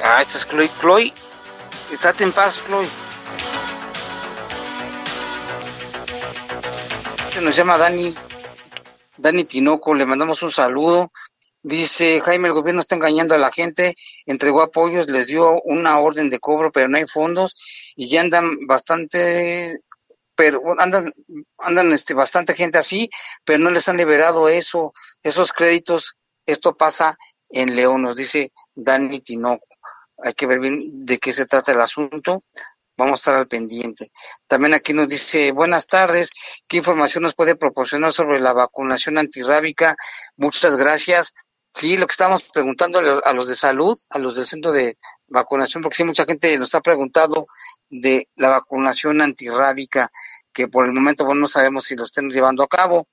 Ah, 0.01 0.19
esta 0.19 0.39
es 0.39 0.47
Chloe. 0.47 0.69
Chloe, 0.81 1.13
estate 1.91 2.23
en 2.23 2.31
paz, 2.31 2.63
Chloe. 2.65 2.89
Nos 7.43 7.57
llama 7.57 7.77
Dani, 7.77 8.15
Dani 9.17 9.43
Tinoco, 9.43 9.93
le 9.93 10.05
mandamos 10.05 10.41
un 10.43 10.51
saludo. 10.51 11.11
Dice 11.61 12.21
Jaime, 12.21 12.47
el 12.47 12.53
gobierno 12.53 12.79
está 12.79 12.95
engañando 12.95 13.35
a 13.35 13.37
la 13.37 13.51
gente, 13.51 13.95
entregó 14.25 14.61
apoyos, 14.61 15.09
les 15.09 15.27
dio 15.27 15.61
una 15.63 15.99
orden 15.99 16.29
de 16.29 16.39
cobro, 16.39 16.71
pero 16.71 16.87
no 16.87 16.95
hay 16.95 17.05
fondos 17.05 17.57
y 17.97 18.07
ya 18.07 18.21
andan 18.21 18.65
bastante, 18.65 19.77
pero 20.35 20.61
andan, 20.79 21.11
andan 21.57 21.91
este, 21.91 22.13
bastante 22.13 22.53
gente 22.53 22.77
así, 22.77 23.09
pero 23.43 23.59
no 23.59 23.71
les 23.71 23.89
han 23.89 23.97
liberado 23.97 24.47
eso, 24.47 24.93
esos 25.21 25.51
créditos. 25.51 26.15
Esto 26.45 26.77
pasa 26.77 27.17
en 27.49 27.75
León, 27.75 28.03
nos 28.03 28.15
dice 28.15 28.53
Dani 28.73 29.19
Tinoco. 29.19 29.67
Hay 30.23 30.33
que 30.33 30.47
ver 30.47 30.61
bien 30.61 31.05
de 31.05 31.17
qué 31.17 31.33
se 31.33 31.45
trata 31.45 31.73
el 31.73 31.81
asunto. 31.81 32.45
Vamos 32.95 33.13
a 33.13 33.21
estar 33.21 33.35
al 33.35 33.47
pendiente. 33.47 34.11
También 34.47 34.73
aquí 34.73 34.93
nos 34.93 35.09
dice, 35.09 35.51
buenas 35.51 35.87
tardes, 35.87 36.31
¿qué 36.67 36.77
información 36.77 37.23
nos 37.23 37.33
puede 37.33 37.55
proporcionar 37.55 38.13
sobre 38.13 38.39
la 38.39 38.53
vacunación 38.53 39.17
antirrábica? 39.17 39.95
Muchas 40.37 40.77
gracias. 40.77 41.33
Sí, 41.69 41.97
lo 41.97 42.05
que 42.05 42.11
estábamos 42.11 42.43
preguntando 42.43 42.99
a 42.99 43.33
los 43.33 43.47
de 43.47 43.55
salud, 43.55 43.97
a 44.11 44.19
los 44.19 44.35
del 44.35 44.45
centro 44.45 44.71
de 44.71 44.97
vacunación, 45.25 45.81
porque 45.81 45.95
sí, 45.95 46.03
mucha 46.03 46.25
gente 46.25 46.55
nos 46.59 46.75
ha 46.75 46.81
preguntado 46.81 47.47
de 47.89 48.29
la 48.35 48.49
vacunación 48.49 49.21
antirrábica, 49.21 50.11
que 50.53 50.67
por 50.67 50.85
el 50.85 50.93
momento 50.93 51.25
bueno, 51.25 51.41
no 51.41 51.47
sabemos 51.47 51.85
si 51.85 51.95
lo 51.95 52.03
estén 52.03 52.29
llevando 52.29 52.61
a 52.61 52.67
cabo. 52.67 53.07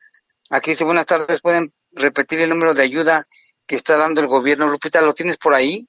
Aquí 0.51 0.73
dice, 0.73 0.85
buenas 0.85 1.07
tardes, 1.07 1.41
¿pueden 1.41 1.73
repetir 1.93 2.41
el 2.41 2.51
número 2.51 2.75
de 2.75 2.83
ayuda 2.83 3.27
que 3.67 3.77
está 3.77 3.97
dando 3.97 4.21
el 4.21 4.27
gobierno? 4.27 4.69
Lupita, 4.69 5.01
¿lo 5.01 5.15
tienes 5.15 5.39
por 5.39 5.55
ahí? 5.55 5.87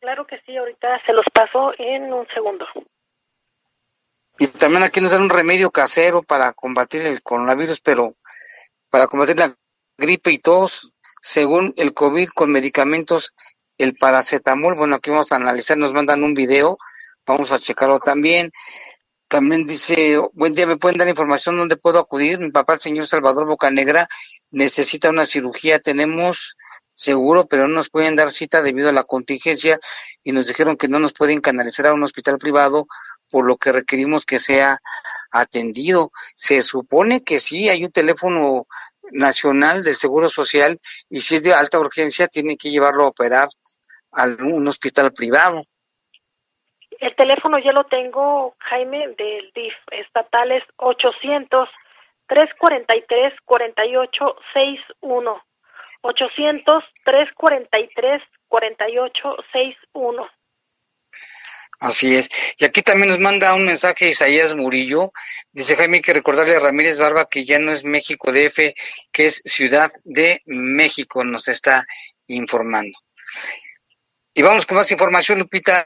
Claro 0.00 0.26
que 0.26 0.40
sí, 0.46 0.56
ahorita 0.56 1.04
se 1.04 1.12
los 1.12 1.26
paso 1.34 1.72
en 1.76 2.12
un 2.14 2.26
segundo. 2.28 2.64
Y 4.38 4.46
también 4.48 4.82
aquí 4.82 5.00
nos 5.00 5.12
dan 5.12 5.22
un 5.22 5.30
remedio 5.30 5.70
casero 5.70 6.22
para 6.22 6.52
combatir 6.52 7.02
el 7.02 7.22
coronavirus, 7.22 7.80
pero 7.80 8.16
para 8.90 9.06
combatir 9.06 9.38
la 9.38 9.56
gripe 9.96 10.30
y 10.30 10.38
tos, 10.38 10.92
según 11.22 11.72
el 11.76 11.94
COVID 11.94 12.28
con 12.28 12.52
medicamentos, 12.52 13.34
el 13.78 13.94
paracetamol, 13.94 14.74
bueno, 14.74 14.96
aquí 14.96 15.10
vamos 15.10 15.32
a 15.32 15.36
analizar, 15.36 15.76
nos 15.76 15.92
mandan 15.92 16.22
un 16.22 16.34
video, 16.34 16.78
vamos 17.26 17.52
a 17.52 17.58
checarlo 17.58 17.98
también. 17.98 18.52
También 19.28 19.66
dice, 19.66 20.18
buen 20.34 20.54
día, 20.54 20.66
¿me 20.66 20.76
pueden 20.76 20.98
dar 20.98 21.08
información 21.08 21.56
dónde 21.56 21.76
puedo 21.76 21.98
acudir? 21.98 22.38
Mi 22.38 22.50
papá, 22.50 22.74
el 22.74 22.80
señor 22.80 23.06
Salvador 23.06 23.46
Bocanegra, 23.46 24.06
necesita 24.50 25.10
una 25.10 25.26
cirugía, 25.26 25.80
tenemos 25.80 26.56
seguro, 26.92 27.46
pero 27.46 27.68
no 27.68 27.74
nos 27.74 27.90
pueden 27.90 28.16
dar 28.16 28.30
cita 28.30 28.62
debido 28.62 28.88
a 28.88 28.92
la 28.92 29.04
contingencia 29.04 29.78
y 30.22 30.32
nos 30.32 30.46
dijeron 30.46 30.76
que 30.76 30.88
no 30.88 30.98
nos 30.98 31.12
pueden 31.12 31.40
canalizar 31.40 31.86
a 31.86 31.94
un 31.94 32.02
hospital 32.02 32.38
privado, 32.38 32.86
por 33.30 33.46
lo 33.46 33.56
que 33.56 33.72
requerimos 33.72 34.24
que 34.24 34.38
sea 34.38 34.80
atendido. 35.30 36.10
Se 36.34 36.62
supone 36.62 37.22
que 37.22 37.38
sí, 37.38 37.68
hay 37.68 37.84
un 37.84 37.92
teléfono 37.92 38.66
nacional 39.10 39.84
del 39.84 39.94
Seguro 39.94 40.28
Social 40.28 40.78
y 41.08 41.20
si 41.20 41.36
es 41.36 41.42
de 41.42 41.54
alta 41.54 41.78
urgencia 41.78 42.26
tiene 42.28 42.56
que 42.56 42.70
llevarlo 42.70 43.04
a 43.04 43.08
operar 43.08 43.48
a 44.12 44.24
un 44.24 44.66
hospital 44.66 45.12
privado. 45.12 45.62
El 46.98 47.14
teléfono 47.14 47.58
ya 47.58 47.72
lo 47.72 47.84
tengo, 47.84 48.56
Jaime, 48.58 49.08
del 49.18 49.52
DIF 49.54 49.74
estatal 49.90 50.50
es 50.52 50.64
800 50.76 51.68
343 52.26 53.34
4861. 53.44 55.42
800 56.02 56.84
343 57.04 58.22
4861. 58.48 60.28
Así 61.78 62.16
es. 62.16 62.28
Y 62.58 62.64
aquí 62.64 62.82
también 62.82 63.10
nos 63.10 63.18
manda 63.18 63.54
un 63.54 63.66
mensaje 63.66 64.08
Isaías 64.08 64.56
Murillo. 64.56 65.12
Dice 65.52 65.76
Jaime 65.76 66.00
que 66.00 66.14
recordarle 66.14 66.56
a 66.56 66.60
Ramírez 66.60 66.98
Barba 66.98 67.28
que 67.28 67.44
ya 67.44 67.58
no 67.58 67.70
es 67.70 67.84
México 67.84 68.32
DF, 68.32 68.74
que 69.12 69.26
es 69.26 69.42
Ciudad 69.44 69.90
de 70.04 70.42
México, 70.46 71.22
nos 71.24 71.48
está 71.48 71.86
informando. 72.28 72.98
Y 74.32 74.42
vamos 74.42 74.66
con 74.66 74.76
más 74.76 74.90
información, 74.90 75.38
Lupita. 75.38 75.84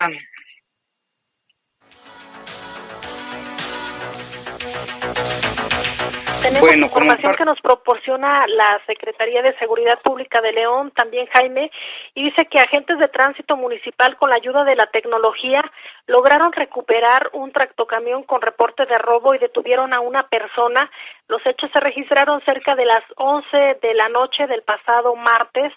Tenemos 6.43 6.75
información 6.75 7.35
que 7.35 7.45
nos 7.45 7.61
proporciona 7.61 8.47
la 8.47 8.81
Secretaría 8.87 9.43
de 9.43 9.57
Seguridad 9.59 9.99
Pública 10.03 10.41
de 10.41 10.53
León, 10.53 10.91
también 10.93 11.27
Jaime, 11.27 11.71
y 12.15 12.25
dice 12.25 12.47
que 12.47 12.59
agentes 12.59 12.99
de 12.99 13.09
tránsito 13.09 13.57
municipal 13.57 14.17
con 14.17 14.31
la 14.31 14.37
ayuda 14.37 14.65
de 14.65 14.75
la 14.75 14.87
tecnología 14.87 15.63
lograron 16.07 16.53
recuperar 16.53 17.29
un 17.35 17.53
tractocamión 17.53 18.23
con 18.23 18.41
reporte 18.41 18.87
de 18.87 18.97
robo 18.99 19.35
y 19.35 19.39
detuvieron 19.39 19.93
a 19.93 20.01
una 20.01 20.23
persona. 20.29 20.91
Los 21.29 21.45
hechos 21.45 21.71
se 21.73 21.81
registraron 21.81 22.41
cerca 22.45 22.75
de 22.75 22.87
las 22.87 23.05
11 23.17 23.79
de 23.83 23.95
la 23.95 24.09
noche 24.09 24.47
del 24.47 24.63
pasado 24.63 25.15
martes, 25.17 25.73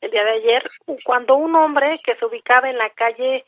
el 0.00 0.10
día 0.10 0.24
de 0.24 0.32
ayer, 0.32 0.64
cuando 1.04 1.36
un 1.36 1.54
hombre 1.54 1.98
que 2.04 2.16
se 2.16 2.24
ubicaba 2.24 2.68
en 2.68 2.78
la 2.78 2.90
calle 2.90 3.44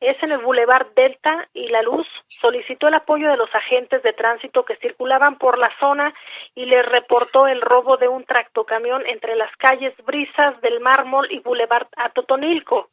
es 0.00 0.22
en 0.22 0.30
el 0.30 0.38
Boulevard 0.38 0.88
Delta 0.94 1.48
y 1.54 1.68
La 1.68 1.82
Luz, 1.82 2.06
solicitó 2.28 2.88
el 2.88 2.94
apoyo 2.94 3.28
de 3.28 3.36
los 3.36 3.52
agentes 3.54 4.02
de 4.02 4.12
tránsito 4.12 4.64
que 4.64 4.76
circulaban 4.76 5.38
por 5.38 5.58
la 5.58 5.70
zona 5.80 6.14
y 6.54 6.66
les 6.66 6.86
reportó 6.86 7.46
el 7.46 7.60
robo 7.60 7.96
de 7.96 8.08
un 8.08 8.24
tractocamión 8.24 9.04
entre 9.06 9.34
las 9.36 9.54
calles 9.56 9.94
Brisas 10.04 10.60
del 10.60 10.80
Mármol 10.80 11.30
y 11.32 11.40
Boulevard 11.40 11.88
Atotonilco. 11.96 12.90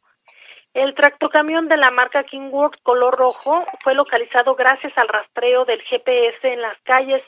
El 0.74 0.94
tractocamión 0.94 1.68
de 1.68 1.78
la 1.78 1.90
marca 1.90 2.24
Kingworth 2.24 2.82
color 2.82 3.16
rojo 3.16 3.64
fue 3.82 3.94
localizado 3.94 4.54
gracias 4.54 4.92
al 4.96 5.08
rastreo 5.08 5.64
del 5.64 5.80
GPS 5.82 6.52
en 6.52 6.60
las 6.60 6.76
calles 6.82 7.22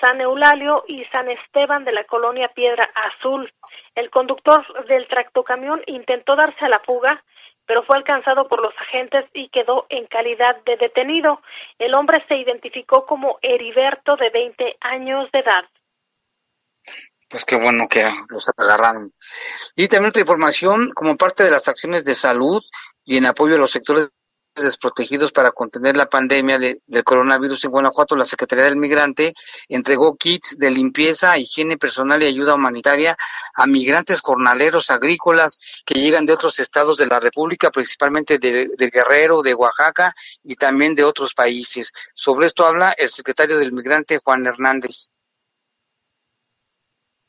San 0.00 0.20
Eulalio 0.20 0.84
y 0.88 1.04
San 1.06 1.28
Esteban 1.28 1.84
de 1.84 1.92
la 1.92 2.04
colonia 2.04 2.48
Piedra 2.48 2.90
Azul. 2.94 3.52
El 3.94 4.10
conductor 4.10 4.86
del 4.86 5.06
tractocamión 5.08 5.82
intentó 5.86 6.36
darse 6.36 6.64
a 6.64 6.68
la 6.68 6.80
fuga, 6.80 7.22
pero 7.70 7.84
fue 7.84 7.98
alcanzado 7.98 8.48
por 8.48 8.60
los 8.60 8.74
agentes 8.80 9.26
y 9.32 9.48
quedó 9.48 9.86
en 9.90 10.04
calidad 10.06 10.56
de 10.66 10.76
detenido. 10.76 11.40
El 11.78 11.94
hombre 11.94 12.20
se 12.26 12.34
identificó 12.34 13.06
como 13.06 13.38
Heriberto, 13.42 14.16
de 14.16 14.28
20 14.28 14.76
años 14.80 15.30
de 15.30 15.38
edad. 15.38 15.62
Pues 17.28 17.44
qué 17.44 17.54
bueno 17.54 17.86
que 17.88 18.04
los 18.28 18.50
agarraron. 18.58 19.14
Y 19.76 19.86
también 19.86 20.08
otra 20.08 20.22
información, 20.22 20.90
como 20.96 21.16
parte 21.16 21.44
de 21.44 21.52
las 21.52 21.68
acciones 21.68 22.04
de 22.04 22.16
salud 22.16 22.60
y 23.04 23.18
en 23.18 23.26
apoyo 23.26 23.54
a 23.54 23.58
los 23.58 23.70
sectores 23.70 24.10
desprotegidos 24.54 25.32
para 25.32 25.52
contener 25.52 25.96
la 25.96 26.06
pandemia 26.06 26.58
de, 26.58 26.80
del 26.86 27.04
coronavirus 27.04 27.64
en 27.64 27.70
Guanajuato, 27.70 28.16
la 28.16 28.24
Secretaría 28.24 28.64
del 28.64 28.76
Migrante 28.76 29.32
entregó 29.68 30.16
kits 30.16 30.58
de 30.58 30.70
limpieza, 30.70 31.38
higiene 31.38 31.76
personal 31.76 32.22
y 32.22 32.26
ayuda 32.26 32.54
humanitaria 32.54 33.16
a 33.54 33.66
migrantes 33.66 34.20
jornaleros 34.20 34.90
agrícolas 34.90 35.82
que 35.84 35.94
llegan 35.94 36.26
de 36.26 36.32
otros 36.32 36.58
estados 36.58 36.98
de 36.98 37.06
la 37.06 37.20
República, 37.20 37.70
principalmente 37.70 38.38
de, 38.38 38.68
de 38.76 38.90
Guerrero, 38.90 39.42
de 39.42 39.54
Oaxaca 39.54 40.14
y 40.42 40.56
también 40.56 40.94
de 40.94 41.04
otros 41.04 41.34
países. 41.34 41.92
Sobre 42.14 42.46
esto 42.46 42.66
habla 42.66 42.92
el 42.92 43.08
secretario 43.08 43.58
del 43.58 43.72
Migrante, 43.72 44.18
Juan 44.22 44.46
Hernández. 44.46 45.10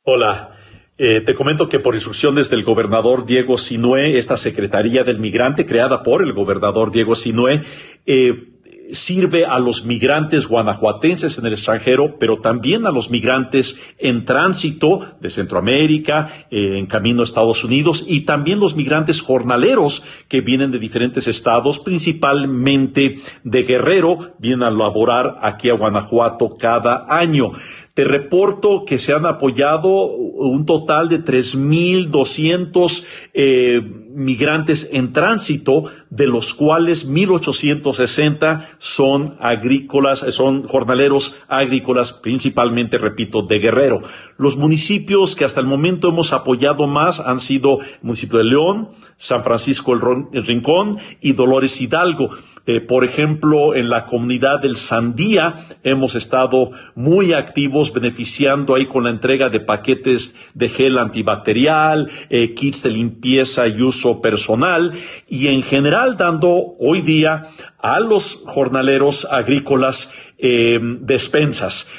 Hola, 0.03 0.60
eh, 1.03 1.21
te 1.21 1.33
comento 1.33 1.67
que 1.67 1.79
por 1.79 1.95
instrucciones 1.95 2.47
del 2.51 2.61
gobernador 2.61 3.25
Diego 3.25 3.57
Sinué, 3.57 4.19
esta 4.19 4.37
Secretaría 4.37 5.03
del 5.03 5.17
Migrante, 5.17 5.65
creada 5.65 6.03
por 6.03 6.21
el 6.21 6.31
gobernador 6.31 6.91
Diego 6.91 7.15
Sinué, 7.15 7.63
eh, 8.05 8.49
sirve 8.91 9.43
a 9.45 9.57
los 9.57 9.83
migrantes 9.83 10.47
guanajuatenses 10.47 11.39
en 11.39 11.47
el 11.47 11.53
extranjero, 11.53 12.17
pero 12.19 12.37
también 12.37 12.85
a 12.85 12.91
los 12.91 13.09
migrantes 13.09 13.81
en 13.97 14.25
tránsito 14.25 15.15
de 15.19 15.29
Centroamérica, 15.29 16.45
eh, 16.51 16.77
en 16.77 16.85
camino 16.85 17.21
a 17.21 17.23
Estados 17.23 17.63
Unidos, 17.63 18.05
y 18.07 18.21
también 18.21 18.59
los 18.59 18.75
migrantes 18.75 19.21
jornaleros 19.21 20.03
que 20.27 20.41
vienen 20.41 20.69
de 20.69 20.77
diferentes 20.77 21.25
estados, 21.27 21.79
principalmente 21.79 23.15
de 23.43 23.63
Guerrero, 23.63 24.35
vienen 24.37 24.61
a 24.63 24.69
laborar 24.69 25.39
aquí 25.41 25.69
a 25.69 25.73
Guanajuato 25.73 26.57
cada 26.57 27.07
año. 27.09 27.53
Te 27.93 28.03
reporto 28.05 28.85
que 28.85 28.99
se 28.99 29.13
han 29.13 29.25
apoyado 29.25 30.05
un 30.05 30.65
total 30.65 31.09
de 31.09 31.23
3.200 31.23 33.05
eh, 33.33 33.81
migrantes 34.13 34.89
en 34.91 35.11
tránsito, 35.11 35.85
de 36.09 36.27
los 36.27 36.53
cuales 36.53 37.07
1.860 37.07 38.67
son 38.79 39.37
agrícolas, 39.39 40.19
son 40.29 40.67
jornaleros 40.67 41.35
agrícolas, 41.47 42.13
principalmente, 42.13 42.97
repito, 42.97 43.43
de 43.43 43.59
Guerrero. 43.59 44.01
Los 44.37 44.57
municipios 44.57 45.35
que 45.35 45.45
hasta 45.45 45.61
el 45.61 45.67
momento 45.67 46.09
hemos 46.09 46.33
apoyado 46.33 46.87
más 46.87 47.19
han 47.19 47.39
sido 47.39 47.79
el 47.81 47.99
municipio 48.01 48.39
de 48.39 48.45
León, 48.45 48.89
San 49.17 49.43
Francisco 49.43 49.93
el 49.93 50.45
Rincón 50.45 50.97
y 51.21 51.33
Dolores 51.33 51.79
Hidalgo. 51.79 52.31
Eh, 52.65 52.81
por 52.81 53.05
ejemplo, 53.05 53.75
en 53.75 53.89
la 53.89 54.05
comunidad 54.05 54.61
del 54.61 54.77
Sandía 54.77 55.67
hemos 55.83 56.15
estado 56.15 56.71
muy 56.95 57.33
activos 57.33 57.91
beneficiando 57.91 58.75
ahí 58.75 58.87
con 58.87 59.03
la 59.03 59.09
entrega 59.09 59.49
de 59.49 59.61
paquetes 59.61 60.35
de 60.53 60.69
gel 60.69 60.97
antibacterial, 60.97 62.09
eh, 62.29 62.53
kits 62.53 62.83
de 62.83 62.91
limpieza 62.91 63.67
y 63.67 63.81
uso 63.81 64.00
personal 64.21 64.93
y 65.27 65.47
en 65.47 65.63
general 65.63 66.17
dando 66.17 66.75
hoy 66.79 67.01
día 67.01 67.49
a 67.79 67.99
los 67.99 68.43
jornaleros 68.45 69.27
agrícolas 69.29 70.11
eh, 70.37 70.79
despensas. 71.01 71.89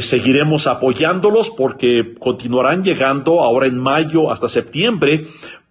seguiremos 0.00 0.66
apoyándolos 0.66 1.50
porque 1.50 2.14
continuarán 2.18 2.84
llegando 2.84 3.42
ahora 3.42 3.66
en 3.66 3.78
mayo 3.78 4.30
hasta 4.30 4.48
septiembre 4.48 5.26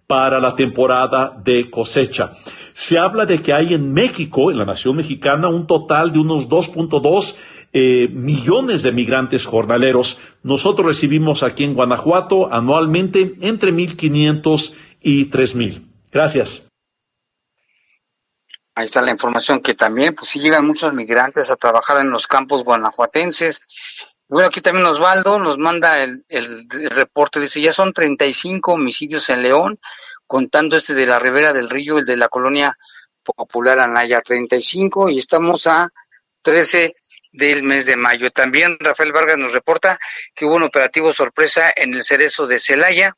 para 0.06 0.40
la 0.40 0.54
temporada 0.54 1.32
de 1.42 1.70
cosecha. 1.70 2.32
Se 2.74 2.98
habla 2.98 3.26
de 3.26 3.40
que 3.40 3.52
hay 3.52 3.74
en 3.74 3.92
México, 3.92 4.50
en 4.50 4.58
la 4.58 4.64
nación 4.64 4.96
mexicana, 4.96 5.48
un 5.48 5.66
total 5.66 6.12
de 6.12 6.18
unos 6.18 6.48
2.2 6.48 7.34
eh, 7.74 8.08
millones 8.12 8.82
de 8.82 8.92
migrantes 8.92 9.46
jornaleros. 9.46 10.20
Nosotros 10.42 10.86
recibimos 10.86 11.42
aquí 11.42 11.64
en 11.64 11.72
Guanajuato 11.72 12.52
anualmente 12.52 13.36
entre 13.40 13.72
1.500 13.72 14.72
y 15.02 15.30
3.000. 15.30 15.86
Gracias. 16.10 16.62
Ahí 18.74 18.86
está 18.86 19.02
la 19.02 19.10
información 19.10 19.60
que 19.60 19.74
también, 19.74 20.14
pues 20.14 20.28
sí 20.28 20.40
llegan 20.40 20.66
muchos 20.66 20.94
migrantes 20.94 21.50
a 21.50 21.56
trabajar 21.56 21.98
en 21.98 22.10
los 22.10 22.26
campos 22.26 22.64
guanajuatenses. 22.64 23.60
Bueno, 24.28 24.48
aquí 24.48 24.62
también 24.62 24.86
Osvaldo 24.86 25.38
nos 25.38 25.58
manda 25.58 26.02
el, 26.02 26.24
el, 26.28 26.66
reporte, 26.90 27.38
dice, 27.38 27.60
ya 27.60 27.70
son 27.70 27.92
35 27.92 28.72
homicidios 28.72 29.28
en 29.28 29.42
León, 29.42 29.78
contando 30.26 30.76
este 30.76 30.94
de 30.94 31.06
la 31.06 31.18
Ribera 31.18 31.52
del 31.52 31.68
Río, 31.68 31.98
el 31.98 32.06
de 32.06 32.16
la 32.16 32.28
colonia 32.28 32.78
popular 33.22 33.78
Anaya 33.78 34.22
35, 34.22 35.10
y 35.10 35.18
estamos 35.18 35.66
a 35.66 35.90
13 36.40 36.96
del 37.32 37.62
mes 37.62 37.86
de 37.86 37.96
mayo. 37.96 38.30
También 38.30 38.76
Rafael 38.80 39.12
Vargas 39.12 39.38
nos 39.38 39.52
reporta 39.52 39.98
que 40.34 40.44
hubo 40.44 40.56
un 40.56 40.62
operativo 40.62 41.12
sorpresa 41.12 41.72
en 41.74 41.94
el 41.94 42.04
cerezo 42.04 42.46
de 42.46 42.58
Celaya. 42.58 43.14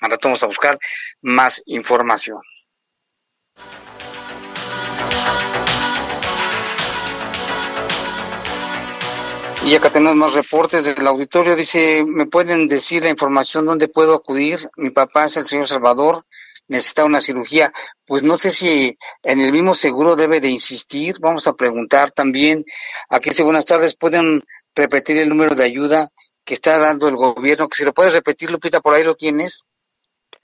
Ahora 0.00 0.18
vamos 0.22 0.42
a 0.42 0.46
buscar 0.46 0.78
más 1.22 1.62
información. 1.66 2.40
Y 9.66 9.74
acá 9.74 9.90
tenemos 9.90 10.14
más 10.14 10.34
reportes 10.34 10.84
del 10.84 11.04
auditorio. 11.08 11.56
Dice, 11.56 12.04
¿me 12.06 12.26
pueden 12.26 12.68
decir 12.68 13.02
la 13.02 13.10
información 13.10 13.66
dónde 13.66 13.88
puedo 13.88 14.14
acudir? 14.14 14.70
Mi 14.76 14.90
papá 14.90 15.24
es 15.24 15.36
el 15.38 15.44
señor 15.44 15.66
Salvador, 15.66 16.24
necesita 16.68 17.04
una 17.04 17.20
cirugía. 17.20 17.72
Pues 18.06 18.22
no 18.22 18.36
sé 18.36 18.52
si 18.52 18.96
en 19.24 19.40
el 19.40 19.50
mismo 19.50 19.74
seguro 19.74 20.14
debe 20.14 20.40
de 20.40 20.50
insistir. 20.50 21.16
Vamos 21.18 21.48
a 21.48 21.54
preguntar 21.54 22.12
también. 22.12 22.64
Aquí 23.08 23.30
dice, 23.30 23.42
buenas 23.42 23.64
tardes, 23.64 23.96
¿pueden 23.96 24.44
repetir 24.72 25.18
el 25.18 25.30
número 25.30 25.56
de 25.56 25.64
ayuda 25.64 26.10
que 26.44 26.54
está 26.54 26.78
dando 26.78 27.08
el 27.08 27.16
gobierno? 27.16 27.66
Que 27.66 27.78
si 27.78 27.84
lo 27.84 27.92
puedes 27.92 28.12
repetir, 28.12 28.52
Lupita, 28.52 28.80
por 28.80 28.94
ahí 28.94 29.02
lo 29.02 29.16
tienes. 29.16 29.66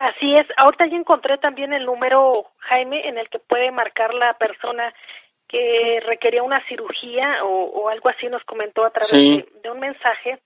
Así 0.02 0.34
es. 0.34 0.46
Ahorita 0.56 0.86
ya 0.86 0.96
encontré 0.96 1.38
también 1.38 1.72
el 1.72 1.86
número, 1.86 2.46
Jaime, 2.58 3.06
en 3.06 3.18
el 3.18 3.28
que 3.28 3.38
puede 3.38 3.70
marcar 3.70 4.12
la 4.14 4.34
persona 4.34 4.92
que 5.46 6.02
requería 6.04 6.42
una 6.42 6.60
cirugía 6.66 7.44
o, 7.44 7.66
o, 7.66 7.88
algo 7.88 8.08
así 8.08 8.26
nos 8.26 8.42
comentó 8.42 8.84
a 8.84 8.90
través 8.90 9.08
sí. 9.08 9.36
de, 9.36 9.46
de, 9.60 9.70
un 9.70 9.78
mensaje. 9.78 10.40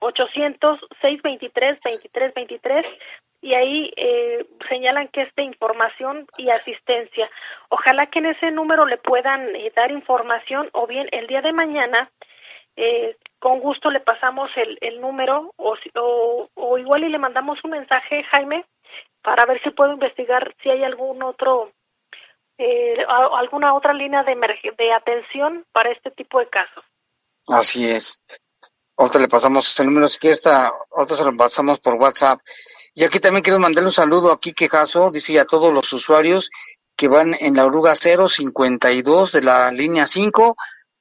800-623-2323 0.00 2.98
y 3.42 3.52
ahí 3.52 3.92
eh, 3.94 4.36
señalan 4.70 5.08
que 5.08 5.20
es 5.22 5.34
de 5.34 5.42
información 5.42 6.26
y 6.38 6.48
asistencia. 6.48 7.28
Ojalá 7.68 8.06
que 8.06 8.20
en 8.20 8.26
ese 8.26 8.50
número 8.52 8.86
le 8.86 8.96
puedan 8.96 9.54
eh, 9.54 9.70
dar 9.76 9.90
información 9.90 10.70
o 10.72 10.86
bien 10.86 11.08
el 11.12 11.26
día 11.26 11.42
de 11.42 11.52
mañana 11.52 12.10
eh, 12.80 13.16
con 13.40 13.58
gusto 13.58 13.90
le 13.90 13.98
pasamos 13.98 14.50
el, 14.56 14.78
el 14.80 15.00
número 15.00 15.52
o, 15.56 15.74
o, 15.96 16.48
o, 16.54 16.78
igual 16.78 17.02
y 17.02 17.08
le 17.08 17.18
mandamos 17.18 17.58
un 17.64 17.72
mensaje, 17.72 18.22
Jaime, 18.30 18.64
para 19.20 19.44
ver 19.46 19.60
si 19.64 19.70
puedo 19.70 19.92
investigar 19.92 20.54
si 20.62 20.70
hay 20.70 20.84
algún 20.84 21.20
otro, 21.24 21.72
eh, 22.56 23.04
alguna 23.08 23.74
otra 23.74 23.92
línea 23.92 24.22
de, 24.22 24.36
de 24.78 24.92
atención 24.92 25.66
para 25.72 25.90
este 25.90 26.12
tipo 26.12 26.38
de 26.38 26.48
casos. 26.48 26.84
Así 27.48 27.90
es. 27.90 28.22
Ahorita 28.96 29.18
le 29.18 29.28
pasamos 29.28 29.78
el 29.80 29.86
número, 29.86 30.08
si 30.08 30.20
quiere, 30.20 30.34
está, 30.34 30.72
ahorita 30.92 31.14
se 31.14 31.24
lo 31.24 31.36
pasamos 31.36 31.80
por 31.80 31.94
WhatsApp. 31.94 32.38
Y 32.94 33.04
aquí 33.04 33.18
también 33.18 33.42
quiero 33.42 33.58
mandarle 33.58 33.88
un 33.88 33.92
saludo 33.92 34.30
a 34.30 34.38
Quique 34.38 34.68
Jasso, 34.68 35.10
dice 35.10 35.40
a 35.40 35.46
todos 35.46 35.72
los 35.72 35.92
usuarios 35.92 36.48
que 36.96 37.08
van 37.08 37.34
en 37.40 37.56
la 37.56 37.66
oruga 37.66 37.96
052 37.96 39.32
de 39.32 39.42
la 39.42 39.70
línea 39.72 40.06
5 40.06 40.56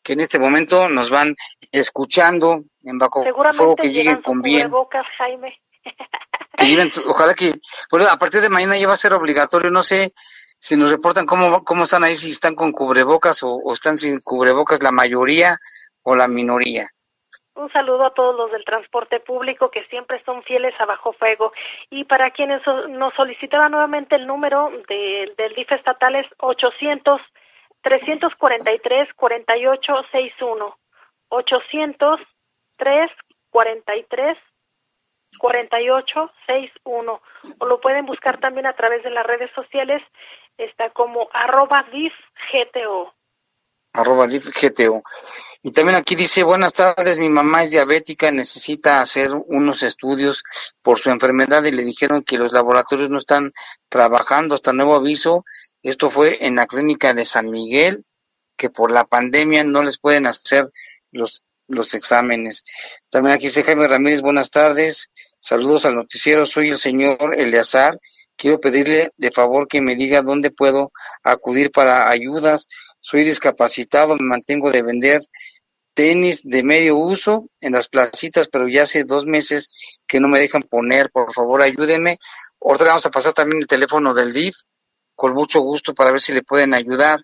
que 0.07 0.13
en 0.13 0.21
este 0.21 0.39
momento 0.39 0.87
nos 0.87 1.09
van 1.09 1.35
escuchando 1.73 2.61
en 2.81 2.97
Bajo 2.97 3.25
Fuego, 3.51 3.75
que 3.75 3.91
lleguen 3.91 4.21
con 4.21 4.41
bien. 4.41 4.71
Jaime. 5.17 5.59
que 6.57 6.65
lleven, 6.65 6.87
ojalá 7.05 7.33
que, 7.33 7.51
bueno, 7.91 8.07
a 8.09 8.17
partir 8.17 8.39
de 8.39 8.49
mañana 8.49 8.77
ya 8.77 8.87
va 8.87 8.93
a 8.93 9.03
ser 9.05 9.11
obligatorio, 9.11 9.69
no 9.69 9.83
sé 9.83 10.13
si 10.59 10.77
nos 10.77 10.91
reportan 10.91 11.25
cómo, 11.25 11.65
cómo 11.65 11.83
están 11.83 12.05
ahí, 12.05 12.15
si 12.15 12.29
están 12.29 12.55
con 12.55 12.71
cubrebocas 12.71 13.43
o, 13.43 13.53
o 13.55 13.73
están 13.73 13.97
sin 13.97 14.19
cubrebocas 14.23 14.81
la 14.81 14.93
mayoría 14.93 15.57
o 16.03 16.15
la 16.15 16.29
minoría. 16.29 16.87
Un 17.55 17.69
saludo 17.73 18.05
a 18.05 18.13
todos 18.13 18.33
los 18.33 18.49
del 18.51 18.63
transporte 18.63 19.19
público 19.19 19.71
que 19.71 19.83
siempre 19.87 20.23
son 20.23 20.41
fieles 20.43 20.73
a 20.79 20.85
Bajo 20.85 21.11
Fuego. 21.13 21.51
Y 21.89 22.05
para 22.05 22.31
quienes 22.31 22.61
nos 22.87 23.13
solicitaban 23.15 23.71
nuevamente 23.71 24.15
el 24.15 24.25
número 24.25 24.71
de, 24.87 25.33
del 25.37 25.53
DIF 25.53 25.71
estatal 25.73 26.15
es 26.15 26.27
800 26.37 27.19
343 27.81 29.13
4861 29.15 30.77
803 31.29 33.11
43 33.49 34.37
4861 35.37 37.21
o 37.59 37.65
lo 37.65 37.79
pueden 37.79 38.05
buscar 38.05 38.39
también 38.39 38.65
a 38.65 38.75
través 38.75 39.03
de 39.03 39.11
las 39.11 39.25
redes 39.25 39.51
sociales. 39.53 40.01
Está 40.57 40.89
como 40.91 41.29
arroba 41.33 41.85
difgto. 41.91 43.13
Arroba 43.93 44.27
difgto. 44.27 45.03
Y 45.61 45.71
también 45.71 45.97
aquí 45.97 46.15
dice 46.15 46.43
buenas 46.43 46.73
tardes 46.73 47.19
mi 47.19 47.29
mamá 47.29 47.63
es 47.63 47.71
diabética 47.71 48.31
necesita 48.31 49.01
hacer 49.01 49.29
unos 49.47 49.83
estudios 49.83 50.43
por 50.81 50.97
su 50.97 51.09
enfermedad 51.09 51.63
y 51.65 51.71
le 51.71 51.83
dijeron 51.83 52.23
que 52.23 52.37
los 52.37 52.53
laboratorios 52.53 53.09
no 53.09 53.17
están 53.17 53.51
trabajando 53.89 54.55
hasta 54.55 54.71
nuevo 54.71 54.95
aviso 54.95 55.43
esto 55.83 56.09
fue 56.09 56.45
en 56.45 56.55
la 56.55 56.67
clínica 56.67 57.13
de 57.13 57.25
San 57.25 57.49
Miguel, 57.49 58.05
que 58.57 58.69
por 58.69 58.91
la 58.91 59.05
pandemia 59.05 59.63
no 59.63 59.83
les 59.83 59.99
pueden 59.99 60.25
hacer 60.25 60.71
los, 61.11 61.43
los 61.67 61.93
exámenes. 61.93 62.63
También 63.09 63.35
aquí 63.35 63.47
dice 63.47 63.63
Jaime 63.63 63.87
Ramírez, 63.87 64.21
buenas 64.21 64.49
tardes. 64.49 65.09
Saludos 65.39 65.85
al 65.85 65.95
noticiero, 65.95 66.45
soy 66.45 66.69
el 66.69 66.77
señor 66.77 67.35
Eleazar. 67.37 67.99
Quiero 68.35 68.59
pedirle 68.59 69.09
de 69.17 69.31
favor 69.31 69.67
que 69.67 69.81
me 69.81 69.95
diga 69.95 70.21
dónde 70.21 70.51
puedo 70.51 70.91
acudir 71.23 71.71
para 71.71 72.09
ayudas. 72.09 72.67
Soy 72.99 73.23
discapacitado, 73.23 74.15
me 74.15 74.25
mantengo 74.25 74.71
de 74.71 74.81
vender 74.81 75.21
tenis 75.97 76.41
de 76.43 76.61
medio 76.61 76.95
uso 76.95 77.49
en 77.59 77.73
las 77.73 77.87
placitas, 77.87 78.47
pero 78.49 78.67
ya 78.67 78.83
hace 78.83 79.03
dos 79.03 79.25
meses 79.25 79.69
que 80.07 80.19
no 80.19 80.27
me 80.27 80.39
dejan 80.39 80.61
poner. 80.61 81.09
Por 81.09 81.33
favor, 81.33 81.63
ayúdeme. 81.63 82.19
Ahora 82.61 82.85
vamos 82.85 83.05
a 83.07 83.09
pasar 83.09 83.33
también 83.33 83.61
el 83.61 83.67
teléfono 83.67 84.13
del 84.13 84.31
DIF, 84.31 84.55
con 85.17 85.33
mucho 85.33 85.61
gusto, 85.61 85.95
para 85.95 86.11
ver 86.11 86.21
si 86.21 86.31
le 86.31 86.43
pueden 86.43 86.75
ayudar. 86.75 87.19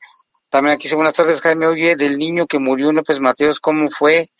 También 0.49 0.73
aquí 0.73 0.85
dice, 0.85 0.95
buenas 0.95 1.13
tardes, 1.13 1.41
Jaime. 1.41 1.67
Oye, 1.67 1.95
del 1.95 2.17
niño 2.17 2.47
que 2.47 2.57
murió 2.57 2.89
en 2.89 2.95
López 2.95 3.19
Mateos, 3.19 3.59
¿cómo 3.59 3.89
fue? 3.91 4.31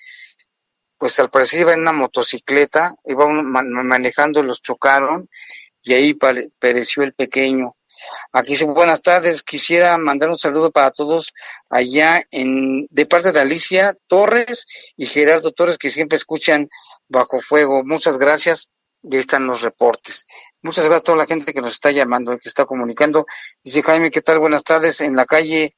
Pues 0.97 1.19
al 1.19 1.29
parecer 1.29 1.61
iba 1.61 1.73
en 1.73 1.81
una 1.81 1.91
motocicleta, 1.91 2.95
iba 3.05 3.27
manejando, 3.27 4.41
los 4.41 4.61
chocaron 4.61 5.29
y 5.83 5.93
ahí 5.93 6.17
pereció 6.59 7.03
el 7.03 7.13
pequeño. 7.13 7.75
Aquí 8.31 8.53
dice, 8.53 8.65
buenas 8.65 9.03
tardes, 9.03 9.43
quisiera 9.43 9.97
mandar 9.99 10.29
un 10.29 10.37
saludo 10.37 10.71
para 10.71 10.89
todos 10.89 11.31
allá 11.69 12.23
en 12.31 12.87
de 12.89 13.05
parte 13.05 13.31
de 13.31 13.39
Alicia 13.39 13.95
Torres 14.07 14.65
y 14.97 15.05
Gerardo 15.05 15.51
Torres 15.51 15.77
que 15.77 15.91
siempre 15.91 16.17
escuchan 16.17 16.69
Bajo 17.07 17.39
Fuego. 17.39 17.83
Muchas 17.85 18.17
gracias 18.17 18.67
y 19.03 19.15
ahí 19.15 19.19
están 19.19 19.45
los 19.45 19.61
reportes. 19.61 20.25
Muchas 20.61 20.85
gracias 20.85 21.01
a 21.01 21.03
toda 21.03 21.17
la 21.19 21.25
gente 21.25 21.53
que 21.53 21.61
nos 21.61 21.71
está 21.71 21.91
llamando, 21.91 22.37
que 22.39 22.49
está 22.49 22.65
comunicando. 22.65 23.25
Dice 23.63 23.83
Jaime, 23.83 24.11
¿qué 24.11 24.21
tal? 24.21 24.39
Buenas 24.39 24.63
tardes. 24.63 25.01
En 25.01 25.15
la 25.15 25.25
calle 25.25 25.75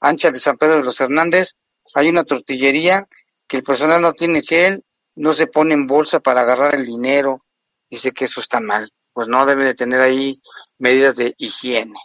ancha 0.00 0.30
de 0.30 0.38
San 0.38 0.56
Pedro 0.56 0.76
de 0.76 0.84
los 0.84 1.00
Hernández 1.00 1.54
hay 1.94 2.08
una 2.08 2.24
tortillería 2.24 3.06
que 3.46 3.58
el 3.58 3.62
personal 3.62 4.02
no 4.02 4.12
tiene 4.12 4.42
gel, 4.42 4.84
no 5.16 5.32
se 5.32 5.46
pone 5.46 5.74
en 5.74 5.86
bolsa 5.86 6.20
para 6.20 6.42
agarrar 6.42 6.74
el 6.74 6.86
dinero. 6.86 7.44
Dice 7.88 8.12
que 8.12 8.24
eso 8.24 8.40
está 8.40 8.60
mal 8.60 8.90
pues 9.14 9.28
no 9.28 9.46
debe 9.46 9.64
de 9.64 9.74
tener 9.74 10.00
ahí 10.00 10.42
medidas 10.78 11.16
de 11.16 11.34
higiene. 11.38 11.98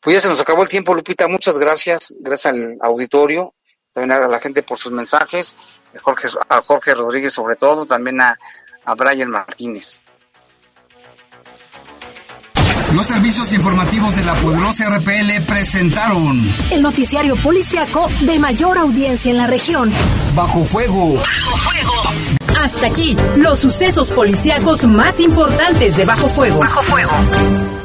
Pues 0.00 0.16
ya 0.16 0.20
se 0.22 0.28
nos 0.28 0.40
acabó 0.40 0.62
el 0.62 0.68
tiempo, 0.68 0.94
Lupita. 0.94 1.28
Muchas 1.28 1.58
gracias. 1.58 2.14
Gracias 2.18 2.54
al 2.54 2.78
auditorio, 2.80 3.54
también 3.92 4.12
a 4.12 4.26
la 4.26 4.40
gente 4.40 4.62
por 4.62 4.78
sus 4.78 4.90
mensajes, 4.90 5.56
Jorge, 6.02 6.28
a 6.48 6.62
Jorge 6.62 6.94
Rodríguez 6.94 7.34
sobre 7.34 7.56
todo, 7.56 7.86
también 7.86 8.20
a, 8.20 8.38
a 8.84 8.94
Brian 8.94 9.30
Martínez. 9.30 10.04
Los 12.94 13.06
servicios 13.06 13.52
informativos 13.52 14.16
de 14.16 14.24
la 14.24 14.34
poderosa 14.34 14.90
RPL 14.90 15.42
presentaron 15.46 16.42
el 16.70 16.82
noticiario 16.82 17.36
policiaco 17.36 18.08
de 18.22 18.38
mayor 18.40 18.78
audiencia 18.78 19.30
en 19.30 19.36
la 19.36 19.46
región. 19.46 19.92
Bajo 20.34 20.64
fuego. 20.64 21.14
Bajo 21.14 21.56
fuego. 21.70 21.92
Hasta 22.62 22.86
aquí, 22.88 23.16
los 23.36 23.60
sucesos 23.60 24.10
policíacos 24.10 24.86
más 24.86 25.20
importantes 25.20 25.96
de 25.96 26.04
Bajo 26.04 26.28
Fuego. 26.28 26.60
Bajo 26.60 26.82
Fuego. 26.82 27.79